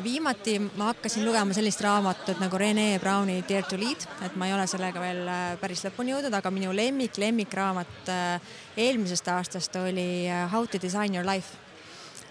viimati 0.03 0.58
ma 0.60 0.89
hakkasin 0.89 1.26
lugema 1.26 1.53
sellist 1.53 1.82
raamatut 1.86 2.39
nagu 2.41 2.58
Rene 2.58 2.99
Browni 2.99 3.43
Dare 3.47 3.66
to 3.70 3.78
lead, 3.78 4.08
et 4.26 4.36
ma 4.36 4.47
ei 4.47 4.53
ole 4.55 4.66
sellega 4.68 5.01
veel 5.01 5.22
äh, 5.30 5.43
päris 5.62 5.84
lõpuni 5.86 6.16
jõudnud, 6.16 6.34
aga 6.34 6.51
minu 6.53 6.74
lemmik, 6.74 7.20
lemmikraamat 7.22 8.10
äh, 8.10 8.55
eelmisest 8.78 9.30
aastast 9.34 9.78
oli 9.78 10.26
How 10.51 10.66
to 10.66 10.82
design 10.82 11.14
your 11.16 11.28
life. 11.28 11.64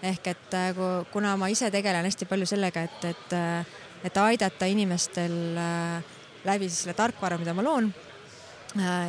ehk 0.03 0.27
et 0.29 0.55
kuna 1.11 1.37
ma 1.41 1.49
ise 1.49 1.71
tegelen 1.73 2.05
hästi 2.05 2.27
palju 2.29 2.47
sellega, 2.47 2.83
et, 2.85 3.05
et, 3.09 3.33
et 4.05 4.19
aidata 4.21 4.67
inimestel 4.69 5.57
läbi 6.45 6.69
siis 6.69 6.83
selle 6.85 6.95
tarkvara, 6.95 7.39
mida 7.41 7.55
ma 7.57 7.65
loon, 7.65 7.89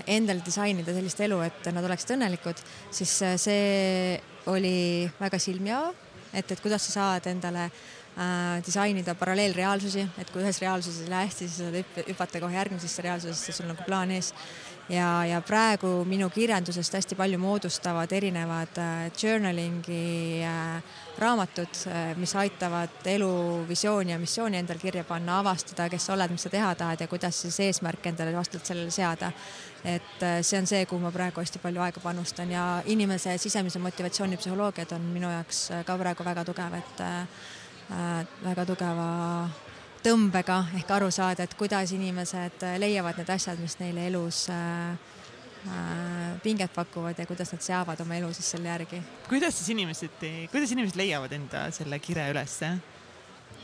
endale 0.07 0.45
disainida 0.45 0.95
sellist 0.95 1.19
elu, 1.27 1.41
et 1.43 1.69
nad 1.75 1.83
oleksid 1.83 2.15
õnnelikud, 2.15 2.63
siis 2.95 3.17
see 3.43 4.15
oli 4.47 5.11
väga 5.19 5.41
silmi 5.43 5.75
avav, 5.75 5.99
et, 6.31 6.51
et 6.51 6.63
kuidas 6.63 6.87
sa 6.87 6.95
saad 6.95 7.27
endale 7.29 7.67
äh, 7.67 7.71
äh, 7.71 7.96
disainida 8.65 9.13
paralleelreaalsusi, 9.15 10.07
et 10.17 10.29
kui 10.33 10.41
ühes 10.41 10.57
reaalsuses 10.63 11.03
ei 11.05 11.11
lähe 11.11 11.27
hästi, 11.27 11.45
siis 11.45 11.59
sa 11.59 11.67
saad 11.69 12.07
hüpata 12.09 12.39
kohe 12.41 12.55
järgmisesse 12.57 13.03
reaalsusesse, 13.05 13.53
sul 13.53 13.69
nagu 13.69 13.83
plaan 13.85 14.11
ees. 14.15 14.31
ja, 14.89 15.25
ja 15.27 15.41
praegu 15.43 16.05
minu 16.07 16.29
kirjandusest 16.31 16.93
hästi 16.95 17.15
palju 17.19 17.37
moodustavad 17.37 18.11
erinevad 18.11 18.79
äh, 18.79 19.11
journaling'i 19.21 20.41
äh, 20.47 20.81
raamatud 21.19 21.81
äh,, 21.91 22.15
mis 22.17 22.33
aitavad 22.35 23.05
elu 23.05 23.29
visiooni 23.67 24.11
ja 24.11 24.19
missiooni 24.19 24.57
endale 24.57 24.79
kirja 24.79 25.03
panna, 25.03 25.39
avastada, 25.39 25.89
kes 25.89 26.07
sa 26.07 26.15
oled, 26.15 26.31
mis 26.31 26.47
sa 26.47 26.49
teha 26.49 26.73
tahad 26.75 27.03
ja 27.03 27.07
kuidas 27.11 27.41
siis 27.41 27.59
eesmärke 27.67 28.09
endale 28.09 28.33
vastavalt 28.33 28.65
sellele 28.65 28.91
seada. 28.91 29.31
et 29.83 30.23
äh, 30.23 30.41
see 30.41 30.57
on 30.59 30.67
see, 30.67 30.85
kuhu 30.85 31.01
ma 31.01 31.11
praegu 31.11 31.43
hästi 31.43 31.59
palju 31.59 31.81
aega 31.81 31.99
panustan 32.01 32.51
ja 32.51 32.81
inimese 32.85 33.37
sisemise 33.37 33.79
motivatsiooni 33.79 34.37
psühholoogiad 34.37 34.95
on 34.95 35.05
minu 35.13 35.29
jaoks 35.31 35.71
äh, 35.71 35.85
ka 35.85 35.97
praegu 35.97 36.25
väga 36.25 36.45
tugev, 36.47 36.73
et 36.73 37.05
äh, 37.05 37.21
Äh, 37.21 37.56
väga 37.87 38.65
tugeva 38.67 39.07
tõmbega 40.03 40.57
ehk 40.77 40.91
aru 40.97 41.11
saada, 41.13 41.45
et 41.45 41.55
kuidas 41.57 41.91
inimesed 41.95 42.65
leiavad 42.81 43.19
need 43.19 43.31
asjad, 43.33 43.59
mis 43.61 43.77
neile 43.81 44.07
elus 44.09 44.45
äh, 44.53 44.91
äh, 45.67 46.35
pinget 46.43 46.73
pakuvad 46.75 47.17
ja 47.19 47.25
kuidas 47.29 47.51
nad 47.53 47.63
seavad 47.65 48.01
oma 48.03 48.19
elu 48.19 48.29
siis 48.35 48.51
selle 48.55 48.71
järgi. 48.71 49.01
kuidas 49.29 49.57
siis 49.57 49.73
inimesed, 49.75 50.21
kuidas 50.51 50.75
inimesed 50.75 50.99
leiavad 50.99 51.33
enda 51.39 51.67
selle 51.75 51.99
kire 52.03 52.29
ülesse? 52.33 52.77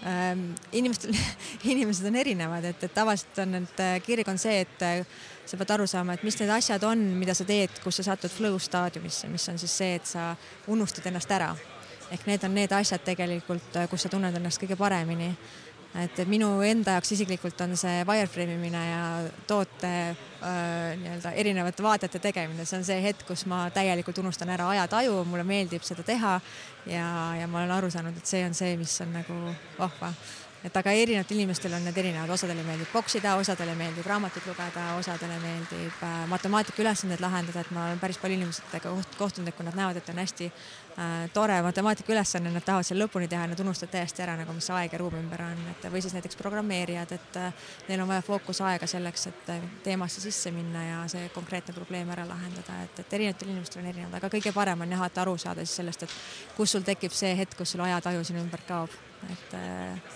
Ähm, 0.04 0.50
inimestel, 0.76 1.14
inimesed 1.74 2.08
on 2.10 2.16
erinevad, 2.20 2.66
et, 2.68 2.82
et 2.84 2.94
tavaliselt 2.94 3.38
on 3.46 3.54
need, 3.60 3.84
kirg 4.04 4.28
on 4.28 4.42
see, 4.42 4.66
et 4.66 5.06
sa 5.48 5.60
pead 5.60 5.76
aru 5.78 5.88
saama, 5.88 6.18
et 6.18 6.26
mis 6.28 6.36
need 6.42 6.52
asjad 6.52 6.84
on, 6.88 7.06
mida 7.20 7.36
sa 7.38 7.48
teed, 7.48 7.78
kus 7.84 8.02
sa 8.02 8.10
satud 8.10 8.34
flow 8.34 8.60
staadiumisse, 8.60 9.32
mis 9.32 9.48
on 9.54 9.62
siis 9.62 9.78
see, 9.80 9.94
et 10.02 10.10
sa 10.10 10.34
unustad 10.76 11.08
ennast 11.08 11.32
ära 11.32 11.54
ehk 12.12 12.26
need 12.28 12.44
on 12.44 12.56
need 12.56 12.74
asjad 12.76 13.04
tegelikult, 13.06 13.78
kus 13.90 14.06
sa 14.06 14.12
tunned 14.12 14.36
ennast 14.36 14.62
kõige 14.62 14.78
paremini. 14.80 15.36
et 15.94 16.18
minu 16.26 16.48
enda 16.66 16.96
jaoks 16.96 17.12
isiklikult 17.14 17.60
on 17.62 17.76
see 17.78 18.00
wireframe 18.10 18.56
imine 18.56 18.80
ja 18.82 19.02
toote 19.46 19.92
äh, 20.10 20.96
nii-öelda 20.98 21.32
erinevate 21.38 21.84
vaadete 21.84 22.20
tegemine, 22.20 22.66
see 22.66 22.80
on 22.80 22.86
see 22.88 22.98
hetk, 23.04 23.28
kus 23.28 23.46
ma 23.46 23.68
täielikult 23.70 24.18
unustan 24.18 24.50
ära 24.50 24.72
ajataju, 24.74 25.20
mulle 25.30 25.44
meeldib 25.46 25.86
seda 25.86 26.02
teha 26.04 26.40
ja, 26.88 27.06
ja 27.38 27.48
ma 27.48 27.62
olen 27.62 27.76
aru 27.78 27.92
saanud, 27.94 28.18
et 28.18 28.26
see 28.26 28.42
on 28.46 28.58
see, 28.58 28.74
mis 28.78 28.96
on 29.06 29.14
nagu 29.14 29.38
vahva. 29.78 30.10
Et 30.64 30.78
aga 30.80 30.94
erinevatel 30.96 31.42
inimestel 31.42 31.74
on 31.76 31.84
need 31.84 31.98
erinevad, 32.00 32.30
osadele 32.32 32.64
meeldib 32.64 32.88
poksida, 32.94 33.34
osadele 33.36 33.74
meeldib 33.76 34.06
raamatuid 34.08 34.46
lugeda, 34.48 34.94
osadele 34.96 35.36
meeldib 35.44 36.06
äh, 36.08 36.22
matemaatika 36.32 36.80
ülesandeid 36.82 37.22
lahendada, 37.22 37.66
et 37.66 37.72
ma 37.76 37.90
olen 37.90 38.00
päris 38.00 38.18
palju 38.22 38.38
inimestega 38.40 38.94
kohtunud, 39.18 39.52
et 39.52 39.58
kui 39.58 39.68
nad 39.68 39.76
näevad, 39.76 40.00
et 40.00 40.12
on 40.14 40.22
hästi 40.24 40.48
äh, 40.48 40.64
tore 41.34 41.62
matemaatika 41.62 42.14
ülesanne, 42.14 42.52
nad 42.54 42.62
tahavad 42.66 42.86
selle 42.86 43.06
lõpuni 43.06 43.28
teha, 43.30 43.48
nad 43.50 43.60
unustavad 43.60 43.92
täiesti 43.96 44.22
ära 44.22 44.36
nagu, 44.38 44.54
mis 44.54 44.68
aeg 44.70 44.94
ja 44.94 45.00
ruum 45.02 45.16
ümber 45.18 45.42
on, 45.42 45.64
et 45.72 45.88
või 45.90 46.04
siis 46.06 46.14
näiteks 46.14 46.38
programmeerijad, 46.38 47.16
et 47.18 47.40
äh, 47.42 47.64
neil 47.88 48.04
on 48.04 48.12
vaja 48.12 48.22
fookusaega 48.26 48.88
selleks, 48.90 49.26
et 49.32 49.50
äh, 49.56 49.66
teemasse 49.86 50.22
sisse 50.22 50.54
minna 50.54 50.84
ja 50.86 51.00
see 51.10 51.32
konkreetne 51.34 51.74
probleem 51.74 52.14
ära 52.14 52.28
lahendada, 52.30 52.78
et, 52.86 53.02
et 53.02 53.18
erinevatel 53.18 53.56
inimestel 53.56 53.82
on 53.82 53.90
erinevad, 53.90 54.20
aga 54.20 54.32
kõige 54.36 54.54
parem 54.54 54.86
on 54.86 54.96
jah, 54.98 55.08
et 55.10 55.20
aru 55.26 55.36
saada 55.42 55.66
siis 55.66 55.82
sellest, 55.82 56.06
et 56.06 56.16
kus 56.60 56.78
sul 56.78 56.86
tekib 56.86 57.18
see 57.18 57.34
hetk, 57.42 57.58
kus 57.58 57.74
sul 57.74 57.86
ajataju 57.88 58.30
sinu 58.30 58.46
ümber 58.46 58.62
kaob, 58.70 59.02
et 59.34 59.58
äh, 59.58 60.16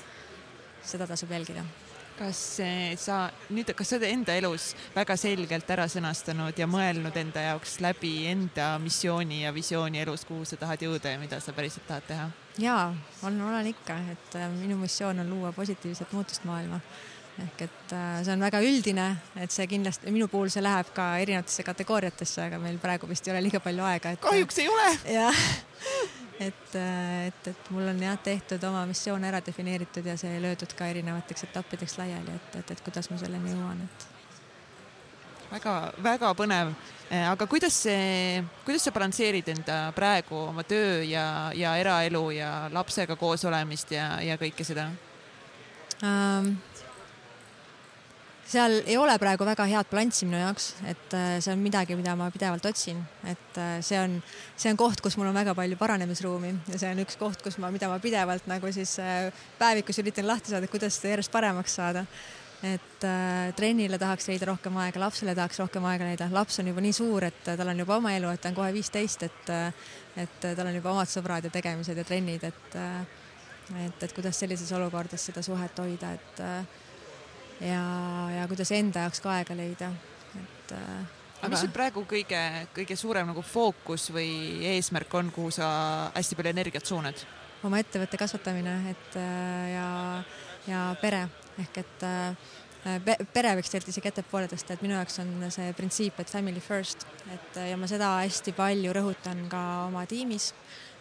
seda 0.86 1.10
tasub 1.10 1.34
jälgida 1.34 1.66
kas 2.18 2.40
sa 3.02 3.18
nüüd, 3.54 3.72
kas 3.78 3.92
sa 3.92 3.98
oled 4.00 4.10
enda 4.10 4.36
elus 4.38 4.72
väga 4.96 5.18
selgelt 5.20 5.70
ära 5.74 5.86
sõnastanud 5.92 6.58
ja 6.58 6.68
mõelnud 6.70 7.16
enda 7.20 7.44
jaoks 7.52 7.78
läbi 7.84 8.14
enda 8.32 8.74
missiooni 8.82 9.44
ja 9.44 9.54
visiooni 9.56 10.02
elus, 10.04 10.26
kuhu 10.28 10.46
sa 10.48 10.60
tahad 10.60 10.82
jõuda 10.88 11.14
ja 11.14 11.22
mida 11.22 11.40
sa 11.44 11.54
päriselt 11.58 11.88
tahad 11.90 12.08
teha? 12.10 12.30
ja, 12.62 12.78
olen, 13.22 13.42
olen 13.50 13.70
ikka, 13.74 14.00
et 14.14 14.40
äh, 14.40 14.50
minu 14.58 14.80
missioon 14.82 15.22
on 15.22 15.30
luua 15.30 15.54
positiivset 15.54 16.12
muutust 16.18 16.48
maailma. 16.50 16.82
ehk 17.38 17.62
et 17.68 17.94
äh, 17.94 18.20
see 18.26 18.34
on 18.34 18.42
väga 18.42 18.62
üldine, 18.66 19.08
et 19.38 19.54
see 19.54 19.68
kindlasti 19.70 20.12
minu 20.12 20.28
puhul 20.32 20.50
see 20.50 20.64
läheb 20.66 20.90
ka 20.98 21.12
erinevatesse 21.22 21.66
kategooriatesse, 21.68 22.48
aga 22.50 22.62
meil 22.62 22.82
praegu 22.82 23.10
vist 23.10 23.28
ei 23.28 23.36
ole 23.36 23.46
liiga 23.46 23.62
palju 23.62 23.86
aega, 23.94 24.16
et. 24.18 24.24
kahjuks 24.26 24.64
ei 24.64 24.72
ole. 24.74 24.94
jah 25.20 25.44
et, 26.40 26.76
et, 27.28 27.48
et 27.52 27.72
mul 27.74 27.88
on 27.94 28.04
jah 28.04 28.20
tehtud 28.24 28.64
oma 28.70 28.86
missioon 28.90 29.24
ära 29.28 29.42
defineeritud 29.46 30.06
ja 30.06 30.18
see 30.20 30.38
löödud 30.44 30.76
ka 30.78 30.90
erinevateks 30.92 31.48
etappideks 31.50 31.98
laiali, 31.98 32.36
et, 32.36 32.62
et, 32.62 32.76
et 32.76 32.86
kuidas 32.86 33.10
ma 33.12 33.18
selleni 33.22 33.56
jõuan, 33.56 33.82
et 33.88 34.08
väga-väga 35.52 36.32
põnev. 36.38 36.72
Eh, 37.08 37.24
aga 37.24 37.48
kuidas 37.48 37.76
see, 37.86 38.42
kuidas 38.66 38.84
sa 38.84 38.92
balansseerid 38.92 39.48
enda 39.54 39.78
praegu 39.96 40.36
oma 40.50 40.66
töö 40.68 41.04
ja, 41.08 41.54
ja 41.56 41.78
eraelu 41.80 42.24
ja 42.36 42.52
lapsega 42.74 43.16
koos 43.16 43.46
olemist 43.48 43.94
ja, 43.96 44.18
ja 44.24 44.36
kõike 44.40 44.68
seda 44.68 44.90
um,? 46.04 46.58
Seal 48.48 48.80
ei 48.86 48.96
ole 48.98 49.16
praegu 49.20 49.46
väga 49.48 49.66
head 49.68 49.90
balanssi 49.92 50.28
minu 50.28 50.40
jaoks, 50.40 50.70
et 50.88 51.16
äh, 51.18 51.36
see 51.44 51.52
on 51.54 51.62
midagi, 51.62 51.98
mida 52.00 52.16
ma 52.20 52.30
pidevalt 52.32 52.66
otsin, 52.70 53.02
et 53.28 53.60
äh, 53.60 53.78
see 53.86 54.00
on, 54.00 54.18
see 54.56 54.72
on 54.72 54.80
koht, 54.80 55.04
kus 55.04 55.18
mul 55.20 55.30
on 55.32 55.36
väga 55.36 55.56
palju 55.58 55.78
paranemisruumi 55.80 56.54
ja 56.72 56.80
see 56.80 56.92
on 56.94 57.04
üks 57.04 57.20
koht, 57.20 57.44
kus 57.44 57.60
ma, 57.62 57.72
mida 57.74 57.92
ma 57.92 58.00
pidevalt 58.04 58.48
nagu 58.50 58.72
siis 58.76 58.98
äh, 59.04 59.28
päevikus 59.60 60.00
üritan 60.04 60.30
lahti 60.30 60.54
saada, 60.54 60.72
kuidas 60.72 61.00
seda 61.00 61.16
järjest 61.16 61.34
paremaks 61.34 61.80
saada. 61.82 62.06
et 62.66 63.04
äh, 63.06 63.52
trennile 63.54 64.00
tahaks 64.02 64.32
leida 64.32 64.48
rohkem 64.50 64.80
aega, 64.82 64.98
lapsele 65.04 65.36
tahaks 65.38 65.60
rohkem 65.62 65.84
aega 65.86 66.08
leida, 66.08 66.30
laps 66.34 66.58
on 66.64 66.72
juba 66.72 66.82
nii 66.82 66.96
suur, 66.96 67.28
et 67.28 67.44
tal 67.46 67.68
on 67.70 67.84
juba 67.84 68.00
oma 68.00 68.16
elu, 68.18 68.32
et 68.34 68.42
ta 68.42 68.50
on 68.50 68.58
kohe 68.58 68.72
viisteist, 68.74 69.28
et 69.28 69.52
et 70.18 70.40
tal 70.42 70.66
on 70.66 70.74
juba 70.74 70.96
omad 70.96 71.12
sõbrad 71.12 71.46
ja 71.46 71.52
tegemised 71.54 72.00
ja 72.00 72.08
trennid, 72.08 72.48
et 72.48 72.76
et, 73.84 74.04
et 74.08 74.14
kuidas 74.16 74.40
sellises 74.40 74.72
olukordas 74.74 75.28
seda 75.30 75.44
suhet 75.46 75.78
hoida, 75.84 76.16
et 76.18 76.42
ja, 77.62 77.84
ja 78.36 78.48
kuidas 78.50 78.72
enda 78.76 79.08
jaoks 79.08 79.22
ka 79.24 79.34
aega 79.38 79.58
leida, 79.58 79.90
et 80.38 80.76
äh, 80.78 81.16
aga 81.40 81.52
mis 81.54 81.64
sul 81.66 81.74
praegu 81.74 82.04
kõige, 82.10 82.44
kõige 82.76 82.98
suurem 83.00 83.30
nagu 83.32 83.44
fookus 83.46 84.10
või 84.14 84.30
eesmärk 84.76 85.18
on, 85.20 85.34
kuhu 85.34 85.54
sa 85.60 85.68
hästi 86.16 86.38
palju 86.38 86.56
energiat 86.56 86.90
suunad? 86.90 87.26
oma 87.66 87.82
ettevõtte 87.82 88.20
kasvatamine, 88.22 88.78
et 88.94 89.18
äh, 89.18 89.68
ja, 89.74 89.90
ja 90.70 90.86
pere. 91.02 91.26
Ehk 91.58 91.80
et 91.82 92.04
äh, 92.06 92.52
pere 93.34 93.56
võiks 93.58 93.72
tegelikult 93.72 93.90
isegi 93.90 94.12
ettepoole 94.12 94.50
tõsta, 94.52 94.76
et 94.76 94.84
minu 94.86 94.94
jaoks 94.94 95.18
on 95.24 95.32
see 95.52 95.72
printsiip, 95.76 96.20
et 96.22 96.30
family 96.30 96.62
first, 96.64 97.08
et 97.34 97.58
ja 97.72 97.80
ma 97.82 97.90
seda 97.90 98.14
hästi 98.22 98.54
palju 98.56 98.94
rõhutan 98.96 99.48
ka 99.52 99.64
oma 99.88 100.06
tiimis 100.08 100.52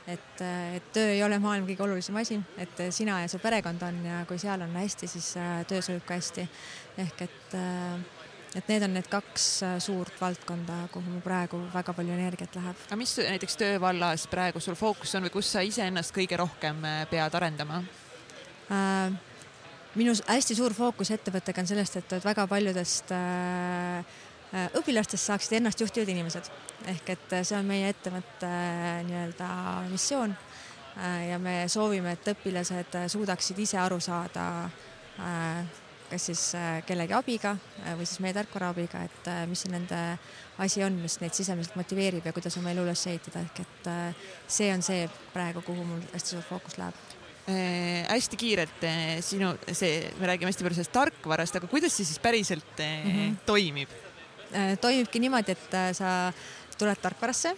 et, 0.07 0.42
et 0.76 0.92
töö 0.94 1.11
ei 1.14 1.22
ole 1.24 1.38
maailma 1.42 1.68
kõige 1.68 1.84
olulisem 1.86 2.16
asi, 2.20 2.38
et 2.62 2.82
sina 2.94 3.20
ja 3.22 3.30
su 3.30 3.40
perekond 3.42 3.82
on 3.86 3.98
ja 4.07 4.20
kui 4.28 4.38
seal 4.38 4.62
on 4.62 4.76
hästi, 4.78 5.09
siis 5.11 5.32
äh, 5.40 5.59
töö 5.68 5.82
sujub 5.82 6.04
ka 6.07 6.18
hästi. 6.18 6.46
ehk 7.04 7.22
et, 7.26 7.54
äh, 7.59 8.00
et 8.54 8.68
need 8.68 8.86
on 8.86 8.94
need 8.94 9.11
kaks 9.11 9.46
äh, 9.66 9.76
suurt 9.82 10.20
valdkonda, 10.20 10.86
kuhu 10.92 11.18
mu 11.18 11.20
praegu 11.24 11.61
väga 11.74 11.92
palju 11.92 12.14
energiat 12.14 12.54
läheb. 12.57 12.82
aga 12.86 13.00
mis 13.02 13.16
näiteks 13.18 13.57
töövallas 13.62 14.26
praegu 14.30 14.61
sul 14.61 14.78
fookus 14.78 15.14
on 15.14 15.26
või 15.26 15.34
kus 15.38 15.52
sa 15.52 15.64
iseennast 15.66 16.14
kõige 16.14 16.38
rohkem 16.38 16.84
pead 17.11 17.40
arendama 17.40 17.82
äh,? 18.70 19.16
minu 19.96 20.12
hästi 20.28 20.54
suur 20.54 20.74
fookus 20.76 21.11
ettevõttega 21.11 21.62
on 21.62 21.68
sellest, 21.70 21.96
et 21.96 22.18
väga 22.24 22.46
paljudest 22.46 23.14
Äh, 23.16 24.04
õpilastest 24.53 25.26
saaksid 25.26 25.59
ennast 25.59 25.80
juhtivad 25.80 26.09
inimesed 26.09 26.51
ehk 26.90 27.14
et 27.14 27.34
äh, 27.34 27.44
see 27.47 27.57
on 27.59 27.68
meie 27.68 27.90
ettevõtte 27.92 28.49
äh, 28.49 29.01
nii-öelda 29.07 29.49
missioon. 29.92 30.36
ja 30.97 31.36
me 31.36 31.66
soovime, 31.68 32.14
et 32.16 32.28
õpilased 32.32 32.94
suudaksid 33.12 33.59
ise 33.61 33.76
aru 33.76 33.99
saada, 34.01 34.70
kas 36.09 36.24
siis 36.30 36.44
kellegi 36.88 37.12
abiga 37.12 37.53
või 37.99 38.07
siis 38.07 38.22
meie 38.24 38.32
tarkvara 38.32 38.70
abiga, 38.72 39.03
et 39.05 39.28
mis 39.51 39.61
see 39.61 39.74
nende 39.74 39.99
asi 40.64 40.80
on, 40.86 40.97
mis 41.03 41.18
neid 41.20 41.36
sisemiselt 41.36 41.76
motiveerib 41.76 42.24
ja 42.24 42.32
kuidas 42.32 42.57
oma 42.57 42.72
elu 42.72 42.86
üles 42.86 43.05
ehitada, 43.12 43.44
ehk 43.44 43.61
et 43.66 43.92
see 44.49 44.70
on 44.72 44.86
see 44.88 45.05
praegu, 45.34 45.61
kuhu 45.68 45.84
mul 45.84 46.01
hästi 46.14 46.32
suur 46.32 46.49
fookus 46.49 46.80
läheb 46.80 47.05
äh,. 47.44 48.09
hästi 48.09 48.40
kiirelt 48.40 48.88
sinu 49.20 49.53
see, 49.68 50.01
me 50.16 50.32
räägime 50.32 50.49
hästi 50.49 50.64
palju 50.64 50.80
sellest 50.80 50.97
tarkvarast, 50.97 51.61
aga 51.61 51.68
kuidas 51.76 51.92
see 51.92 52.09
siis 52.09 52.24
päriselt 52.24 52.80
äh, 52.80 53.05
mm 53.05 53.12
-hmm. 53.12 53.40
toimib? 53.53 53.92
Äh, 54.55 54.76
toimubki 54.78 55.18
niimoodi, 55.18 55.57
et 55.57 55.74
äh, 55.74 55.92
sa 55.97 56.30
tuled 56.78 57.01
tarkvarasse, 57.03 57.51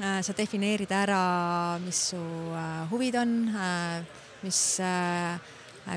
äh, 0.00 0.20
sa 0.24 0.34
defineerid 0.36 0.92
ära, 0.96 1.78
mis 1.84 1.98
su 2.12 2.20
huvid 2.90 3.18
on, 3.20 3.34
mis, 4.42 4.60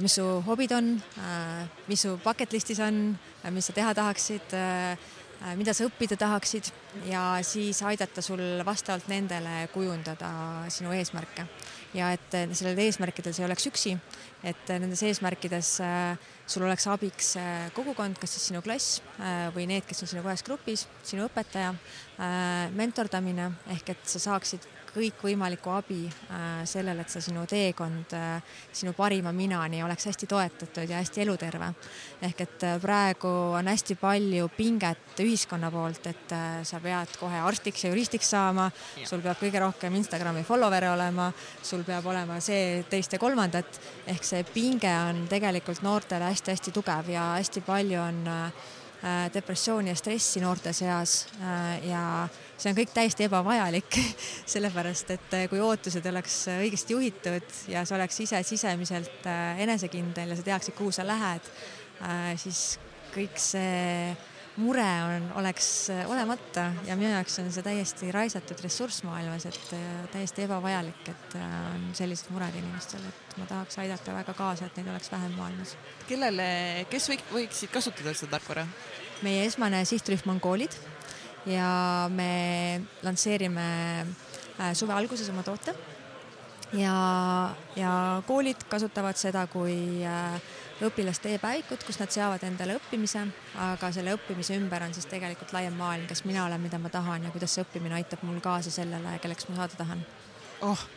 mis 0.04 0.18
su 0.20 0.26
hobid 0.46 0.74
on, 0.76 0.92
mis 1.88 2.04
su 2.04 2.18
bucket 2.24 2.52
list'is 2.52 2.82
on, 2.84 3.16
mis 3.56 3.70
sa 3.70 3.76
teha 3.78 3.94
tahaksid, 3.96 4.58
mida 5.56 5.74
sa 5.74 5.88
õppida 5.88 6.18
tahaksid 6.20 6.70
ja 7.08 7.24
siis 7.46 7.80
aidata 7.86 8.22
sul 8.26 8.44
vastavalt 8.66 9.08
nendele 9.12 9.66
kujundada 9.74 10.30
sinu 10.74 10.94
eesmärke 10.96 11.48
ja 11.96 12.12
et 12.16 12.38
sellel 12.52 12.80
eesmärkidel 12.86 13.34
sa 13.34 13.44
ei 13.44 13.48
oleks 13.48 13.68
üksi, 13.72 13.96
et 14.44 14.72
nendes 14.74 15.04
eesmärkides 15.08 15.72
äh, 15.86 16.32
sul 16.46 16.68
oleks 16.68 16.86
abiks 16.92 17.34
kogukond, 17.74 18.20
kas 18.22 18.36
siis 18.36 18.50
sinu 18.52 18.62
klass 18.66 19.00
või 19.56 19.66
need, 19.72 19.88
kes 19.90 20.04
on 20.06 20.12
sinuga 20.12 20.30
ühes 20.30 20.46
grupis, 20.46 20.86
sinu 21.08 21.26
õpetaja, 21.26 21.72
mentordamine 22.78 23.50
ehk 23.74 23.96
et 23.96 24.04
sa 24.12 24.22
saaksid 24.28 24.68
kõikvõimalikku 24.96 25.72
abi 25.76 26.06
äh, 26.08 26.64
sellele, 26.68 27.04
et 27.04 27.12
sa 27.12 27.22
sinu 27.24 27.44
teekond 27.50 28.14
äh, 28.16 28.56
sinu 28.76 28.94
parima 28.96 29.34
minani 29.36 29.82
oleks 29.84 30.08
hästi 30.10 30.28
toetatud 30.32 30.90
ja 30.90 31.02
hästi 31.02 31.24
eluterve. 31.26 31.72
ehk 32.22 32.42
et 32.46 32.64
äh, 32.64 32.78
praegu 32.82 33.32
on 33.58 33.68
hästi 33.68 33.98
palju 34.00 34.48
pinget 34.58 35.20
ühiskonna 35.20 35.72
poolt, 35.72 36.08
et 36.08 36.36
sa 36.64 36.80
pead 36.80 37.18
kohe 37.20 37.42
arstiks 37.48 37.84
ja 37.84 37.92
juristiks 37.92 38.30
saama, 38.30 38.70
sul 39.04 39.24
peab 39.24 39.40
kõige 39.40 39.60
rohkem 39.64 39.96
Instagrami 39.96 40.44
follower'e 40.44 40.92
olema, 40.94 41.32
sul 41.64 41.84
peab 41.88 42.06
olema 42.06 42.40
see, 42.44 42.84
teist 42.90 43.14
ja 43.16 43.20
kolmandat, 43.20 43.80
ehk 44.08 44.24
see 44.24 44.44
pinge 44.54 44.92
on 45.10 45.26
tegelikult 45.32 45.84
noortele 45.86 46.32
hästi-hästi 46.32 46.74
tugev 46.76 47.12
ja 47.12 47.34
hästi 47.36 47.64
palju 47.66 48.02
on 48.02 48.24
depressiooni 49.34 49.92
ja 49.92 49.96
stressi 49.96 50.42
noorte 50.42 50.74
seas 50.74 51.28
ja 51.86 52.28
see 52.58 52.72
on 52.72 52.78
kõik 52.78 52.94
täiesti 52.96 53.28
ebavajalik 53.28 53.98
sellepärast 54.54 55.16
et 55.16 55.36
eh, 55.38 55.48
kui 55.52 55.62
ootused 55.64 56.06
oleks 56.12 56.38
eh, 56.52 56.62
õigesti 56.66 56.96
juhitud 56.96 57.58
ja 57.72 57.86
sa 57.88 57.98
oleks 57.98 58.22
ise 58.26 58.42
sisemiselt 58.48 59.28
eh, 59.28 59.66
enesekindel 59.66 60.34
ja 60.34 60.40
sa 60.40 60.48
teaksid, 60.52 60.78
kuhu 60.78 60.94
sa 60.96 61.06
lähed, 61.08 61.52
siis 62.42 62.76
kõik 63.14 63.38
see 63.40 64.10
mure 64.60 64.84
on, 64.84 65.30
oleks 65.40 65.68
olemata 66.12 66.66
ja 66.88 66.98
minu 67.00 67.14
jaoks 67.14 67.38
on 67.40 67.48
see 67.56 67.64
täiesti 67.64 68.10
raisatud 68.12 68.60
ressurss 68.64 69.06
maailmas, 69.08 69.46
et 69.48 69.72
täiesti 70.12 70.44
ebavajalik, 70.44 71.08
et 71.12 71.38
on 71.40 71.88
sellised 71.96 72.34
mured 72.36 72.56
inimestel, 72.60 73.04
et 73.08 73.38
ma 73.40 73.48
tahaks 73.48 73.80
aidata 73.84 74.18
väga 74.18 74.36
kaasa, 74.36 74.68
et 74.68 74.82
neid 74.82 74.92
oleks 74.92 75.12
vähem 75.12 75.40
maailmas. 75.40 75.78
kellele, 76.10 76.50
kes 76.92 77.08
võik, 77.14 77.24
võiksid 77.32 77.72
kasutada 77.72 78.16
seda 78.16 78.36
tarkvara? 78.36 78.68
meie 79.24 79.48
esmane 79.48 79.80
sihtrühm 79.88 80.36
on 80.36 80.44
koolid 80.44 80.76
ja 81.46 82.10
me 82.10 82.82
lansseerime 83.06 83.68
äh, 84.60 84.74
suve 84.74 84.94
alguses 84.94 85.30
oma 85.30 85.44
toote. 85.44 85.76
ja, 86.74 86.96
ja 87.76 88.22
koolid 88.28 88.66
kasutavad 88.70 89.18
seda 89.18 89.46
kui 89.48 90.04
äh, 90.06 90.40
õpilaste 90.84 91.32
e-päevikut, 91.36 91.86
kus 91.88 92.00
nad 92.02 92.12
seavad 92.12 92.44
endale 92.44 92.76
õppimise, 92.76 93.24
aga 93.64 93.92
selle 93.96 94.16
õppimise 94.18 94.58
ümber 94.60 94.84
on 94.84 94.94
siis 94.94 95.08
tegelikult 95.08 95.54
laiem 95.56 95.78
maailm, 95.80 96.08
kes 96.10 96.26
mina 96.28 96.44
olen, 96.46 96.62
mida 96.62 96.80
ma 96.82 96.92
tahan 96.92 97.28
ja 97.28 97.32
kuidas 97.32 97.56
see 97.56 97.64
õppimine 97.64 97.96
aitab 97.96 98.26
mul 98.28 98.42
kaasa 98.44 98.74
sellele, 98.74 99.18
kelleks 99.24 99.48
ma 99.50 99.62
saada 99.62 99.80
tahan. 99.80 100.06
oh, 100.62 100.88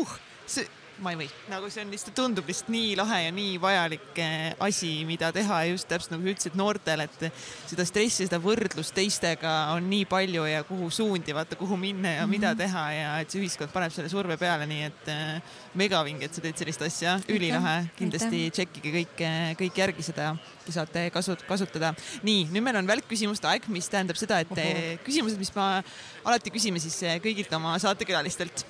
uh, 0.00 0.18
see 0.46 0.79
ma 1.00 1.14
ei 1.14 1.18
või, 1.22 1.28
nagu 1.50 1.68
see 1.72 1.82
on 1.84 1.92
lihtsalt, 1.94 2.14
tundub 2.16 2.48
lihtsalt 2.48 2.70
nii 2.72 2.92
lahe 2.98 3.20
ja 3.24 3.32
nii 3.34 3.56
vajalik 3.62 4.18
eh, 4.20 4.52
asi, 4.66 4.90
mida 5.08 5.30
teha 5.34 5.62
ja 5.64 5.72
just 5.72 5.88
täpselt 5.90 6.14
nagu 6.14 6.26
sa 6.26 6.34
ütlesid 6.34 6.58
noortele, 6.60 7.06
et 7.08 7.42
seda 7.70 7.86
stressi, 7.88 8.26
seda 8.26 8.40
võrdlust 8.42 8.94
teistega 8.96 9.54
on 9.74 9.88
nii 9.90 10.06
palju 10.10 10.44
ja 10.48 10.62
kuhu 10.68 10.90
suundi, 10.94 11.34
vaata, 11.36 11.58
kuhu 11.60 11.78
minna 11.80 12.14
ja 12.14 12.20
mm 12.20 12.26
-hmm. 12.26 12.30
mida 12.36 12.52
mhm. 12.52 12.58
teha 12.58 12.84
ja 12.92 13.18
et 13.20 13.30
see 13.30 13.40
ühiskond 13.42 13.72
paneb 13.72 13.92
selle 13.92 14.08
surve 14.12 14.36
peale, 14.36 14.66
nii 14.66 14.82
et 14.88 15.08
äh, 15.08 15.54
megavinge, 15.74 16.24
et 16.24 16.34
sa 16.34 16.44
teed 16.44 16.58
sellist 16.58 16.82
asja, 16.82 17.18
ülilahe, 17.28 17.76
kindlasti 17.96 18.50
tšekkige 18.50 18.92
kõik, 18.98 19.20
eh, 19.24 19.54
kõik 19.60 19.80
järgi 19.84 20.02
seda 20.02 20.22
ja 20.66 20.72
saate 20.72 21.10
kasut-, 21.14 21.46
kasutada. 21.48 21.94
nii, 22.22 22.48
nüüd 22.52 22.62
meil 22.62 22.76
on 22.76 22.86
välkküsimuste 22.86 23.48
aeg, 23.48 23.68
mis 23.68 23.88
tähendab 23.88 24.16
seda, 24.16 24.40
et 24.40 24.50
Oho. 24.50 24.98
küsimused, 25.04 25.38
mis 25.38 25.54
ma 25.54 25.82
alati 26.24 26.50
küsime 26.50 26.78
siis 26.78 27.00
kõigilt 27.22 27.52
oma 27.56 27.78
saatekülalistelt 27.78 28.66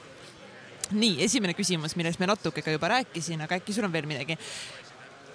nii, 0.93 1.19
esimene 1.25 1.55
küsimus, 1.55 1.97
millest 1.99 2.21
me 2.21 2.29
natuke 2.31 2.63
ka 2.63 2.73
juba 2.75 2.91
rääkisin, 2.97 3.45
aga 3.45 3.59
äkki 3.61 3.75
sul 3.77 3.89
on 3.89 3.93
veel 3.93 4.09
midagi? 4.11 4.39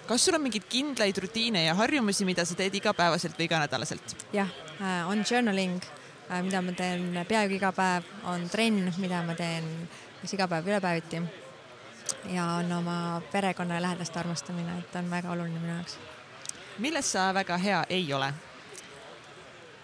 kas 0.05 0.25
sul 0.25 0.37
on 0.37 0.43
mingeid 0.43 0.67
kindlaid 0.69 1.17
rutiine 1.17 1.65
ja 1.65 1.73
harjumusi, 1.75 2.25
mida 2.25 2.45
sa 2.45 2.55
teed 2.57 2.75
igapäevaselt 2.77 3.37
või 3.39 3.47
iganädalaselt? 3.49 4.17
jah, 4.33 4.51
äh, 4.79 5.07
on 5.09 5.23
journaling, 5.25 5.79
äh, 6.29 6.43
mida 6.45 6.61
ma 6.61 6.75
teen 6.77 7.23
peaaegu 7.27 7.57
iga 7.57 7.71
päev, 7.75 8.11
on 8.31 8.49
trenn, 8.49 8.91
mida 9.01 9.23
ma 9.25 9.37
teen 9.37 9.87
kas 10.21 10.35
iga 10.37 10.47
päev 10.51 10.67
ülepäeviti 10.69 11.21
ja 12.33 12.45
on 12.59 12.71
oma 12.71 13.21
perekonna 13.31 13.75
ja 13.79 13.81
lähedaste 13.81 14.19
armastamine, 14.19 14.79
et 14.79 14.95
on 14.95 15.09
väga 15.09 15.31
oluline 15.31 15.59
minu 15.59 15.73
jaoks. 15.73 15.97
milles 16.77 17.11
sa 17.11 17.33
väga 17.33 17.57
hea 17.57 17.83
ei 17.89 18.13
ole? 18.13 18.33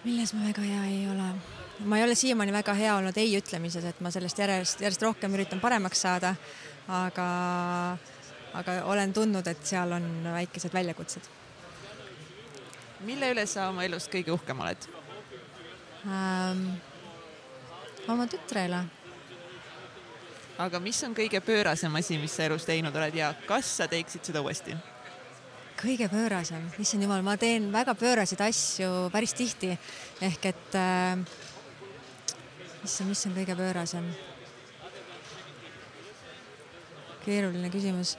milles 0.04 0.34
ma 0.34 0.46
väga 0.48 0.62
hea 0.62 0.84
ei 0.84 1.08
ole? 1.08 1.32
Ma 1.78 1.98
ei 1.98 2.04
ole 2.04 2.14
siiamaani 2.14 2.52
väga 2.52 2.74
hea 2.74 2.94
olnud 2.96 3.16
ei 3.16 3.34
ütlemises, 3.38 3.84
et 3.84 4.00
ma 4.00 4.10
sellest 4.10 4.38
järjest, 4.38 4.80
järjest 4.84 5.02
rohkem 5.02 5.34
üritan 5.34 5.60
paremaks 5.60 6.02
saada. 6.04 6.34
aga, 6.88 7.26
aga 8.58 8.72
olen 8.90 9.12
tundnud, 9.12 9.46
et 9.46 9.66
seal 9.66 9.92
on 9.92 10.08
väikesed 10.32 10.74
väljakutsed. 10.74 11.28
mille 13.00 13.30
üle 13.34 13.46
sa 13.46 13.68
oma 13.68 13.84
elus 13.84 14.08
kõige 14.08 14.32
uhkem 14.32 14.60
oled 14.60 14.88
ähm,? 16.06 16.66
oma 18.08 18.26
tütre 18.26 18.66
üle. 18.68 18.84
aga 20.58 20.80
mis 20.80 21.02
on 21.04 21.14
kõige 21.14 21.40
pöörasem 21.40 21.94
asi, 21.94 22.18
mis 22.18 22.34
sa 22.36 22.44
elus 22.44 22.64
teinud 22.64 22.96
oled 22.96 23.14
ja 23.14 23.34
kas 23.46 23.76
sa 23.76 23.88
teeksid 23.88 24.24
seda 24.30 24.42
uuesti? 24.42 24.76
kõige 25.82 26.06
pöörasem, 26.10 26.68
issand 26.78 27.02
jumal, 27.02 27.24
ma 27.26 27.34
teen 27.40 27.70
väga 27.72 27.94
pööraseid 27.98 28.42
asju 28.44 29.08
päris 29.10 29.34
tihti. 29.34 29.72
ehk 30.20 30.46
et 30.52 30.76
äh, 30.78 31.18
issand, 32.84 33.12
mis 33.12 33.26
on 33.26 33.38
kõige 33.38 33.56
pöörasem? 33.58 34.12
keeruline 37.22 37.68
küsimus 37.70 38.16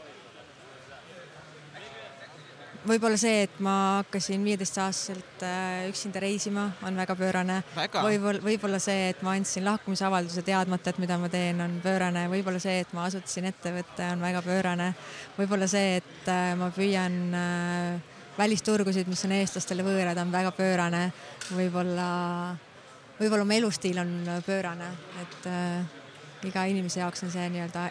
võib-olla 2.88 3.18
see, 3.20 3.44
et 3.46 3.60
ma 3.64 3.74
hakkasin 4.02 4.44
viieteistaastaselt 4.46 5.44
äh, 5.46 5.88
üksinda 5.90 6.22
reisima, 6.24 6.66
on 6.86 6.98
väga 7.00 7.16
pöörane. 7.20 7.60
võib-olla, 7.76 8.42
võib-olla 8.44 8.80
see, 8.84 9.10
et 9.14 9.22
ma 9.26 9.36
andsin 9.38 9.66
lahkumisavalduse 9.68 10.44
teadmata, 10.46 10.92
et 10.92 11.00
mida 11.02 11.18
ma 11.20 11.30
teen, 11.32 11.62
on 11.64 11.78
pöörane. 11.84 12.26
võib-olla 12.32 12.60
see, 12.64 12.82
et 12.84 12.94
ma 12.96 13.08
asutasin 13.08 13.48
ettevõtte, 13.52 14.10
on 14.16 14.24
väga 14.24 14.44
pöörane. 14.46 14.92
võib-olla 15.38 15.70
see, 15.72 16.02
et 16.02 16.28
äh, 16.32 16.52
ma 16.60 16.70
püüan 16.76 17.18
äh, 17.40 18.20
välisturgusid, 18.38 19.08
mis 19.08 19.24
on 19.28 19.36
eestlastele 19.40 19.86
võõrad, 19.86 20.20
on 20.20 20.32
väga 20.34 20.52
pöörane. 20.58 21.08
võib-olla, 21.54 22.10
võib-olla 23.20 23.46
mu 23.46 23.56
elustiil 23.56 24.00
on 24.02 24.16
pöörane, 24.46 24.90
et 25.22 25.48
iga 26.48 26.66
inimese 26.70 27.00
jaoks 27.00 27.24
on 27.24 27.32
see 27.32 27.46
nii-öelda 27.54 27.88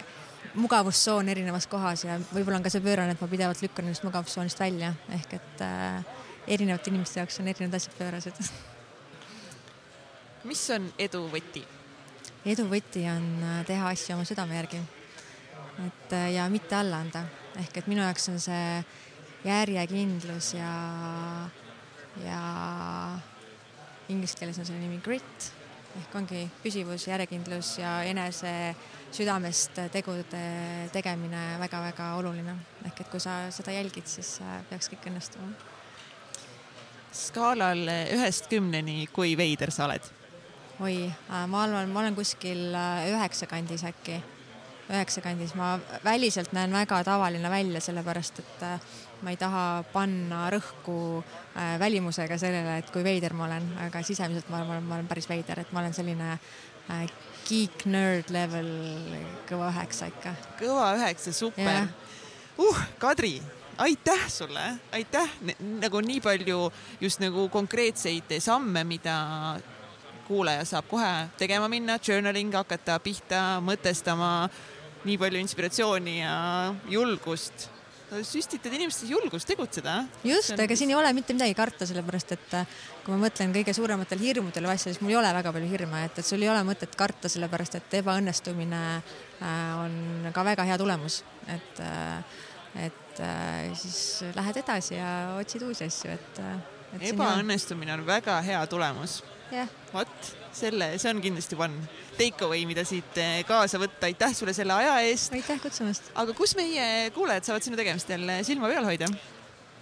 mugavustsoon 0.54 1.28
erinevas 1.28 1.66
kohas 1.66 2.04
ja 2.04 2.18
võib-olla 2.32 2.58
on 2.60 2.66
ka 2.66 2.72
see 2.72 2.84
pöörane, 2.84 3.14
et 3.14 3.20
ma 3.22 3.28
pidevalt 3.30 3.62
lükkan 3.64 3.88
ennast 3.88 4.04
mugavustsoonist 4.06 4.60
välja, 4.60 4.92
ehk 5.16 5.36
et 5.38 5.64
äh, 5.64 6.02
erinevate 6.46 6.90
inimeste 6.92 7.20
jaoks 7.20 7.40
on 7.40 7.48
erinevad 7.48 7.78
asjad 7.78 7.96
pöörased. 7.98 8.42
mis 10.50 10.64
on 10.74 10.90
edu 10.98 11.24
võti? 11.32 11.64
edu 12.44 12.66
võti 12.68 13.06
on 13.10 13.28
äh, 13.46 13.62
teha 13.68 13.94
asju 13.94 14.16
oma 14.16 14.26
südame 14.28 14.58
järgi. 14.58 14.82
et 15.86 16.16
äh, 16.18 16.32
ja 16.36 16.48
mitte 16.52 16.76
alla 16.76 17.00
anda, 17.00 17.24
ehk 17.62 17.82
et 17.82 17.90
minu 17.90 18.04
jaoks 18.04 18.28
on 18.34 18.40
see 18.42 18.84
järjekindlus 19.44 20.54
ja, 20.54 20.72
ja 22.22 22.40
inglise 24.12 24.38
keeles 24.38 24.60
on 24.60 24.68
selle 24.68 24.80
nimi 24.82 25.00
grit 25.04 25.50
ehk 25.98 26.14
ongi 26.16 26.46
püsivus, 26.62 27.04
järjekindlus 27.08 27.74
ja 27.82 27.98
enese 28.08 28.52
südamest 29.12 29.76
tegude 29.92 30.40
tegemine 30.92 31.58
väga-väga 31.60 32.14
oluline. 32.20 32.56
ehk 32.86 33.04
et 33.04 33.12
kui 33.12 33.20
sa 33.20 33.50
seda 33.52 33.74
jälgid, 33.76 34.08
siis 34.08 34.38
peaks 34.70 34.88
kõik 34.88 35.10
õnnestuma. 35.12 35.52
skaalal 37.12 37.84
ühest 38.16 38.48
kümneni, 38.48 39.06
kui 39.12 39.36
veider 39.36 39.70
sa 39.70 39.84
oled? 39.90 40.12
oi, 40.82 41.06
äh, 41.06 41.46
ma 41.46 41.62
arvan, 41.62 41.90
ma 41.92 42.00
olen 42.00 42.16
kuskil 42.16 42.72
äh, 42.74 43.06
üheksa 43.12 43.46
kandis 43.50 43.84
äkki, 43.86 44.18
üheksa 44.90 45.22
kandis. 45.24 45.54
ma 45.54 45.78
väliselt 46.04 46.52
näen 46.52 46.72
väga 46.72 47.02
tavaline 47.04 47.50
välja, 47.50 47.80
sellepärast 47.80 48.38
et 48.42 48.62
äh, 48.66 48.80
ma 49.22 49.30
ei 49.30 49.38
taha 49.40 49.84
panna 49.92 50.44
rõhku 50.52 51.22
välimusega 51.78 52.38
sellele, 52.40 52.78
et 52.82 52.90
kui 52.90 53.04
veider 53.06 53.34
ma 53.38 53.46
olen, 53.46 53.68
aga 53.86 54.02
sisemiselt 54.06 54.50
ma 54.50 54.62
arvan, 54.62 54.84
ma 54.84 54.98
olen 54.98 55.08
päris 55.10 55.28
veider, 55.30 55.62
et 55.62 55.72
ma 55.72 55.82
olen 55.82 55.94
selline 55.94 56.36
geek 57.46 57.86
nerd 57.90 58.30
level 58.34 58.70
kõva 59.48 59.70
üheksa 59.72 60.08
ikka. 60.12 60.34
kõva 60.60 60.92
üheksa, 60.98 61.34
super. 61.36 61.88
Uh, 62.58 62.78
Kadri, 63.00 63.36
aitäh 63.78 64.26
sulle, 64.28 64.64
aitäh 64.92 65.30
nagu 65.80 66.00
nii 66.04 66.20
palju 66.20 66.66
just 67.00 67.22
nagu 67.22 67.48
konkreetseid 67.52 68.36
samme, 68.42 68.84
mida 68.84 69.16
kuulaja 70.28 70.64
saab 70.68 70.88
kohe 70.90 71.12
tegema 71.38 71.68
minna, 71.68 71.98
journaling 72.02 72.54
hakata 72.54 72.98
pihta, 73.02 73.60
mõtestama, 73.64 74.48
nii 75.04 75.18
palju 75.18 75.40
inspiratsiooni 75.42 76.18
ja 76.20 76.34
julgust 76.90 77.68
süstitad 78.20 78.72
inimestes 78.74 79.10
julgust 79.10 79.48
tegutseda. 79.48 80.02
just, 80.26 80.52
ega 80.58 80.76
siin 80.76 80.92
ei 80.92 80.96
ole 80.98 81.12
mitte 81.16 81.34
midagi 81.36 81.54
karta, 81.56 81.86
sellepärast 81.88 82.34
et 82.36 82.56
äh, 82.58 82.76
kui 83.04 83.14
ma 83.14 83.26
mõtlen 83.26 83.54
kõige 83.54 83.74
suurematele 83.76 84.26
hirmudele 84.26 84.68
või 84.68 84.76
asjadele, 84.76 84.96
siis 84.96 85.04
mul 85.04 85.14
ei 85.14 85.18
ole 85.22 85.32
väga 85.38 85.54
palju 85.56 85.70
hirme, 85.70 86.04
et, 86.08 86.20
et 86.20 86.28
sul 86.28 86.44
ei 86.44 86.50
ole 86.52 86.62
mõtet 86.68 86.96
karta, 86.98 87.30
sellepärast 87.32 87.78
et 87.80 87.98
ebaõnnestumine 88.02 88.82
äh, 88.98 89.72
on 89.80 90.30
ka 90.34 90.44
väga 90.52 90.68
hea 90.68 90.78
tulemus, 90.80 91.22
et, 91.52 91.82
äh, 91.86 92.44
et 92.88 93.24
siis 93.76 94.22
lähed 94.32 94.62
edasi 94.62 94.96
ja 94.96 95.10
otsid 95.40 95.66
uusi 95.68 95.88
asju, 95.88 96.14
et. 96.16 96.44
Ebaõnnestumine 97.00 97.94
on 97.94 98.06
väga 98.06 98.40
hea 98.44 98.60
tulemus 98.70 99.20
vot 99.92 100.30
selle, 100.52 100.92
see 101.00 101.10
on 101.12 101.20
kindlasti 101.24 101.56
one 101.60 101.86
take 102.16 102.44
away, 102.44 102.64
mida 102.68 102.84
siit 102.88 103.16
eh, 103.20 103.40
kaasa 103.48 103.80
võtta. 103.80 104.08
aitäh 104.08 104.34
sulle 104.36 104.54
selle 104.56 104.74
aja 104.76 104.98
eest. 105.08 105.32
aitäh 105.36 105.60
kutsumast. 105.62 106.12
aga 106.18 106.34
kus 106.36 106.56
meie 106.58 107.10
kuulajad 107.16 107.48
saavad 107.48 107.64
sinu 107.66 107.78
tegemistel 107.80 108.36
silma 108.46 108.70
peal 108.72 108.88
hoida? 108.88 109.08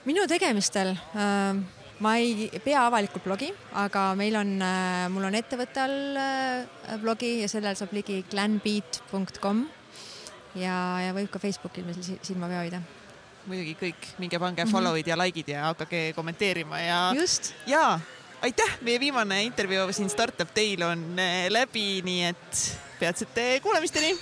minu 0.09 0.27
tegemistel 0.31 0.95
äh, 0.95 1.59
ma 2.01 2.15
ei 2.19 2.49
pea 2.65 2.87
avalikult 2.89 3.27
blogi, 3.27 3.51
aga 3.79 4.11
meil 4.19 4.39
on 4.41 4.55
äh,, 4.65 5.09
mul 5.13 5.29
on 5.31 5.39
ettevõtte 5.39 5.85
all 5.85 6.23
äh, 6.23 6.97
blogi 7.03 7.37
ja 7.43 7.51
sellel 7.51 7.79
saab 7.79 7.95
ligi 7.97 8.23
glanbeat.com 8.31 9.67
ja, 10.59 10.79
ja 11.07 11.13
võib 11.17 11.31
ka 11.33 11.43
Facebookil 11.43 11.87
meil 11.87 12.03
silma 12.03 12.51
peal 12.51 12.65
hoida 12.65 12.83
muidugi 13.51 13.75
kõik, 13.81 14.09
minge 14.23 14.41
pange 14.43 14.67
follow'id 14.71 15.11
ja 15.11 15.19
like'id 15.19 15.53
ja 15.55 15.67
hakake 15.71 16.11
kommenteerima 16.17 16.81
ja. 16.85 17.03
just. 17.19 17.53
ja 17.71 17.99
aitäh, 18.43 18.79
meie 18.87 19.01
viimane 19.03 19.43
intervjuu 19.49 19.91
siin 19.97 20.11
Startup 20.13 20.57
Dail 20.57 20.87
on 20.87 21.07
eh, 21.19 21.47
läbi, 21.53 22.01
nii 22.07 22.25
et 22.31 22.65
peatsete 23.01 23.53
kuulamisteni 23.65 24.15